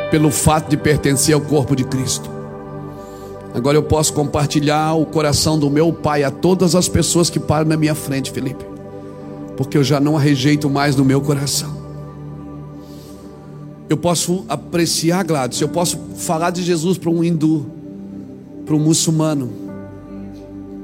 pelo 0.09 0.31
fato 0.31 0.67
de 0.67 0.75
pertencer 0.75 1.35
ao 1.35 1.41
corpo 1.41 1.75
de 1.75 1.83
Cristo. 1.83 2.27
Agora 3.53 3.77
eu 3.77 3.83
posso 3.83 4.13
compartilhar 4.13 4.95
o 4.95 5.05
coração 5.05 5.59
do 5.59 5.69
meu 5.69 5.93
Pai 5.93 6.23
a 6.23 6.31
todas 6.31 6.73
as 6.73 6.89
pessoas 6.89 7.29
que 7.29 7.39
param 7.39 7.69
na 7.69 7.77
minha 7.77 7.93
frente, 7.93 8.31
Felipe, 8.31 8.65
porque 9.55 9.77
eu 9.77 9.83
já 9.83 9.99
não 9.99 10.17
a 10.17 10.19
rejeito 10.19 10.67
mais 10.67 10.95
no 10.95 11.05
meu 11.05 11.21
coração. 11.21 11.83
Eu 13.87 13.97
posso 13.97 14.43
apreciar, 14.49 15.23
Gladys, 15.23 15.61
eu 15.61 15.69
posso 15.69 15.99
falar 16.15 16.49
de 16.49 16.63
Jesus 16.63 16.97
para 16.97 17.11
um 17.11 17.23
hindu, 17.23 17.63
para 18.65 18.73
um 18.73 18.79
muçulmano, 18.79 19.53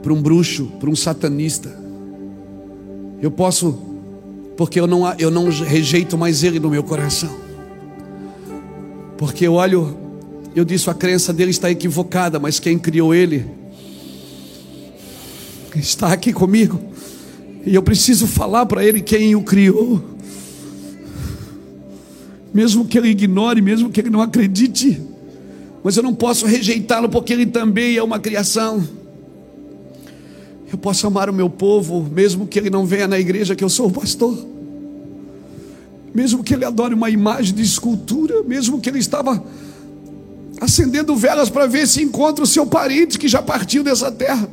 para 0.04 0.14
um 0.14 0.22
bruxo, 0.22 0.66
para 0.80 0.92
um 0.92 0.96
satanista. 0.96 1.76
Eu 3.20 3.32
posso, 3.32 3.89
porque 4.60 4.78
eu 4.78 4.86
não, 4.86 5.10
eu 5.14 5.32
não 5.32 5.50
rejeito 5.50 6.18
mais 6.18 6.44
ele 6.44 6.60
no 6.60 6.70
meu 6.70 6.84
coração. 6.84 7.34
Porque 9.18 9.48
eu 9.48 9.54
olho 9.54 9.98
eu 10.54 10.66
disse: 10.66 10.90
a 10.90 10.94
crença 10.94 11.32
dele 11.32 11.52
está 11.52 11.72
equivocada, 11.72 12.38
mas 12.40 12.60
quem 12.60 12.78
criou 12.78 13.16
ele 13.16 13.46
está 15.74 16.12
aqui 16.12 16.34
comigo. 16.34 16.78
E 17.66 17.74
eu 17.74 17.82
preciso 17.82 18.28
falar 18.28 18.66
para 18.66 18.84
ele 18.84 19.00
quem 19.00 19.34
o 19.34 19.44
criou. 19.44 20.04
Mesmo 22.54 22.84
que 22.84 22.98
ele 22.98 23.08
ignore, 23.08 23.62
mesmo 23.62 23.90
que 23.90 24.02
ele 24.02 24.10
não 24.10 24.22
acredite. 24.22 25.02
Mas 25.82 25.96
eu 25.96 26.04
não 26.04 26.14
posso 26.14 26.46
rejeitá-lo 26.46 27.08
porque 27.08 27.32
ele 27.32 27.46
também 27.46 27.96
é 27.96 28.04
uma 28.04 28.20
criação. 28.20 28.99
Eu 30.72 30.78
posso 30.78 31.08
amar 31.08 31.30
o 31.30 31.34
meu 31.34 31.50
povo, 31.50 32.08
mesmo 32.12 32.46
que 32.46 32.60
ele 32.60 32.70
não 32.70 32.86
venha 32.86 33.08
na 33.08 33.20
igreja 33.20 33.56
que 33.56 33.64
eu 33.64 33.70
sou 33.70 33.88
o 33.88 33.92
pastor. 33.92 34.38
Mesmo 36.14 36.44
que 36.44 36.54
ele 36.54 36.66
adore 36.66 36.94
uma 36.94 37.10
imagem 37.10 37.56
de 37.56 37.64
escultura, 37.64 38.44
mesmo 38.44 38.80
que 38.80 38.90
ele 38.90 39.00
estava 39.00 39.44
acendendo 40.62 41.16
velas 41.16 41.50
para 41.50 41.66
ver 41.66 41.88
se 41.88 42.04
encontra 42.04 42.44
o 42.44 42.48
seu 42.48 42.66
parente 42.66 43.18
que 43.18 43.28
já 43.28 43.42
partiu 43.42 43.84
dessa 43.84 44.12
terra. 44.12 44.50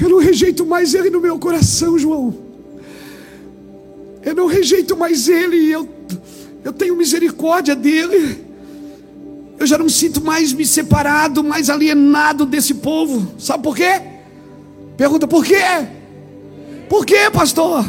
Eu 0.00 0.08
não 0.08 0.18
rejeito 0.18 0.66
mais 0.66 0.92
ele 0.92 1.08
no 1.08 1.20
meu 1.20 1.38
coração, 1.38 1.98
João. 1.98 2.34
Eu 4.22 4.34
não 4.34 4.46
rejeito 4.46 4.96
mais 4.96 5.28
ele, 5.28 5.70
eu, 5.70 5.88
eu 6.64 6.72
tenho 6.72 6.96
misericórdia 6.96 7.74
dele. 7.74 8.44
Eu 9.58 9.66
já 9.66 9.78
não 9.78 9.88
sinto 9.88 10.22
mais 10.22 10.52
me 10.52 10.66
separado, 10.66 11.42
mais 11.42 11.70
alienado 11.70 12.44
desse 12.44 12.74
povo. 12.74 13.32
Sabe 13.38 13.62
por 13.62 13.76
quê? 13.76 14.00
Pergunta 14.96 15.26
por 15.26 15.44
quê? 15.44 15.62
Por 16.88 17.06
quê, 17.06 17.30
pastor? 17.32 17.84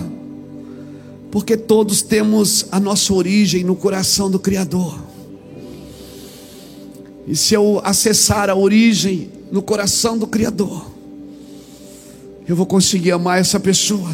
Porque 1.31 1.57
todos 1.57 2.01
temos 2.01 2.65
a 2.71 2.79
nossa 2.79 3.13
origem 3.13 3.63
no 3.63 3.75
coração 3.75 4.29
do 4.29 4.39
Criador. 4.39 4.99
E 7.27 7.35
se 7.35 7.53
eu 7.53 7.81
acessar 7.83 8.49
a 8.49 8.55
origem 8.55 9.31
no 9.51 9.61
coração 9.61 10.17
do 10.17 10.27
Criador, 10.27 10.91
eu 12.47 12.55
vou 12.55 12.65
conseguir 12.65 13.11
amar 13.11 13.39
essa 13.39 13.59
pessoa. 13.59 14.09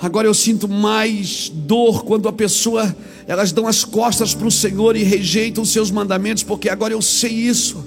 Agora 0.00 0.26
eu 0.26 0.34
sinto 0.34 0.66
mais 0.66 1.50
dor 1.52 2.04
quando 2.04 2.28
a 2.28 2.32
pessoa, 2.32 2.94
elas 3.26 3.52
dão 3.52 3.66
as 3.66 3.84
costas 3.84 4.34
para 4.34 4.46
o 4.46 4.50
Senhor 4.50 4.96
e 4.96 5.02
rejeitam 5.02 5.62
os 5.62 5.70
seus 5.70 5.90
mandamentos, 5.90 6.42
porque 6.42 6.68
agora 6.68 6.94
eu 6.94 7.02
sei 7.02 7.32
isso. 7.32 7.84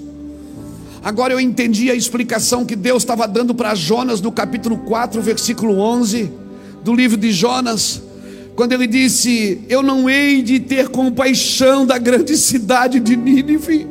Agora 1.02 1.32
eu 1.34 1.40
entendi 1.40 1.90
a 1.90 1.94
explicação 1.94 2.64
que 2.64 2.76
Deus 2.76 3.02
estava 3.02 3.26
dando 3.26 3.54
para 3.54 3.74
Jonas 3.74 4.20
no 4.20 4.32
capítulo 4.32 4.78
4, 4.78 5.20
versículo 5.20 5.78
11 5.78 6.30
do 6.84 6.94
livro 6.94 7.16
de 7.16 7.32
Jonas 7.32 8.02
quando 8.54 8.72
ele 8.72 8.86
disse: 8.86 9.62
Eu 9.68 9.82
não 9.82 10.08
hei 10.08 10.42
de 10.42 10.60
ter 10.60 10.88
compaixão 10.88 11.84
da 11.84 11.98
grande 11.98 12.36
cidade 12.36 13.00
de 13.00 13.16
Nínive. 13.16 13.86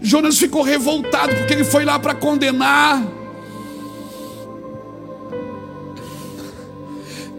Jonas 0.00 0.38
ficou 0.38 0.62
revoltado 0.62 1.34
porque 1.34 1.52
ele 1.52 1.64
foi 1.64 1.84
lá 1.84 1.98
para 1.98 2.14
condenar. 2.14 3.21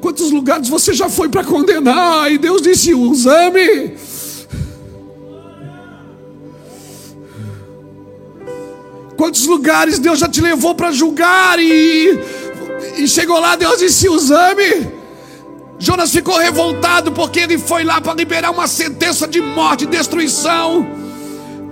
Quantos 0.03 0.31
lugares 0.31 0.67
você 0.67 0.93
já 0.93 1.07
foi 1.07 1.29
para 1.29 1.45
condenar? 1.45 2.29
E 2.29 2.37
Deus 2.37 2.61
disse: 2.61 2.93
usame. 2.93 3.93
Quantos 9.15 9.47
lugares 9.47 9.99
Deus 9.99 10.19
já 10.19 10.27
te 10.27 10.41
levou 10.41 10.75
para 10.75 10.91
julgar 10.91 11.57
e, 11.57 12.19
e 12.97 13.07
chegou 13.07 13.39
lá, 13.39 13.55
Deus 13.55 13.79
disse: 13.79 14.09
usame. 14.09 14.91
Jonas 15.79 16.11
ficou 16.11 16.37
revoltado 16.37 17.13
porque 17.13 17.39
ele 17.39 17.57
foi 17.57 17.85
lá 17.85 18.01
para 18.01 18.13
liberar 18.13 18.51
uma 18.51 18.67
sentença 18.67 19.25
de 19.25 19.39
morte 19.39 19.85
destruição. 19.85 20.85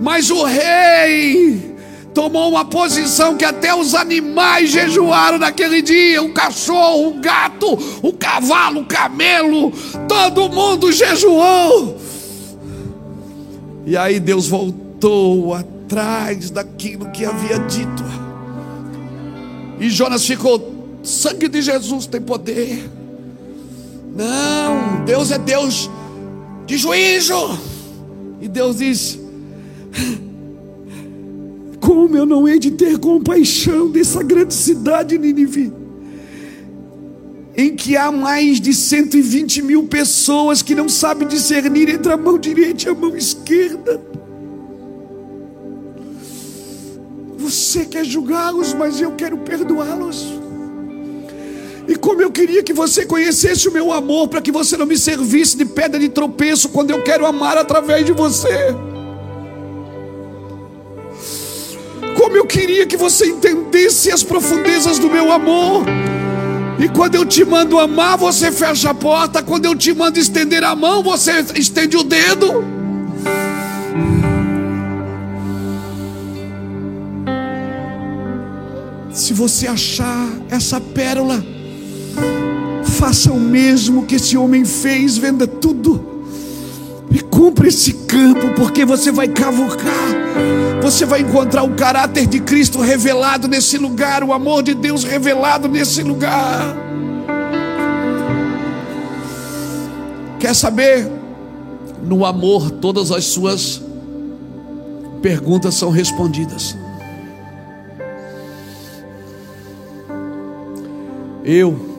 Mas 0.00 0.30
o 0.30 0.42
rei 0.42 1.71
tomou 2.14 2.50
uma 2.50 2.64
posição 2.64 3.36
que 3.36 3.44
até 3.44 3.74
os 3.74 3.94
animais 3.94 4.70
jejuaram 4.70 5.38
naquele 5.38 5.82
dia: 5.82 6.22
o 6.22 6.32
cachorro, 6.32 7.08
o 7.08 7.20
gato, 7.20 7.78
o 8.02 8.12
cavalo, 8.12 8.80
o 8.80 8.86
camelo, 8.86 9.72
todo 10.08 10.48
mundo 10.48 10.92
jejuou. 10.92 11.98
E 13.84 13.96
aí 13.96 14.20
Deus 14.20 14.48
voltou 14.48 15.54
atrás 15.54 16.50
daquilo 16.50 17.10
que 17.10 17.24
havia 17.24 17.58
dito. 17.58 18.04
E 19.80 19.90
Jonas 19.90 20.24
ficou: 20.24 21.00
sangue 21.02 21.48
de 21.48 21.62
Jesus 21.62 22.06
tem 22.06 22.20
poder. 22.20 22.88
Não, 24.14 25.04
Deus 25.04 25.30
é 25.30 25.38
Deus 25.38 25.90
de 26.66 26.76
juízo. 26.76 27.58
E 28.40 28.48
Deus 28.48 28.76
diz: 28.78 29.18
Como 31.82 32.16
eu 32.16 32.24
não 32.24 32.46
hei 32.46 32.60
de 32.60 32.70
ter 32.70 32.96
compaixão 32.96 33.90
dessa 33.90 34.22
grande 34.22 34.54
cidade, 34.54 35.18
Nínive, 35.18 35.72
em 37.56 37.74
que 37.74 37.96
há 37.96 38.12
mais 38.12 38.60
de 38.60 38.72
120 38.72 39.62
mil 39.62 39.82
pessoas 39.88 40.62
que 40.62 40.76
não 40.76 40.88
sabem 40.88 41.26
discernir 41.26 41.88
entre 41.88 42.12
a 42.12 42.16
mão 42.16 42.38
direita 42.38 42.84
e 42.84 42.88
a 42.88 42.94
mão 42.94 43.16
esquerda. 43.16 44.00
Você 47.36 47.84
quer 47.84 48.04
julgá-los, 48.04 48.72
mas 48.74 49.00
eu 49.00 49.10
quero 49.16 49.38
perdoá-los. 49.38 50.40
E 51.88 51.96
como 51.96 52.22
eu 52.22 52.30
queria 52.30 52.62
que 52.62 52.72
você 52.72 53.04
conhecesse 53.04 53.68
o 53.68 53.72
meu 53.72 53.92
amor, 53.92 54.28
para 54.28 54.40
que 54.40 54.52
você 54.52 54.76
não 54.76 54.86
me 54.86 54.96
servisse 54.96 55.56
de 55.56 55.64
pedra 55.64 55.98
de 55.98 56.08
tropeço 56.08 56.68
quando 56.68 56.92
eu 56.92 57.02
quero 57.02 57.26
amar 57.26 57.58
através 57.58 58.06
de 58.06 58.12
você. 58.12 58.72
Como 62.22 62.36
eu 62.36 62.46
queria 62.46 62.86
que 62.86 62.96
você 62.96 63.26
entendesse 63.26 64.08
as 64.12 64.22
profundezas 64.22 64.96
do 64.96 65.10
meu 65.10 65.32
amor. 65.32 65.84
E 66.78 66.88
quando 66.88 67.16
eu 67.16 67.26
te 67.26 67.44
mando 67.44 67.80
amar, 67.80 68.16
você 68.16 68.52
fecha 68.52 68.90
a 68.90 68.94
porta. 68.94 69.42
Quando 69.42 69.64
eu 69.64 69.74
te 69.74 69.92
mando 69.92 70.20
estender 70.20 70.62
a 70.62 70.76
mão, 70.76 71.02
você 71.02 71.44
estende 71.56 71.96
o 71.96 72.04
dedo. 72.04 72.64
Se 79.10 79.32
você 79.32 79.66
achar 79.66 80.28
essa 80.48 80.80
pérola, 80.80 81.44
Faça 82.84 83.32
o 83.32 83.40
mesmo 83.40 84.06
que 84.06 84.14
esse 84.14 84.36
homem 84.36 84.64
fez, 84.64 85.16
venda 85.16 85.44
tudo 85.44 86.11
e 87.12 87.20
compre 87.20 87.68
esse 87.68 87.92
campo, 87.92 88.54
porque 88.54 88.84
você 88.84 89.12
vai 89.12 89.28
cavucar, 89.28 90.08
você 90.82 91.04
vai 91.04 91.20
encontrar 91.20 91.62
o 91.62 91.74
caráter 91.74 92.26
de 92.26 92.40
Cristo 92.40 92.80
revelado 92.80 93.46
nesse 93.46 93.78
lugar, 93.78 94.24
o 94.24 94.32
amor 94.32 94.62
de 94.62 94.74
Deus 94.74 95.04
revelado 95.04 95.68
nesse 95.68 96.02
lugar. 96.02 96.76
Quer 100.40 100.54
saber? 100.54 101.08
No 102.02 102.24
amor, 102.24 102.70
todas 102.70 103.12
as 103.12 103.26
suas 103.26 103.80
perguntas 105.20 105.74
são 105.74 105.90
respondidas. 105.90 106.76
Eu 111.44 111.92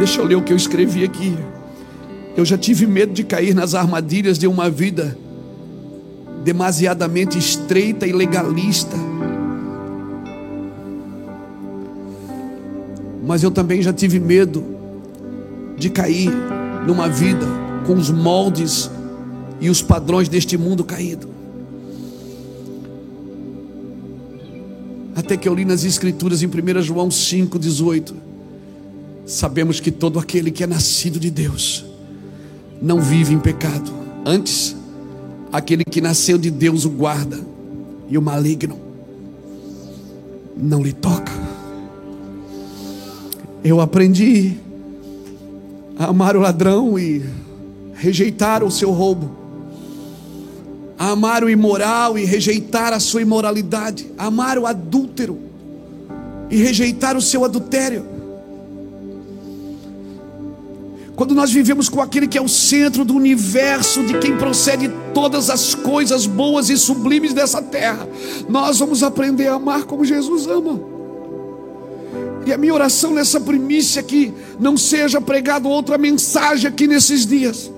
Deixa 0.00 0.18
eu 0.18 0.24
ler 0.24 0.34
o 0.36 0.40
que 0.40 0.50
eu 0.50 0.56
escrevi 0.56 1.04
aqui. 1.04 1.36
Eu 2.40 2.44
já 2.46 2.56
tive 2.56 2.86
medo 2.86 3.12
de 3.12 3.22
cair 3.22 3.54
nas 3.54 3.74
armadilhas 3.74 4.38
de 4.38 4.46
uma 4.46 4.70
vida 4.70 5.14
demasiadamente 6.42 7.36
estreita 7.36 8.06
e 8.06 8.12
legalista. 8.12 8.96
Mas 13.26 13.42
eu 13.42 13.50
também 13.50 13.82
já 13.82 13.92
tive 13.92 14.18
medo 14.18 14.64
de 15.76 15.90
cair 15.90 16.30
numa 16.86 17.10
vida 17.10 17.44
com 17.86 17.92
os 17.92 18.08
moldes 18.08 18.90
e 19.60 19.68
os 19.68 19.82
padrões 19.82 20.26
deste 20.26 20.56
mundo 20.56 20.82
caído. 20.82 21.28
Até 25.14 25.36
que 25.36 25.46
eu 25.46 25.54
li 25.54 25.66
nas 25.66 25.84
Escrituras 25.84 26.42
em 26.42 26.46
1 26.46 26.80
João 26.80 27.10
5,18 27.10 28.14
sabemos 29.26 29.78
que 29.78 29.90
todo 29.90 30.18
aquele 30.18 30.50
que 30.50 30.64
é 30.64 30.66
nascido 30.66 31.20
de 31.20 31.30
Deus 31.30 31.89
não 32.80 33.00
vive 33.00 33.34
em 33.34 33.38
pecado. 33.38 33.90
Antes, 34.24 34.76
aquele 35.52 35.84
que 35.84 36.00
nasceu 36.00 36.38
de 36.38 36.50
Deus 36.50 36.84
o 36.84 36.90
guarda, 36.90 37.38
e 38.08 38.18
o 38.18 38.22
maligno 38.22 38.78
não 40.56 40.82
lhe 40.82 40.92
toca. 40.92 41.32
Eu 43.62 43.80
aprendi 43.80 44.56
a 45.98 46.06
amar 46.06 46.36
o 46.36 46.40
ladrão 46.40 46.98
e 46.98 47.24
rejeitar 47.94 48.64
o 48.64 48.70
seu 48.70 48.90
roubo, 48.90 49.30
a 50.98 51.10
amar 51.10 51.44
o 51.44 51.50
imoral 51.50 52.18
e 52.18 52.24
rejeitar 52.24 52.92
a 52.92 53.00
sua 53.00 53.22
imoralidade, 53.22 54.10
a 54.18 54.26
amar 54.26 54.58
o 54.58 54.66
adúltero 54.66 55.38
e 56.50 56.56
rejeitar 56.56 57.16
o 57.16 57.22
seu 57.22 57.44
adultério 57.44 58.19
quando 61.20 61.34
nós 61.34 61.52
vivemos 61.52 61.86
com 61.90 62.00
aquele 62.00 62.26
que 62.26 62.38
é 62.38 62.40
o 62.40 62.48
centro 62.48 63.04
do 63.04 63.14
universo, 63.14 64.02
de 64.04 64.16
quem 64.16 64.38
procede 64.38 64.90
todas 65.12 65.50
as 65.50 65.74
coisas 65.74 66.24
boas 66.24 66.70
e 66.70 66.78
sublimes 66.78 67.34
dessa 67.34 67.60
terra, 67.60 68.08
nós 68.48 68.78
vamos 68.78 69.02
aprender 69.02 69.48
a 69.48 69.56
amar 69.56 69.84
como 69.84 70.02
Jesus 70.02 70.46
ama. 70.46 70.80
E 72.46 72.50
a 72.54 72.56
minha 72.56 72.72
oração 72.72 73.12
nessa 73.12 73.38
primícia 73.38 74.00
é 74.00 74.02
que 74.02 74.32
não 74.58 74.78
seja 74.78 75.20
pregado 75.20 75.68
outra 75.68 75.98
mensagem 75.98 76.66
aqui 76.66 76.86
nesses 76.86 77.26
dias. 77.26 77.70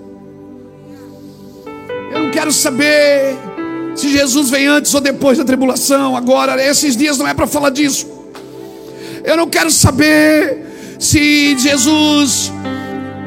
Eu 2.12 2.22
não 2.22 2.30
quero 2.30 2.52
saber 2.52 3.36
se 3.96 4.08
Jesus 4.08 4.50
vem 4.50 4.68
antes 4.68 4.94
ou 4.94 5.00
depois 5.00 5.36
da 5.36 5.44
tribulação. 5.44 6.16
Agora, 6.16 6.64
esses 6.64 6.96
dias 6.96 7.18
não 7.18 7.26
é 7.26 7.34
para 7.34 7.48
falar 7.48 7.70
disso. 7.70 8.06
Eu 9.24 9.36
não 9.36 9.48
quero 9.48 9.72
saber 9.72 10.64
se 11.00 11.58
Jesus 11.58 12.52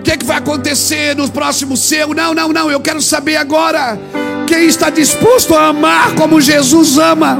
que, 0.06 0.12
é 0.12 0.18
que 0.18 0.26
vai 0.26 0.38
acontecer 0.38 1.16
no 1.16 1.28
próximo 1.30 1.76
seu? 1.76 2.14
Não, 2.14 2.34
não, 2.34 2.54
não. 2.54 2.70
Eu 2.70 2.80
quero 2.80 3.02
saber 3.02 3.38
agora. 3.38 4.00
Quem 4.46 4.68
está 4.68 4.92
disposto 4.92 5.56
a 5.56 5.70
amar 5.70 6.14
como 6.14 6.40
Jesus 6.40 7.00
ama? 7.00 7.40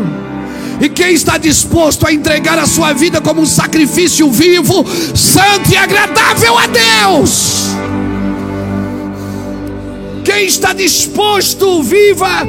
E 0.82 0.90
quem 0.90 1.14
está 1.14 1.38
disposto 1.38 2.08
a 2.08 2.12
entregar 2.12 2.58
a 2.58 2.66
sua 2.66 2.92
vida 2.92 3.22
como 3.22 3.42
um 3.42 3.46
sacrifício 3.46 4.30
vivo, 4.32 4.84
santo 5.16 5.72
e 5.72 5.78
agradável 5.78 6.58
a 6.58 6.66
Deus? 6.66 7.68
Quem 10.24 10.48
está 10.48 10.74
disposto, 10.74 11.84
viva 11.84 12.48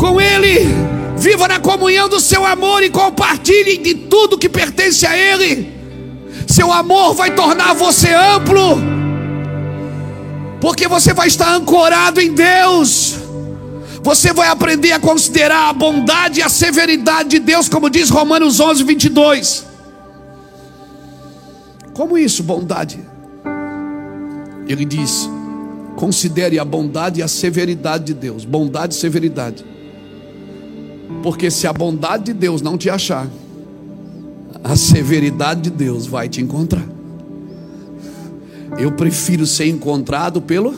com 0.00 0.18
Ele, 0.18 0.74
viva 1.18 1.46
na 1.46 1.60
comunhão 1.60 2.08
do 2.08 2.18
seu 2.18 2.46
amor 2.46 2.82
e 2.82 2.88
compartilhe 2.88 3.76
de 3.76 3.94
tudo 3.94 4.38
que 4.38 4.48
pertence 4.48 5.06
a 5.06 5.14
Ele. 5.14 5.70
Seu 6.46 6.72
amor 6.72 7.14
vai 7.14 7.30
tornar 7.32 7.74
você 7.74 8.08
amplo 8.08 8.93
porque 10.64 10.88
você 10.88 11.12
vai 11.12 11.28
estar 11.28 11.54
ancorado 11.54 12.22
em 12.22 12.32
Deus. 12.32 13.16
Você 14.02 14.32
vai 14.32 14.48
aprender 14.48 14.92
a 14.92 14.98
considerar 14.98 15.68
a 15.68 15.72
bondade 15.74 16.40
e 16.40 16.42
a 16.42 16.48
severidade 16.48 17.28
de 17.28 17.38
Deus, 17.38 17.68
como 17.68 17.90
diz 17.90 18.08
Romanos 18.08 18.60
11, 18.60 18.82
22. 18.82 19.66
Como 21.92 22.16
isso, 22.16 22.42
bondade? 22.42 22.98
Ele 24.66 24.86
diz: 24.86 25.28
considere 25.96 26.58
a 26.58 26.64
bondade 26.64 27.20
e 27.20 27.22
a 27.22 27.28
severidade 27.28 28.04
de 28.04 28.14
Deus. 28.14 28.46
Bondade 28.46 28.94
e 28.94 28.96
severidade. 28.96 29.62
Porque 31.22 31.50
se 31.50 31.66
a 31.66 31.74
bondade 31.74 32.24
de 32.24 32.32
Deus 32.32 32.62
não 32.62 32.78
te 32.78 32.88
achar, 32.88 33.28
a 34.64 34.74
severidade 34.76 35.60
de 35.60 35.70
Deus 35.70 36.06
vai 36.06 36.26
te 36.26 36.40
encontrar. 36.40 37.03
Eu 38.78 38.92
prefiro 38.92 39.46
ser 39.46 39.66
encontrado 39.66 40.42
pelo 40.42 40.74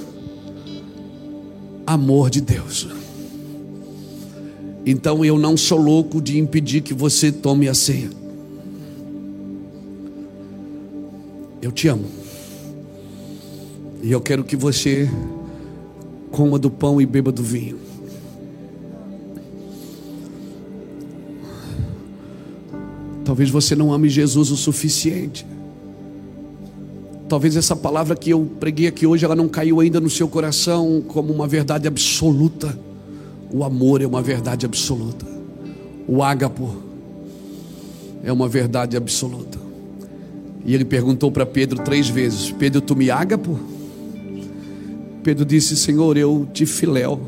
amor 1.87 2.31
de 2.31 2.41
Deus. 2.41 2.89
Então 4.85 5.25
eu 5.25 5.39
não 5.39 5.57
sou 5.57 5.79
louco 5.79 6.21
de 6.21 6.39
impedir 6.39 6.81
que 6.81 6.95
você 6.95 7.33
tome 7.33 7.69
a 7.69 7.75
ceia. 7.75 8.11
Eu 11.61 11.73
te 11.73 11.89
amo. 11.89 12.05
E 14.03 14.13
eu 14.13 14.21
quero 14.21 14.45
que 14.45 14.55
você 14.55 15.11
coma 16.31 16.59
do 16.59 16.71
pão 16.71 17.01
e 17.01 17.07
beba 17.07 17.33
do 17.33 17.43
vinho. 17.43 17.79
Talvez 23.25 23.51
você 23.51 23.75
não 23.75 23.93
ame 23.93 24.09
Jesus 24.09 24.53
o 24.53 24.57
suficiente. 24.57 25.45
Talvez 27.29 27.57
essa 27.57 27.74
palavra 27.74 28.14
que 28.14 28.31
eu 28.31 28.49
preguei 28.61 28.87
aqui 28.87 29.05
hoje, 29.05 29.24
ela 29.24 29.35
não 29.35 29.49
caiu 29.49 29.81
ainda 29.81 30.01
no 30.01 30.09
seu 30.09 30.29
coração 30.29 31.03
como 31.09 31.33
uma 31.33 31.49
verdade 31.49 31.89
absoluta. 31.89 32.79
O 33.53 33.64
amor 33.64 34.01
é 34.01 34.07
uma 34.07 34.22
verdade 34.22 34.64
absoluta. 34.64 35.27
O 36.07 36.22
ágapo 36.22 36.77
é 38.22 38.33
uma 38.33 38.49
verdade 38.49 38.97
absoluta. 38.97 39.59
E 40.64 40.72
ele 40.72 40.85
perguntou 40.85 41.33
para 41.33 41.45
Pedro 41.45 41.83
três 41.83 42.09
vezes: 42.09 42.53
Pedro, 42.53 42.81
tu 42.81 42.95
me 42.95 43.11
ágapo? 43.11 43.59
Pedro 45.24 45.45
disse: 45.45 45.77
Senhor, 45.77 46.16
eu 46.16 46.47
te 46.53 46.64
filéu. 46.64 47.20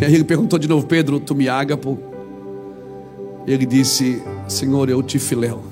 E 0.00 0.04
aí 0.04 0.14
ele 0.14 0.24
perguntou 0.24 0.58
de 0.58 0.66
novo: 0.66 0.86
Pedro, 0.86 1.20
tu 1.20 1.34
me 1.34 1.50
ágapo? 1.50 1.98
Ele 3.46 3.66
disse: 3.66 4.22
Senhor, 4.48 4.88
eu 4.88 5.02
te 5.02 5.18
filéu. 5.18 5.62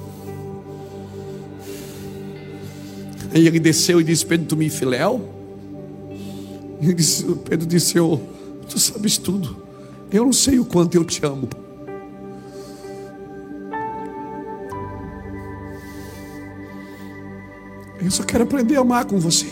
Aí 3.34 3.46
ele 3.46 3.58
desceu 3.58 4.00
e 4.00 4.04
disse: 4.04 4.24
Pedro, 4.24 4.46
tu 4.46 4.56
me 4.56 4.68
filéu? 4.70 5.20
E 6.80 6.92
disse, 6.92 7.24
Pedro 7.48 7.66
disse: 7.66 7.96
eu, 7.96 8.20
Tu 8.68 8.78
sabes 8.78 9.16
tudo. 9.16 9.64
Eu 10.10 10.24
não 10.24 10.32
sei 10.32 10.58
o 10.58 10.64
quanto 10.64 10.94
eu 10.94 11.04
te 11.04 11.24
amo. 11.24 11.48
Eu 18.00 18.10
só 18.10 18.22
quero 18.22 18.44
aprender 18.44 18.76
a 18.76 18.80
amar 18.80 19.04
com 19.04 19.18
você. 19.18 19.46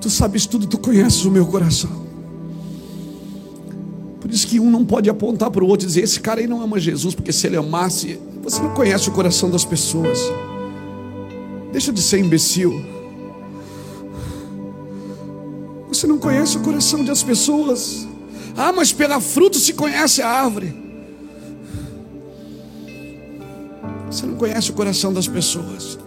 Tu 0.00 0.08
sabes 0.08 0.46
tudo, 0.46 0.66
tu 0.66 0.78
conheces 0.78 1.24
o 1.24 1.30
meu 1.30 1.46
coração. 1.46 2.09
Por 4.30 4.36
isso 4.36 4.46
que 4.46 4.60
um 4.60 4.70
não 4.70 4.84
pode 4.84 5.10
apontar 5.10 5.50
para 5.50 5.64
o 5.64 5.66
outro 5.66 5.84
e 5.84 5.88
dizer: 5.88 6.04
esse 6.04 6.20
cara 6.20 6.40
aí 6.40 6.46
não 6.46 6.62
ama 6.62 6.78
Jesus, 6.78 7.16
porque 7.16 7.32
se 7.32 7.48
ele 7.48 7.56
amasse, 7.56 8.16
você 8.40 8.62
não 8.62 8.72
conhece 8.72 9.08
o 9.08 9.12
coração 9.12 9.50
das 9.50 9.64
pessoas. 9.64 10.20
Deixa 11.72 11.92
de 11.92 12.00
ser 12.00 12.20
imbecil. 12.20 12.80
Você 15.88 16.06
não 16.06 16.16
conhece 16.16 16.58
o 16.58 16.60
coração 16.60 17.04
das 17.04 17.24
pessoas. 17.24 18.06
Ah, 18.56 18.72
mas 18.72 18.92
pela 18.92 19.20
fruto 19.20 19.58
se 19.58 19.72
conhece 19.72 20.22
a 20.22 20.28
árvore. 20.28 20.72
Você 24.08 24.26
não 24.26 24.36
conhece 24.36 24.70
o 24.70 24.74
coração 24.74 25.12
das 25.12 25.26
pessoas. 25.26 25.98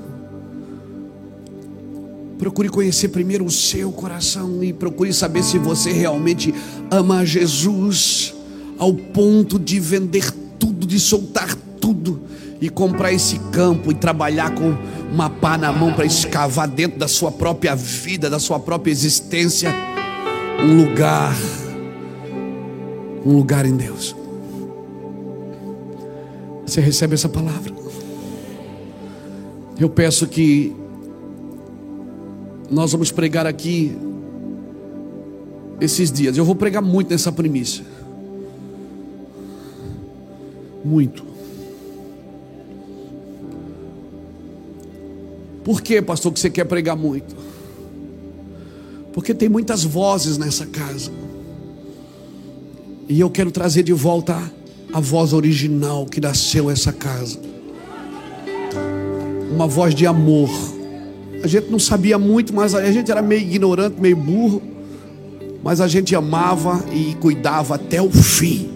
Procure 2.38 2.70
conhecer 2.70 3.10
primeiro 3.10 3.46
o 3.46 3.52
seu 3.52 3.92
coração 3.92 4.64
e 4.64 4.74
procure 4.74 5.14
saber 5.14 5.44
se 5.44 5.58
você 5.58 5.92
realmente 5.92 6.54
ama 6.94 7.26
Jesus 7.26 8.34
ao 8.78 8.94
ponto 8.94 9.58
de 9.58 9.80
vender 9.80 10.30
tudo, 10.60 10.86
de 10.86 11.00
soltar 11.00 11.56
tudo 11.82 12.22
e 12.62 12.70
comprar 12.70 13.12
esse 13.12 13.40
campo 13.52 13.92
e 13.92 13.96
trabalhar 13.96 14.54
com 14.54 14.76
uma 15.12 15.30
pá 15.30 15.58
na 15.58 15.72
mão 15.72 15.92
para 15.94 16.06
escavar 16.06 16.68
dentro 16.68 17.00
da 17.00 17.08
sua 17.08 17.32
própria 17.32 17.76
vida, 17.76 18.30
da 18.30 18.40
sua 18.40 18.60
própria 18.60 18.92
existência, 18.92 19.74
um 20.64 20.78
lugar, 20.78 21.36
um 23.26 23.36
lugar 23.36 23.66
em 23.66 23.76
Deus. 23.76 24.16
Você 26.66 26.80
recebe 26.80 27.16
essa 27.16 27.28
palavra? 27.28 27.74
Eu 29.80 29.90
peço 29.90 30.28
que 30.28 30.76
nós 32.70 32.92
vamos 32.92 33.12
pregar 33.12 33.46
aqui 33.46 33.96
esses 35.84 36.12
dias. 36.12 36.38
Eu 36.38 36.46
vou 36.46 36.56
pregar 36.56 36.82
muito 36.82 37.10
nessa 37.12 37.32
premissa. 37.32 37.82
Muito. 40.84 41.24
Por 45.64 45.82
que, 45.82 46.02
pastor, 46.02 46.34
que 46.34 46.40
você 46.40 46.50
quer 46.50 46.66
pregar 46.66 46.96
muito? 46.96 47.36
Porque 49.14 49.34
tem 49.34 49.48
muitas 49.48 49.84
vozes 49.84 50.38
nessa 50.38 50.66
casa. 50.66 51.12
E 53.08 53.20
eu 53.20 53.30
quero 53.30 53.52
trazer 53.52 53.84
de 53.84 53.94
volta 53.94 54.38
a 54.92 55.00
voz 55.00 55.34
original 55.34 56.06
que 56.06 56.20
nasceu 56.20 56.70
essa 56.70 56.92
casa. 56.92 57.40
Uma 59.52 59.68
voz 59.68 59.94
de 59.94 60.06
amor 60.06 60.50
a 61.44 61.48
gente 61.48 61.70
não 61.70 61.78
sabia 61.78 62.18
muito, 62.18 62.56
mas 62.56 62.74
a 62.74 62.90
gente 62.90 63.12
era 63.12 63.22
meio 63.22 63.42
ignorante, 63.42 64.00
meio 64.00 64.16
burro. 64.16 64.62
Mas 65.64 65.80
a 65.80 65.88
gente 65.88 66.14
amava 66.16 66.84
e 66.92 67.16
cuidava 67.16 67.76
até 67.76 68.02
o 68.02 68.12
fim. 68.12 68.70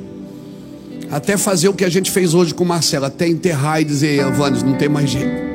Até 1.12 1.38
fazer 1.38 1.68
o 1.70 1.74
que 1.74 1.84
a 1.84 1.90
gente 1.90 2.10
fez 2.10 2.34
hoje 2.34 2.54
com 2.54 2.64
Marcelo, 2.64 3.06
até 3.06 3.28
enterrar 3.28 3.82
e 3.82 3.86
dizer, 3.86 4.22
Avanes, 4.22 4.64
não 4.64 4.78
tem 4.78 4.88
mais 4.88 5.10
jeito. 5.10 5.48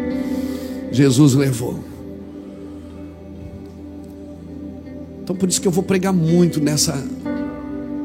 Jesus 0.92 1.34
levou. 1.34 1.82
Então 5.22 5.34
por 5.34 5.48
isso 5.48 5.60
que 5.60 5.66
eu 5.66 5.72
vou 5.72 5.82
pregar 5.82 6.12
muito 6.12 6.60
nessa. 6.60 6.92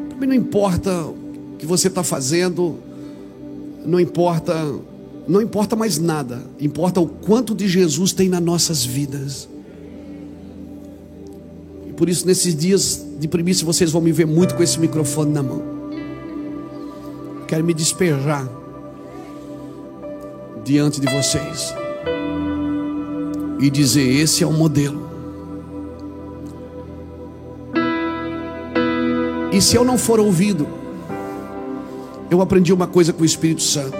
Também 0.09 0.29
não 0.29 0.35
importa 0.35 0.91
o 1.03 1.57
que 1.57 1.65
você 1.65 1.89
está 1.89 2.03
fazendo, 2.03 2.77
não 3.85 3.99
importa 3.99 4.53
não 5.27 5.41
importa 5.41 5.75
mais 5.75 5.99
nada, 5.99 6.41
importa 6.59 7.01
o 7.01 7.07
quanto 7.07 7.53
de 7.53 7.67
Jesus 7.67 8.13
tem 8.13 8.29
nas 8.29 8.41
nossas 8.41 8.85
vidas. 8.85 9.49
E 11.85 11.91
por 11.91 12.07
isso, 12.07 12.25
nesses 12.25 12.55
dias 12.55 13.05
de 13.17 13.27
primícia, 13.27 13.65
vocês 13.65 13.91
vão 13.91 14.01
me 14.01 14.11
ver 14.11 14.27
muito 14.27 14.55
com 14.55 14.61
esse 14.61 14.79
microfone 14.79 15.31
na 15.31 15.41
mão. 15.41 15.61
Quero 17.47 17.63
me 17.63 17.73
despejar 17.73 18.47
diante 20.63 21.01
de 21.01 21.07
vocês 21.07 21.73
e 23.59 23.69
dizer: 23.69 24.07
esse 24.07 24.43
é 24.43 24.47
o 24.47 24.53
modelo. 24.53 25.07
E 29.51 29.61
se 29.61 29.75
eu 29.75 29.83
não 29.83 29.97
for 29.97 30.19
ouvido, 30.19 30.67
eu 32.29 32.41
aprendi 32.41 32.71
uma 32.71 32.85
coisa 32.85 33.11
com 33.11 33.23
o 33.23 33.25
Espírito 33.25 33.63
Santo. 33.63 33.97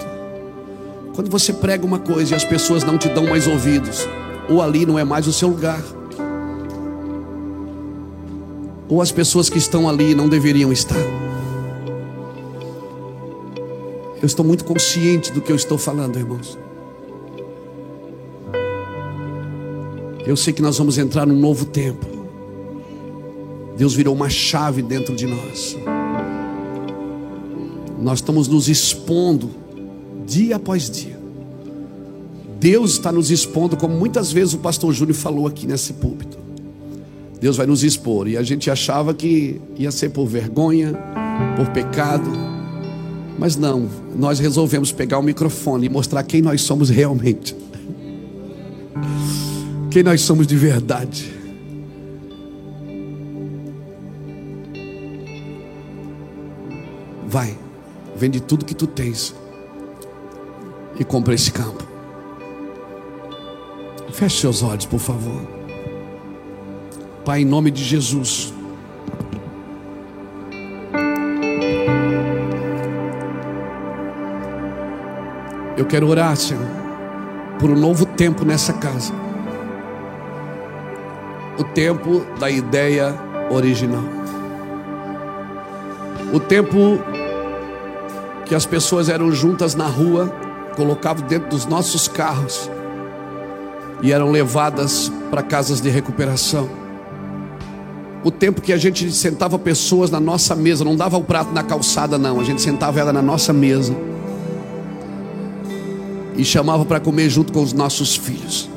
Quando 1.14 1.30
você 1.30 1.52
prega 1.52 1.84
uma 1.84 1.98
coisa 1.98 2.32
e 2.32 2.36
as 2.36 2.44
pessoas 2.44 2.84
não 2.84 2.96
te 2.96 3.08
dão 3.08 3.26
mais 3.26 3.48
ouvidos, 3.48 4.06
ou 4.48 4.62
ali 4.62 4.86
não 4.86 4.96
é 4.96 5.02
mais 5.02 5.26
o 5.26 5.32
seu 5.32 5.48
lugar, 5.48 5.82
ou 8.88 9.02
as 9.02 9.12
pessoas 9.12 9.50
que 9.50 9.58
estão 9.58 9.88
ali 9.88 10.14
não 10.14 10.28
deveriam 10.28 10.72
estar. 10.72 10.96
Eu 14.20 14.26
estou 14.26 14.44
muito 14.44 14.64
consciente 14.64 15.30
do 15.30 15.40
que 15.40 15.52
eu 15.52 15.56
estou 15.56 15.78
falando, 15.78 16.18
irmãos. 16.18 16.58
Eu 20.26 20.36
sei 20.36 20.52
que 20.52 20.60
nós 20.60 20.76
vamos 20.76 20.98
entrar 20.98 21.26
num 21.26 21.38
novo 21.38 21.64
tempo. 21.64 22.06
Deus 23.76 23.94
virou 23.94 24.14
uma 24.14 24.28
chave 24.28 24.82
dentro 24.82 25.14
de 25.14 25.26
nós. 25.26 25.76
Nós 28.00 28.18
estamos 28.18 28.48
nos 28.48 28.68
expondo 28.68 29.50
dia 30.26 30.56
após 30.56 30.90
dia. 30.90 31.18
Deus 32.58 32.92
está 32.92 33.12
nos 33.12 33.30
expondo, 33.30 33.76
como 33.76 33.96
muitas 33.96 34.32
vezes 34.32 34.54
o 34.54 34.58
pastor 34.58 34.92
Júnior 34.92 35.16
falou 35.16 35.46
aqui 35.46 35.66
nesse 35.66 35.92
púlpito. 35.92 36.37
Deus 37.40 37.56
vai 37.56 37.66
nos 37.66 37.82
expor. 37.82 38.28
E 38.28 38.36
a 38.36 38.42
gente 38.42 38.70
achava 38.70 39.14
que 39.14 39.60
ia 39.76 39.90
ser 39.90 40.10
por 40.10 40.26
vergonha, 40.26 40.92
por 41.56 41.68
pecado. 41.70 42.30
Mas 43.38 43.56
não, 43.56 43.88
nós 44.16 44.38
resolvemos 44.38 44.90
pegar 44.90 45.18
o 45.18 45.22
microfone 45.22 45.86
e 45.86 45.88
mostrar 45.88 46.22
quem 46.24 46.42
nós 46.42 46.60
somos 46.62 46.90
realmente. 46.90 47.54
Quem 49.90 50.02
nós 50.02 50.20
somos 50.20 50.46
de 50.46 50.56
verdade. 50.56 51.32
Vai, 57.26 57.56
vende 58.16 58.40
tudo 58.40 58.64
que 58.64 58.74
tu 58.74 58.86
tens 58.86 59.34
e 60.98 61.04
compra 61.04 61.34
esse 61.34 61.52
campo. 61.52 61.86
Feche 64.12 64.40
seus 64.40 64.62
olhos, 64.62 64.86
por 64.86 64.98
favor. 64.98 65.57
Pai, 67.28 67.42
em 67.42 67.44
nome 67.44 67.70
de 67.70 67.84
Jesus. 67.84 68.54
Eu 75.76 75.84
quero 75.84 76.08
orar, 76.08 76.34
Senhor, 76.38 76.64
por 77.60 77.68
um 77.68 77.78
novo 77.78 78.06
tempo 78.06 78.46
nessa 78.46 78.72
casa. 78.72 79.12
O 81.58 81.64
tempo 81.64 82.24
da 82.40 82.48
ideia 82.48 83.14
original. 83.50 84.04
O 86.32 86.40
tempo 86.40 86.98
que 88.46 88.54
as 88.54 88.64
pessoas 88.64 89.10
eram 89.10 89.30
juntas 89.32 89.74
na 89.74 89.86
rua 89.86 90.34
colocavam 90.74 91.26
dentro 91.26 91.50
dos 91.50 91.66
nossos 91.66 92.08
carros 92.08 92.70
e 94.00 94.12
eram 94.12 94.30
levadas 94.30 95.12
para 95.30 95.42
casas 95.42 95.78
de 95.78 95.90
recuperação. 95.90 96.87
O 98.24 98.30
tempo 98.30 98.60
que 98.60 98.72
a 98.72 98.76
gente 98.76 99.10
sentava 99.12 99.58
pessoas 99.58 100.10
na 100.10 100.18
nossa 100.18 100.56
mesa, 100.56 100.84
não 100.84 100.96
dava 100.96 101.16
o 101.16 101.22
prato 101.22 101.52
na 101.52 101.62
calçada, 101.62 102.18
não, 102.18 102.40
a 102.40 102.44
gente 102.44 102.60
sentava 102.60 102.98
ela 102.98 103.12
na 103.12 103.22
nossa 103.22 103.52
mesa 103.52 103.94
e 106.36 106.44
chamava 106.44 106.84
para 106.84 107.00
comer 107.00 107.28
junto 107.28 107.52
com 107.52 107.62
os 107.62 107.72
nossos 107.72 108.16
filhos. 108.16 108.68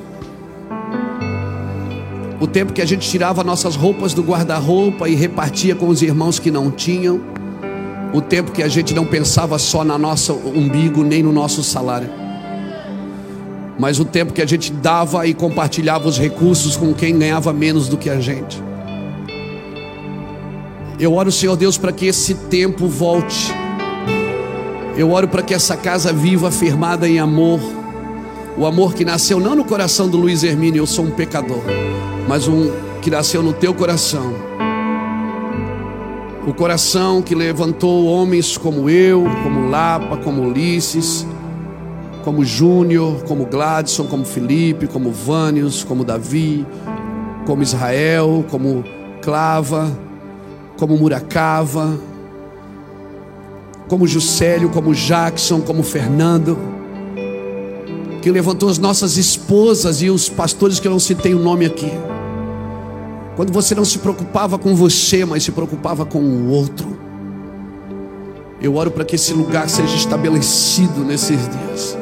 O 2.40 2.48
tempo 2.48 2.74
que 2.74 2.82
a 2.82 2.86
gente 2.86 3.08
tirava 3.08 3.44
nossas 3.44 3.76
roupas 3.76 4.16
do 4.16 4.24
guarda-roupa 4.24 5.08
e 5.08 5.14
repartia 5.14 5.76
com 5.76 5.88
os 5.88 6.02
irmãos 6.02 6.40
que 6.40 6.50
não 6.50 6.72
tinham. 6.72 7.22
O 8.14 8.20
tempo 8.20 8.52
que 8.52 8.64
a 8.64 8.68
gente 8.68 8.96
não 8.96 9.06
pensava 9.06 9.60
só 9.60 9.84
na 9.84 9.98
nossa 9.98 10.34
umbigo 10.34 11.04
nem 11.04 11.22
no 11.22 11.32
nosso 11.32 11.64
salário. 11.64 12.10
Mas 13.78 14.00
o 14.00 14.06
tempo 14.06 14.34
que 14.34 14.42
a 14.42 14.46
gente 14.46 14.72
dava 14.72 15.28
e 15.28 15.36
compartilhava 15.36 16.08
os 16.08 16.18
recursos 16.18 16.76
com 16.76 16.94
quem 16.94 17.18
ganhava 17.18 17.54
menos 17.54 17.88
do 17.88 17.96
que 17.96 18.10
a 18.10 18.20
gente. 18.20 18.71
Eu 21.02 21.16
oro, 21.16 21.32
Senhor 21.32 21.58
Deus, 21.58 21.80
para 21.80 21.92
que 21.92 22.06
esse 22.06 22.36
tempo 22.36 22.88
volte. 22.88 23.52
Eu 24.96 25.10
oro 25.10 25.28
para 25.28 25.42
que 25.42 25.52
essa 25.52 25.76
casa 25.76 26.14
viva 26.14 26.52
firmada 26.52 27.10
em 27.10 27.18
amor. 27.18 27.60
O 28.56 28.68
amor 28.68 28.94
que 28.94 29.04
nasceu 29.04 29.40
não 29.40 29.56
no 29.56 29.66
coração 29.66 30.08
do 30.08 30.16
Luiz 30.16 30.44
Hermínio, 30.44 30.82
eu 30.82 30.86
sou 30.86 31.06
um 31.06 31.10
pecador, 31.10 31.64
mas 32.28 32.48
um 32.48 32.72
que 33.02 33.10
nasceu 33.10 33.42
no 33.42 33.52
teu 33.52 33.74
coração. 33.74 34.32
O 36.46 36.54
coração 36.54 37.24
que 37.24 37.34
levantou 37.34 38.06
homens 38.06 38.56
como 38.56 38.88
eu, 38.88 39.24
como 39.42 39.70
Lapa, 39.70 40.18
como 40.18 40.44
Ulisses, 40.44 41.26
como 42.24 42.46
Júnior, 42.46 43.24
como 43.24 43.48
Gladson, 43.48 44.06
como 44.06 44.24
Felipe, 44.24 44.86
como 44.86 45.10
Vânios, 45.10 45.84
como 45.84 46.04
Davi, 46.04 46.64
como 47.48 47.64
Israel, 47.64 48.46
como 48.52 48.84
Clava, 49.20 49.90
como 50.82 50.98
Muracava, 50.98 51.96
como 53.88 54.08
Juscelio, 54.08 54.68
como 54.70 54.96
Jackson, 54.96 55.62
como 55.62 55.84
Fernando, 55.84 56.58
que 58.20 58.32
levantou 58.32 58.68
as 58.68 58.80
nossas 58.80 59.16
esposas 59.16 60.02
e 60.02 60.10
os 60.10 60.28
pastores 60.28 60.80
que 60.80 60.88
eu 60.88 60.92
não 60.92 61.00
citei 61.00 61.36
o 61.36 61.40
nome 61.40 61.68
aqui. 61.68 61.92
Quando 63.36 63.54
você 63.54 63.76
não 63.76 63.86
se 63.86 64.00
preocupava 64.00 64.58
com 64.58 64.76
você, 64.76 65.24
mas 65.24 65.44
se 65.44 65.52
preocupava 65.52 66.04
com 66.04 66.18
o 66.18 66.50
outro. 66.50 67.00
Eu 68.60 68.74
oro 68.76 68.90
para 68.90 69.06
que 69.06 69.18
esse 69.18 69.36
lugar 69.36 69.70
seja 69.70 69.96
estabelecido 69.96 71.04
nesses 71.04 71.48
dias. 71.48 71.96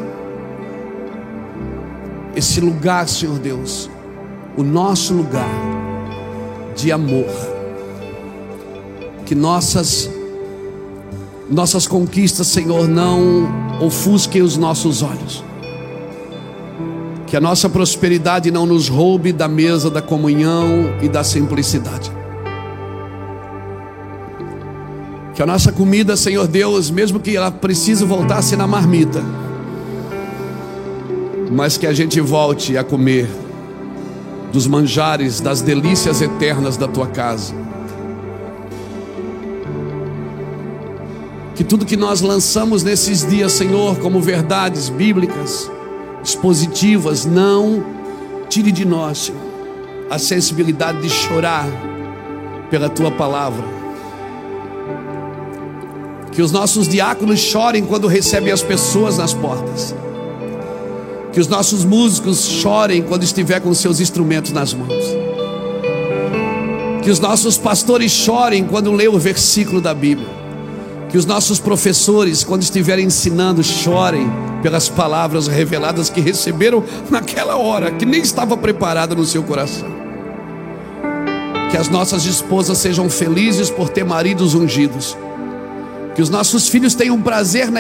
Esse 2.34 2.62
lugar, 2.62 3.10
Senhor 3.10 3.40
Deus, 3.40 3.90
o 4.56 4.64
nosso 4.64 5.14
lugar 5.14 5.52
de 6.78 6.94
amor. 6.94 7.59
Que 9.30 9.36
nossas 9.36 10.10
nossas 11.52 11.86
conquistas, 11.86 12.48
Senhor, 12.48 12.88
não 12.88 13.48
ofusquem 13.80 14.42
os 14.42 14.58
nossos 14.58 15.04
olhos. 15.04 15.44
Que 17.28 17.38
a 17.38 17.40
nossa 17.40 17.70
prosperidade 17.70 18.50
não 18.50 18.66
nos 18.66 18.90
roube 18.90 19.32
da 19.32 19.48
mesa 19.48 19.88
da 19.88 20.02
comunhão 20.02 20.96
e 21.00 21.08
da 21.08 21.24
simplicidade. 21.24 22.12
Que 25.36 25.44
a 25.44 25.46
nossa 25.46 25.72
comida, 25.72 26.18
Senhor 26.18 26.48
Deus, 26.48 26.90
mesmo 26.90 27.20
que 27.20 27.38
ela 27.38 27.52
precise 27.52 28.04
voltar 28.04 28.40
a 28.40 28.42
ser 28.42 28.56
na 28.56 28.66
marmita, 28.66 29.22
mas 31.52 31.78
que 31.78 31.86
a 31.86 31.94
gente 31.94 32.20
volte 32.20 32.76
a 32.76 32.84
comer 32.84 33.30
dos 34.52 34.66
manjares, 34.66 35.40
das 35.40 35.62
delícias 35.62 36.20
eternas 36.20 36.78
da 36.78 36.88
tua 36.88 37.06
casa. 37.06 37.69
Que 41.60 41.64
tudo 41.66 41.86
que 41.86 41.98
nós 41.98 42.22
lançamos 42.22 42.84
nesses 42.84 43.28
dias, 43.28 43.52
Senhor, 43.52 43.98
como 43.98 44.22
verdades 44.22 44.88
bíblicas, 44.88 45.70
expositivas, 46.24 47.26
não 47.26 47.84
tire 48.48 48.72
de 48.72 48.86
nós, 48.86 49.26
Senhor, 49.26 49.42
a 50.10 50.18
sensibilidade 50.18 51.02
de 51.02 51.10
chorar 51.10 51.68
pela 52.70 52.88
tua 52.88 53.12
palavra. 53.12 53.62
Que 56.32 56.42
os 56.42 56.50
nossos 56.50 56.88
diáconos 56.88 57.42
chorem 57.42 57.84
quando 57.84 58.08
recebem 58.08 58.54
as 58.54 58.62
pessoas 58.62 59.18
nas 59.18 59.34
portas. 59.34 59.94
Que 61.34 61.42
os 61.42 61.50
nossos 61.50 61.84
músicos 61.84 62.48
chorem 62.48 63.02
quando 63.02 63.24
estiver 63.24 63.60
com 63.60 63.74
seus 63.74 64.00
instrumentos 64.00 64.54
nas 64.54 64.74
mãos. 64.74 65.04
Que 67.04 67.12
os 67.12 67.20
nossos 67.20 67.58
pastores 67.58 68.14
chorem 68.14 68.64
quando 68.64 68.94
lê 68.94 69.10
o 69.10 69.20
versículo 69.20 69.82
da 69.82 69.94
Bíblia. 69.94 70.39
Que 71.10 71.18
os 71.18 71.26
nossos 71.26 71.60
professores, 71.60 72.44
quando 72.44 72.62
estiverem 72.62 73.06
ensinando, 73.06 73.64
chorem 73.64 74.30
pelas 74.62 74.88
palavras 74.88 75.48
reveladas 75.48 76.10
que 76.10 76.22
receberam 76.22 76.84
naquela 77.10 77.58
hora, 77.58 77.92
que 77.92 78.06
nem 78.06 78.22
estava 78.22 78.56
preparada 78.56 79.16
no 79.16 79.26
seu 79.26 79.44
coração. 79.44 79.90
Que 81.72 81.78
as 81.78 81.90
nossas 81.90 82.26
esposas 82.26 82.78
sejam 82.78 83.10
felizes 83.10 83.70
por 83.70 83.90
ter 83.90 84.04
maridos 84.04 84.56
ungidos. 84.56 85.18
Que 86.16 86.22
os 86.22 86.30
nossos 86.30 86.68
filhos 86.68 86.96
tenham 86.96 87.22
prazer 87.22 87.72
na 87.72 87.78